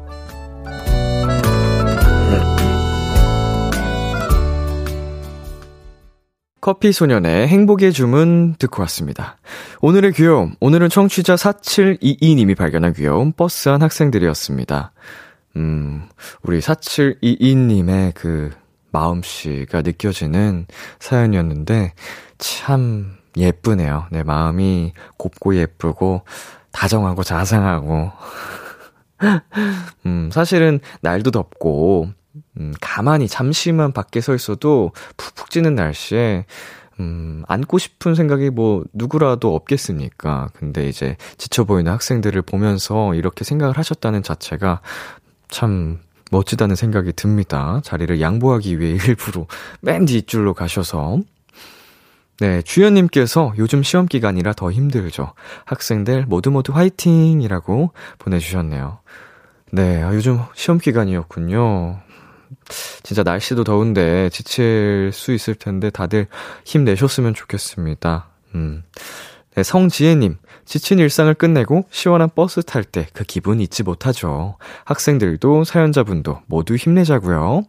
커피 6.61 6.93
소년의 6.93 7.49
행복의 7.49 7.93
주문 7.93 8.55
듣고 8.59 8.83
왔습니다. 8.83 9.39
오늘의 9.81 10.13
귀여움, 10.13 10.55
오늘은 10.61 10.91
청취자 10.91 11.35
4722님이 11.37 12.55
발견한 12.55 12.93
귀여움 12.93 13.33
버스 13.33 13.71
안 13.71 13.81
학생들이었습니다. 13.81 14.93
음, 15.57 16.07
우리 16.43 16.61
4722님의 16.61 18.13
그 18.15 18.51
마음씨가 18.93 19.81
느껴지는 19.81 20.67
사연이었는데, 20.99 21.95
참 22.37 23.17
예쁘네요. 23.39 24.07
내 24.11 24.23
마음이 24.23 24.93
곱고 25.17 25.57
예쁘고, 25.57 26.25
다정하고 26.73 27.23
자상하고. 27.23 28.13
음, 30.05 30.31
사실은 30.31 30.81
날도 31.01 31.31
덥고, 31.31 32.11
음, 32.59 32.73
가만히 32.81 33.29
잠시만 33.29 33.93
밖에 33.93 34.21
서 34.21 34.35
있어도 34.35 34.93
푹푹 35.17 35.51
찌는 35.51 35.75
날씨에, 35.75 36.47
음, 37.01 37.43
안고 37.49 37.79
싶은 37.79 38.15
생각이 38.15 38.51
뭐 38.51 38.85
누구라도 38.93 39.55
없겠습니까? 39.55 40.51
근데 40.55 40.89
이제 40.89 41.17
지쳐 41.39 41.65
보이는 41.65 41.91
학생들을 41.91 42.43
보면서 42.43 43.15
이렇게 43.15 43.45
생각을 43.45 43.79
하셨다는 43.79 44.23
자체가 44.23 44.81
참 45.49 45.99
멋지다는 46.31 46.77
생각이 46.77 47.13
듭니다. 47.15 47.81
자리를 47.83 48.21
양보하기 48.21 48.79
위해 48.79 48.99
일부러 49.07 49.47
맨 49.81 50.05
뒷줄로 50.05 50.55
가셔서. 50.55 51.21
네, 52.39 52.63
주연님께서 52.63 53.53
요즘 53.59 53.83
시험 53.83 54.07
기간이라 54.07 54.55
더 54.55 54.71
힘들죠. 54.71 55.35
학생들 55.67 56.25
모두 56.27 56.51
모두 56.51 56.73
화이팅이라고 56.73 57.93
보내주셨네요. 58.19 58.99
네, 59.73 60.03
아, 60.03 60.15
요즘 60.15 60.41
시험 60.55 60.79
기간이었군요. 60.79 62.01
진짜 63.03 63.23
날씨도 63.23 63.65
더운데 63.65 64.29
지칠 64.31 65.11
수 65.13 65.33
있을 65.33 65.55
텐데 65.55 65.91
다들 65.91 66.27
힘내셨으면 66.65 67.35
좋겠습니다. 67.35 68.29
음. 68.55 68.83
네, 69.57 69.63
성지혜님, 69.65 70.39
지친 70.65 70.99
일상을 71.01 71.33
끝내고 71.35 71.85
시원한 71.91 72.29
버스 72.35 72.63
탈 72.63 72.85
때 72.85 73.07
그 73.13 73.25
기분 73.25 73.61
잊지 73.61 73.83
못하죠. 73.83 74.57
학생들도 74.85 75.65
사연자분도 75.65 76.43
모두 76.47 76.77
힘내자고요. 76.77 77.65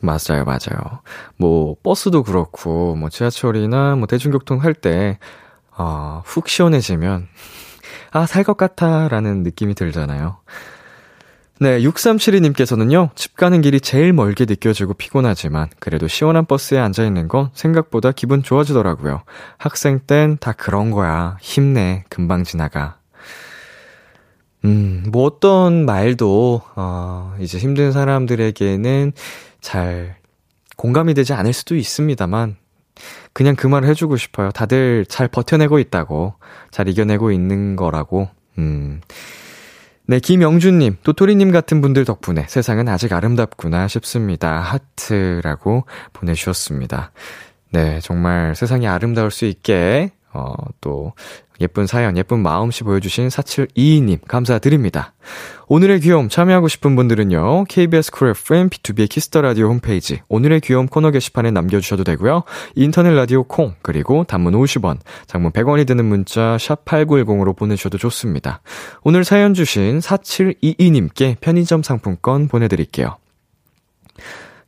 맞아요, 0.00 0.44
맞아요. 0.44 1.00
뭐, 1.38 1.76
버스도 1.82 2.24
그렇고, 2.24 2.94
뭐, 2.94 3.08
지하철이나 3.08 3.96
뭐, 3.96 4.06
대중교통 4.06 4.62
할 4.62 4.74
때, 4.74 5.18
아, 5.70 6.22
훅 6.26 6.48
시원해지면, 6.48 7.26
아, 8.10 8.26
살 8.26 8.44
것 8.44 8.56
같아, 8.58 9.08
라는 9.08 9.42
느낌이 9.42 9.74
들잖아요. 9.74 10.36
네, 11.60 11.78
6372님께서는요, 11.80 13.10
집 13.14 13.36
가는 13.36 13.60
길이 13.60 13.80
제일 13.80 14.12
멀게 14.12 14.44
느껴지고 14.44 14.94
피곤하지만, 14.94 15.68
그래도 15.78 16.08
시원한 16.08 16.46
버스에 16.46 16.78
앉아있는 16.78 17.28
건 17.28 17.50
생각보다 17.54 18.10
기분 18.10 18.42
좋아지더라고요. 18.42 19.22
학생 19.56 20.00
땐 20.00 20.36
다 20.40 20.52
그런 20.52 20.90
거야. 20.90 21.36
힘내. 21.40 22.04
금방 22.08 22.42
지나가. 22.42 22.98
음, 24.64 25.04
뭐 25.12 25.24
어떤 25.24 25.86
말도, 25.86 26.62
어, 26.74 27.36
이제 27.38 27.58
힘든 27.58 27.92
사람들에게는 27.92 29.12
잘 29.60 30.16
공감이 30.76 31.14
되지 31.14 31.34
않을 31.34 31.52
수도 31.52 31.76
있습니다만, 31.76 32.56
그냥 33.32 33.54
그 33.54 33.68
말을 33.68 33.88
해주고 33.90 34.16
싶어요. 34.16 34.50
다들 34.50 35.06
잘 35.08 35.28
버텨내고 35.28 35.78
있다고, 35.78 36.34
잘 36.72 36.88
이겨내고 36.88 37.30
있는 37.30 37.76
거라고, 37.76 38.28
음. 38.58 39.00
네, 40.06 40.18
김영준님, 40.18 40.98
도토리님 41.02 41.50
같은 41.50 41.80
분들 41.80 42.04
덕분에 42.04 42.44
세상은 42.46 42.88
아직 42.88 43.14
아름답구나 43.14 43.88
싶습니다. 43.88 44.60
하트라고 44.60 45.86
보내주셨습니다. 46.12 47.10
네, 47.72 48.00
정말 48.00 48.54
세상이 48.54 48.86
아름다울 48.86 49.30
수 49.30 49.46
있게, 49.46 50.12
어, 50.34 50.52
또, 50.82 51.14
예쁜 51.60 51.86
사연, 51.86 52.16
예쁜 52.16 52.40
마음씨 52.40 52.84
보여주신 52.84 53.28
4722님, 53.28 54.26
감사드립니다. 54.26 55.12
오늘의 55.68 56.00
귀여움 56.00 56.28
참여하고 56.28 56.68
싶은 56.68 56.96
분들은요, 56.96 57.64
KBS 57.64 58.10
Cool 58.10 58.30
FM, 58.30 58.68
B2B의 58.68 59.08
키스터 59.08 59.40
라디오 59.40 59.68
홈페이지, 59.68 60.20
오늘의 60.28 60.60
귀여움 60.60 60.86
코너 60.86 61.10
게시판에 61.10 61.50
남겨주셔도 61.50 62.04
되고요, 62.04 62.42
인터넷 62.74 63.12
라디오 63.12 63.44
콩, 63.44 63.74
그리고 63.82 64.24
단문 64.24 64.54
50원, 64.54 64.98
장문 65.26 65.52
100원이 65.52 65.86
드는 65.86 66.04
문자, 66.04 66.56
샵8910으로 66.58 67.56
보내주셔도 67.56 67.98
좋습니다. 67.98 68.60
오늘 69.02 69.24
사연 69.24 69.54
주신 69.54 70.00
4722님께 70.00 71.40
편의점 71.40 71.82
상품권 71.82 72.48
보내드릴게요. 72.48 73.16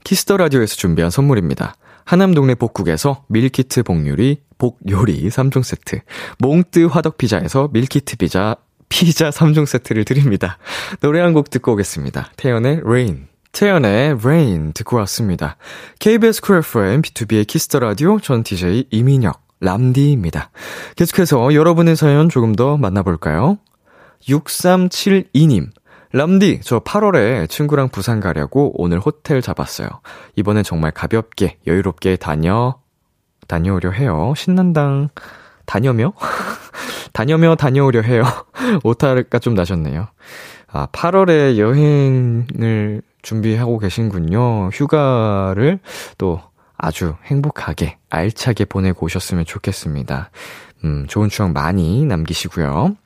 Kiss 0.04 0.23
the 0.23 0.36
Radio에서 0.36 0.76
준비한 0.76 1.10
선물입니다. 1.10 1.74
하남동네 2.06 2.54
복국에서 2.54 3.24
밀키트 3.28 3.82
복요리, 3.82 4.38
복요리 4.58 5.28
3종 5.28 5.62
세트, 5.62 6.00
몽뜨 6.38 6.86
화덕피자에서 6.86 7.68
밀키트 7.72 8.16
피자, 8.16 8.56
피자 8.88 9.30
3종 9.30 9.66
세트를 9.66 10.04
드립니다. 10.04 10.58
노래 11.00 11.20
한 11.20 11.34
곡 11.34 11.50
듣고 11.50 11.72
오겠습니다. 11.72 12.30
태연의 12.36 12.80
Rain. 12.84 13.26
태연의 13.52 14.12
Rain 14.22 14.72
듣고 14.72 14.96
왔습니다. 14.98 15.56
KBS 15.98 16.40
쿨 16.40 16.58
FM 16.58 17.02
B2B의 17.02 17.46
키스터 17.46 17.80
라디오 17.80 18.20
전 18.20 18.42
DJ 18.42 18.86
이민혁 18.90 19.42
람디입니다. 19.60 20.50
계속해서 20.94 21.54
여러분의 21.54 21.96
사연 21.96 22.28
조금 22.28 22.54
더 22.54 22.76
만나볼까요? 22.76 23.58
6372님. 24.28 25.70
람디, 26.16 26.60
저 26.62 26.80
8월에 26.80 27.46
친구랑 27.46 27.90
부산 27.90 28.20
가려고 28.20 28.72
오늘 28.80 28.98
호텔 28.98 29.42
잡았어요. 29.42 29.88
이번엔 30.34 30.64
정말 30.64 30.90
가볍게, 30.90 31.58
여유롭게 31.66 32.16
다녀, 32.16 32.78
다녀오려 33.48 33.90
해요. 33.90 34.32
신난당. 34.34 35.10
다녀며? 35.66 36.14
다녀며 37.12 37.56
다녀오려 37.56 38.00
해요. 38.00 38.22
오타가 38.82 39.38
좀 39.38 39.54
나셨네요. 39.54 40.08
아, 40.68 40.86
8월에 40.86 41.58
여행을 41.58 43.02
준비하고 43.20 43.78
계신군요. 43.78 44.70
휴가를 44.72 45.80
또 46.16 46.40
아주 46.78 47.14
행복하게, 47.24 47.98
알차게 48.08 48.64
보내고 48.64 49.04
오셨으면 49.04 49.44
좋겠습니다. 49.44 50.30
음, 50.84 51.06
좋은 51.08 51.28
추억 51.28 51.52
많이 51.52 52.06
남기시고요. 52.06 52.96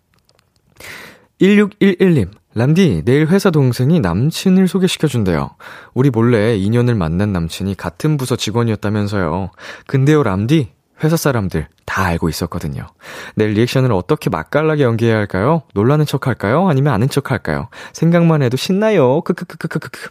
1611님, 1.41 2.40
람디, 2.55 3.03
내일 3.05 3.29
회사 3.29 3.51
동생이 3.51 4.01
남친을 4.01 4.67
소개시켜준대요. 4.67 5.51
우리 5.95 6.11
몰래 6.11 6.59
2년을 6.59 6.97
만난 6.97 7.33
남친이 7.33 7.77
같은 7.77 8.17
부서 8.17 8.35
직원이었다면서요. 8.35 9.51
근데요, 9.87 10.25
람디, 10.25 10.73
회사 11.05 11.17
사람들 11.17 11.69
다 11.87 12.05
알고 12.07 12.29
있었거든요. 12.29 12.87
내일 13.37 13.53
리액션을 13.53 13.93
어떻게 13.93 14.31
맛깔나게 14.31 14.83
연기해야 14.83 15.17
할까요? 15.17 15.63
놀라는 15.75 16.07
척 16.07 16.27
할까요? 16.27 16.69
아니면 16.69 16.93
아는 16.93 17.09
척 17.09 17.31
할까요? 17.31 17.69
생각만 17.93 18.43
해도 18.43 18.57
신나요. 18.57 19.21
크크크크크크. 19.23 20.11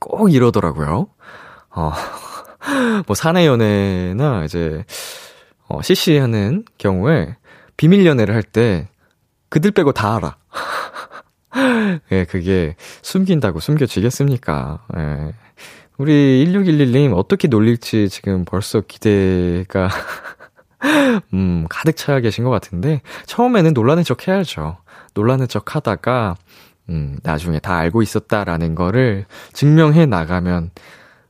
꼭 0.00 0.32
이러더라고요. 0.32 1.08
어, 1.70 1.92
뭐 3.06 3.14
사내 3.14 3.46
연애나 3.46 4.44
이제, 4.44 4.84
어, 5.68 5.82
CC 5.82 6.16
하는 6.16 6.64
경우에 6.78 7.36
비밀 7.76 8.06
연애를 8.06 8.34
할 8.34 8.42
때 8.42 8.88
그들 9.50 9.70
빼고 9.72 9.92
다 9.92 10.16
알아. 10.16 10.36
예, 12.12 12.24
그게 12.24 12.76
숨긴다고 13.02 13.60
숨겨지겠습니까? 13.60 14.86
예. 14.96 15.32
우리 15.98 16.44
1611님 16.46 17.14
어떻게 17.14 17.48
놀릴지 17.48 18.08
지금 18.10 18.44
벌써 18.44 18.82
기대가 18.82 19.88
음, 21.32 21.66
가득 21.70 21.96
차 21.96 22.20
계신 22.20 22.44
것 22.44 22.50
같은데 22.50 23.00
처음에는 23.24 23.72
놀라는 23.72 24.04
척 24.04 24.28
해야죠. 24.28 24.76
놀라는 25.14 25.48
척 25.48 25.74
하다가 25.74 26.36
음, 26.90 27.18
나중에 27.22 27.58
다 27.58 27.76
알고 27.76 28.02
있었다라는 28.02 28.74
거를 28.74 29.24
증명해 29.54 30.06
나가면 30.06 30.70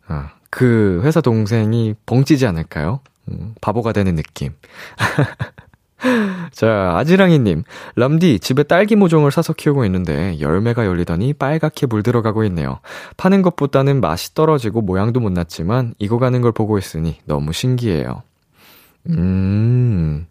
어, 0.09 0.24
그 0.51 1.01
회사 1.05 1.20
동생이 1.20 1.95
벙찌지 2.05 2.47
않을까요? 2.47 3.01
음, 3.29 3.55
바보가 3.61 3.93
되는 3.93 4.16
느낌. 4.16 4.53
자, 6.53 6.95
아지랑이님. 6.97 7.65
람디, 7.97 8.41
집에 8.41 8.63
딸기 8.63 8.97
모종을 8.97 9.31
사서 9.31 9.53
키우고 9.53 9.85
있는데 9.87 10.39
열매가 10.41 10.87
열리더니 10.87 11.33
빨갛게 11.35 11.87
물들어가고 11.87 12.45
있네요. 12.45 12.81
파는 13.17 13.43
것보다는 13.43 14.01
맛이 14.01 14.35
떨어지고 14.35 14.83
모양도 14.83 15.21
못 15.21 15.33
났지만 15.33 15.95
익어가는 15.99 16.41
걸 16.43 16.53
보고 16.53 16.79
있으니 16.79 17.17
너무 17.25 17.53
신기해요. 17.53 18.23
음, 19.09 20.27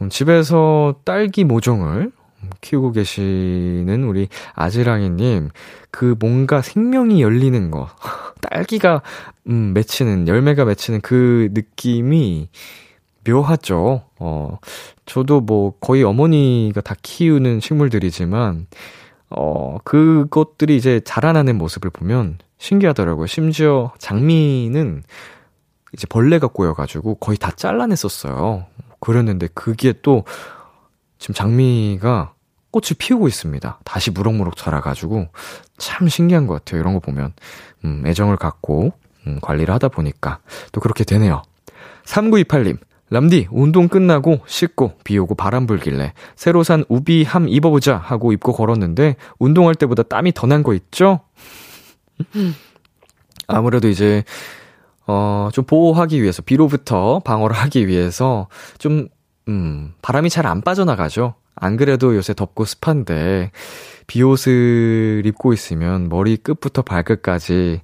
음 0.00 0.08
집에서 0.08 0.96
딸기 1.04 1.44
모종을 1.44 2.12
키우고 2.60 2.92
계시는 2.92 4.04
우리 4.04 4.28
아지랑이님, 4.54 5.50
그 5.90 6.14
뭔가 6.18 6.60
생명이 6.60 7.22
열리는 7.22 7.70
거, 7.70 7.88
딸기가, 8.40 9.02
음, 9.48 9.72
맺히는, 9.74 10.28
열매가 10.28 10.64
맺히는 10.64 11.00
그 11.00 11.48
느낌이 11.52 12.48
묘하죠. 13.26 14.02
어, 14.18 14.58
저도 15.06 15.40
뭐 15.40 15.74
거의 15.80 16.02
어머니가 16.04 16.80
다 16.80 16.94
키우는 17.02 17.60
식물들이지만, 17.60 18.66
어, 19.30 19.78
그것들이 19.84 20.76
이제 20.76 21.00
자라나는 21.04 21.58
모습을 21.58 21.90
보면 21.90 22.38
신기하더라고요. 22.58 23.26
심지어 23.26 23.92
장미는 23.98 25.02
이제 25.92 26.06
벌레가 26.08 26.46
꼬여가지고 26.46 27.16
거의 27.16 27.38
다 27.38 27.50
잘라냈었어요. 27.50 28.66
그랬는데 29.00 29.48
그게 29.54 29.92
또 30.02 30.24
지금 31.18 31.34
장미가 31.34 32.34
꽃을 32.70 32.96
피우고 32.98 33.28
있습니다. 33.28 33.80
다시 33.84 34.10
무럭무럭 34.10 34.56
자라가지고 34.56 35.28
참 35.78 36.08
신기한 36.08 36.46
것 36.46 36.54
같아요. 36.54 36.80
이런 36.80 36.94
거 36.94 37.00
보면. 37.00 37.32
음, 37.84 38.02
애정을 38.06 38.36
갖고 38.36 38.92
음, 39.26 39.38
관리를 39.40 39.72
하다 39.74 39.88
보니까 39.88 40.40
또 40.72 40.80
그렇게 40.80 41.04
되네요. 41.04 41.42
3928님, 42.04 42.78
람디, 43.10 43.48
운동 43.50 43.88
끝나고 43.88 44.40
씻고 44.46 44.94
비 45.04 45.18
오고 45.18 45.34
바람 45.34 45.66
불길래 45.66 46.14
새로 46.36 46.64
산 46.64 46.84
우비 46.88 47.22
함 47.22 47.48
입어보자 47.48 47.96
하고 47.96 48.32
입고 48.32 48.52
걸었는데 48.52 49.16
운동할 49.38 49.74
때보다 49.74 50.02
땀이 50.02 50.32
더 50.32 50.46
난 50.46 50.62
거 50.62 50.74
있죠? 50.74 51.20
아무래도 53.46 53.88
이제, 53.88 54.24
어, 55.06 55.50
좀 55.52 55.64
보호하기 55.64 56.22
위해서, 56.22 56.40
비로부터 56.42 57.20
방어를 57.20 57.54
하기 57.56 57.86
위해서 57.88 58.48
좀, 58.78 59.08
음, 59.48 59.92
바람이 60.00 60.30
잘 60.30 60.46
안 60.46 60.62
빠져나가죠. 60.62 61.34
안 61.54 61.76
그래도 61.76 62.16
요새 62.16 62.32
덥고 62.34 62.64
습한데, 62.64 63.50
비옷을 64.06 65.22
입고 65.26 65.52
있으면 65.52 66.08
머리 66.08 66.36
끝부터 66.38 66.82
발끝까지, 66.82 67.82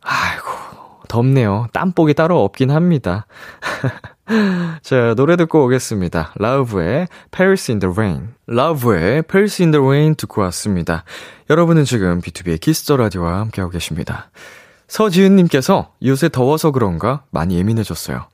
아이고, 0.00 0.46
덥네요. 1.08 1.68
땀복이 1.72 2.14
따로 2.14 2.42
없긴 2.42 2.70
합니다. 2.72 3.26
자, 4.82 5.14
노래 5.14 5.36
듣고 5.36 5.64
오겠습니다. 5.64 6.32
라우브의 6.36 7.06
Paris 7.30 7.70
in 7.70 7.78
the 7.78 7.92
Rain. 7.92 8.34
라우브의 8.46 9.22
Paris 9.22 9.62
in 9.62 9.70
the 9.70 9.84
Rain 9.84 10.14
듣고 10.16 10.40
왔습니다. 10.42 11.04
여러분은 11.48 11.84
지금 11.84 12.20
B2B의 12.20 12.60
키스터 12.60 12.96
라디오와 12.96 13.38
함께하고 13.40 13.70
계십니다. 13.70 14.30
서지은님께서 14.88 15.92
요새 16.04 16.28
더워서 16.28 16.72
그런가 16.72 17.22
많이 17.30 17.56
예민해졌어요. 17.56 18.26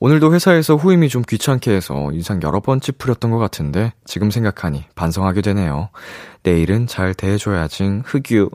오늘도 0.00 0.32
회사에서 0.32 0.76
후임이 0.76 1.08
좀 1.08 1.22
귀찮게 1.26 1.72
해서 1.72 2.10
인상 2.12 2.40
여러 2.42 2.60
번 2.60 2.80
찌푸렸던 2.80 3.30
것 3.30 3.38
같은데 3.38 3.92
지금 4.04 4.30
생각하니 4.30 4.84
반성하게 4.94 5.40
되네요. 5.40 5.88
내일은 6.42 6.86
잘 6.86 7.14
대해줘야지 7.14 8.02
흑유. 8.04 8.50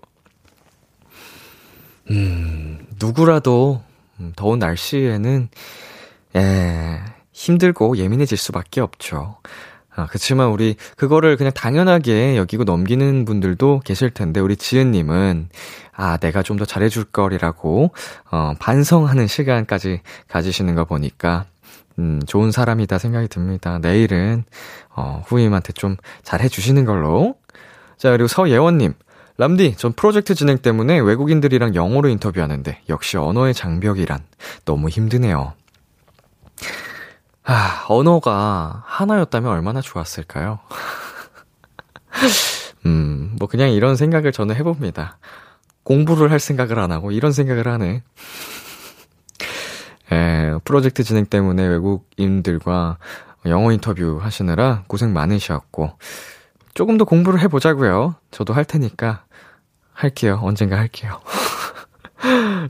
음, 2.11 2.85
누구라도 2.99 3.81
더운 4.35 4.59
날씨에는 4.59 5.49
예, 6.35 6.99
힘들고 7.31 7.97
예민해질 7.97 8.37
수밖에 8.37 8.81
없죠. 8.81 9.37
아, 9.95 10.07
그치만 10.07 10.47
우리 10.49 10.75
그거를 10.97 11.37
그냥 11.37 11.53
당연하게 11.53 12.35
여기고 12.37 12.63
넘기는 12.63 13.25
분들도 13.25 13.81
계실 13.85 14.09
텐데 14.09 14.39
우리 14.39 14.55
지은님은 14.55 15.49
아 15.95 16.17
내가 16.17 16.41
좀 16.41 16.57
더 16.57 16.65
잘해줄 16.65 17.05
거리라고 17.05 17.91
어, 18.31 18.53
반성하는 18.59 19.27
시간까지 19.27 20.01
가지시는 20.27 20.73
거 20.75 20.85
보니까 20.85 21.45
음 21.99 22.19
좋은 22.25 22.51
사람이다 22.51 22.97
생각이 22.97 23.27
듭니다. 23.27 23.77
내일은 23.79 24.45
어, 24.95 25.21
후임한테 25.27 25.73
좀 25.73 25.95
잘해주시는 26.23 26.85
걸로. 26.85 27.35
자 27.97 28.09
그리고 28.11 28.27
서예원님 28.27 28.93
람디, 29.37 29.75
전 29.77 29.93
프로젝트 29.93 30.35
진행 30.35 30.59
때문에 30.59 30.99
외국인들이랑 30.99 31.73
영어로 31.75 32.09
인터뷰하는데 32.09 32.81
역시 32.89 33.17
언어의 33.17 33.53
장벽이란 33.55 34.19
너무 34.65 34.89
힘드네요. 34.89 35.53
아, 37.43 37.85
언어가 37.89 38.83
하나였다면 38.85 39.51
얼마나 39.51 39.81
좋았을까요? 39.81 40.59
음, 42.85 43.35
뭐 43.37 43.47
그냥 43.47 43.71
이런 43.71 43.95
생각을 43.95 44.31
저는 44.31 44.55
해봅니다. 44.55 45.17
공부를 45.83 46.31
할 46.31 46.39
생각을 46.39 46.79
안 46.79 46.91
하고 46.91 47.11
이런 47.11 47.31
생각을 47.31 47.67
하네. 47.67 48.03
에, 50.11 50.53
프로젝트 50.63 51.03
진행 51.03 51.25
때문에 51.25 51.65
외국인들과 51.65 52.97
영어 53.45 53.71
인터뷰 53.71 54.19
하시느라 54.21 54.83
고생 54.87 55.11
많으셨고, 55.11 55.97
조금 56.73 56.97
더 56.97 57.05
공부를 57.05 57.39
해보자고요. 57.41 58.15
저도 58.31 58.53
할 58.53 58.65
테니까 58.65 59.25
할게요. 59.93 60.39
언젠가 60.41 60.77
할게요. 60.77 61.19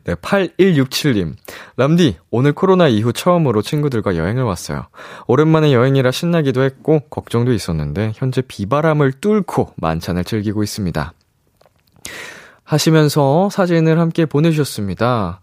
네, 0.04 0.16
8167님. 0.16 1.34
람디, 1.78 2.18
오늘 2.32 2.54
코로나 2.54 2.88
이후 2.88 3.14
처음으로 3.14 3.62
친구들과 3.62 4.16
여행을 4.16 4.44
왔어요. 4.44 4.88
오랜만에 5.28 5.74
여행이라 5.74 6.12
신나기도 6.12 6.64
했고, 6.64 7.02
걱정도 7.10 7.54
있었는데, 7.54 8.14
현재 8.16 8.42
비바람을 8.42 9.14
뚫고 9.22 9.74
만찬을 9.78 10.24
즐기고 10.24 10.64
있습니다. 10.64 11.14
하시면서 12.64 13.50
사진을 13.50 14.00
함께 14.00 14.26
보내주셨습니다. 14.26 15.42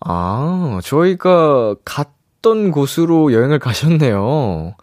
아, 0.00 0.80
저희가 0.82 1.74
갔던 1.84 2.70
곳으로 2.70 3.32
여행을 3.32 3.58
가셨네요. 3.58 4.74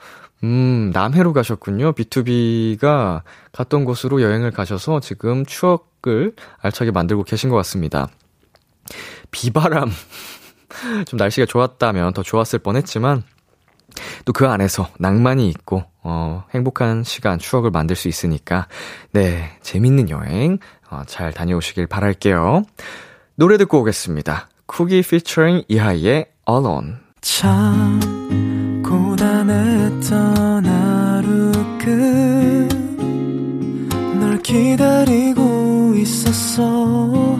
음, 0.43 0.91
남해로 0.93 1.33
가셨군요. 1.33 1.93
B2B가 1.93 3.23
갔던 3.51 3.85
곳으로 3.85 4.21
여행을 4.21 4.51
가셔서 4.51 4.99
지금 4.99 5.45
추억을 5.45 6.35
알차게 6.61 6.91
만들고 6.91 7.23
계신 7.23 7.49
것 7.49 7.55
같습니다. 7.57 8.09
비바람. 9.31 9.91
좀 11.05 11.17
날씨가 11.17 11.45
좋았다면 11.45 12.13
더 12.13 12.23
좋았을 12.23 12.59
뻔 12.59 12.75
했지만, 12.75 13.23
또 14.25 14.33
그 14.33 14.47
안에서 14.47 14.89
낭만이 14.99 15.47
있고, 15.49 15.83
어, 16.03 16.43
행복한 16.53 17.03
시간, 17.03 17.39
추억을 17.39 17.71
만들 17.71 17.95
수 17.95 18.07
있으니까, 18.07 18.67
네, 19.11 19.57
재밌는 19.61 20.09
여행, 20.09 20.57
어, 20.89 21.03
잘 21.07 21.31
다녀오시길 21.31 21.87
바랄게요. 21.87 22.63
노래 23.35 23.57
듣고 23.57 23.79
오겠습니다. 23.81 24.49
쿠기 24.65 25.01
피처링 25.01 25.63
이하이의 25.67 26.27
Alone. 26.49 26.93
참, 27.21 27.99
고단했던 28.83 30.65
하루 30.65 31.51
끝 31.79 32.75
널 34.19 34.41
기다리고 34.41 35.93
있었어 35.95 37.39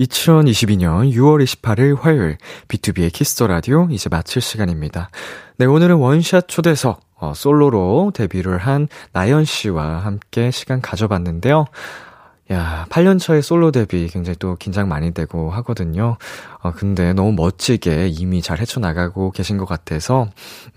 2022년 0.00 1.12
6월 1.12 1.42
28일 1.42 1.98
화요일 2.00 2.38
B2B의 2.68 3.12
키스터 3.12 3.48
라디오 3.48 3.88
이제 3.90 4.08
마칠 4.08 4.40
시간입니다. 4.40 5.10
네, 5.56 5.66
오늘은 5.66 5.96
원샷 5.96 6.46
초대석 6.46 7.00
어, 7.16 7.32
솔로로 7.34 8.12
데뷔를 8.14 8.58
한 8.58 8.86
나연 9.12 9.44
씨와 9.44 9.98
함께 9.98 10.52
시간 10.52 10.80
가져봤는데요. 10.80 11.66
야, 12.50 12.86
8년 12.88 13.18
차의 13.18 13.42
솔로 13.42 13.70
데뷔 13.70 14.08
굉장히 14.08 14.36
또 14.38 14.56
긴장 14.56 14.88
많이 14.88 15.12
되고 15.12 15.50
하거든요. 15.50 16.16
어, 16.60 16.72
근데 16.72 17.12
너무 17.12 17.32
멋지게 17.32 18.08
이미 18.08 18.40
잘 18.40 18.58
헤쳐나가고 18.58 19.32
계신 19.32 19.58
것 19.58 19.66
같아서, 19.66 20.28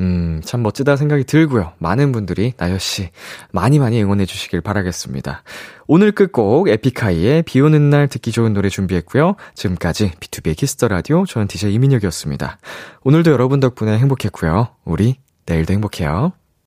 음, 0.02 0.42
참 0.44 0.64
멋지다 0.64 0.98
생각이 0.98 1.24
들고요. 1.24 1.72
많은 1.78 2.12
분들이 2.12 2.54
나연 2.58 2.93
씨 2.93 3.10
많이 3.52 3.80
많이 3.80 4.04
응원해 4.04 4.26
주시길 4.26 4.60
바라겠습니다. 4.60 5.44
오늘 5.88 6.12
끝곡 6.12 6.68
에픽하이의 6.68 7.44
비 7.44 7.62
오는 7.62 7.90
날 7.90 8.10
듣기 8.10 8.32
좋은 8.32 8.54
노래 8.54 8.68
준비했고요. 8.68 9.36
지금까지 9.56 10.12
B2B의 10.20 10.58
키스터 10.58 10.90
라디오 10.90 11.26
저는 11.26 11.48
DJ 11.48 11.74
이민혁이었습니다. 11.74 12.58
오늘도 13.04 13.32
여러분 13.32 13.62
덕분에 13.62 13.98
행복했고요. 13.98 14.70
우리 14.84 15.16
내일도 15.46 15.74
행복해요. 15.74 16.34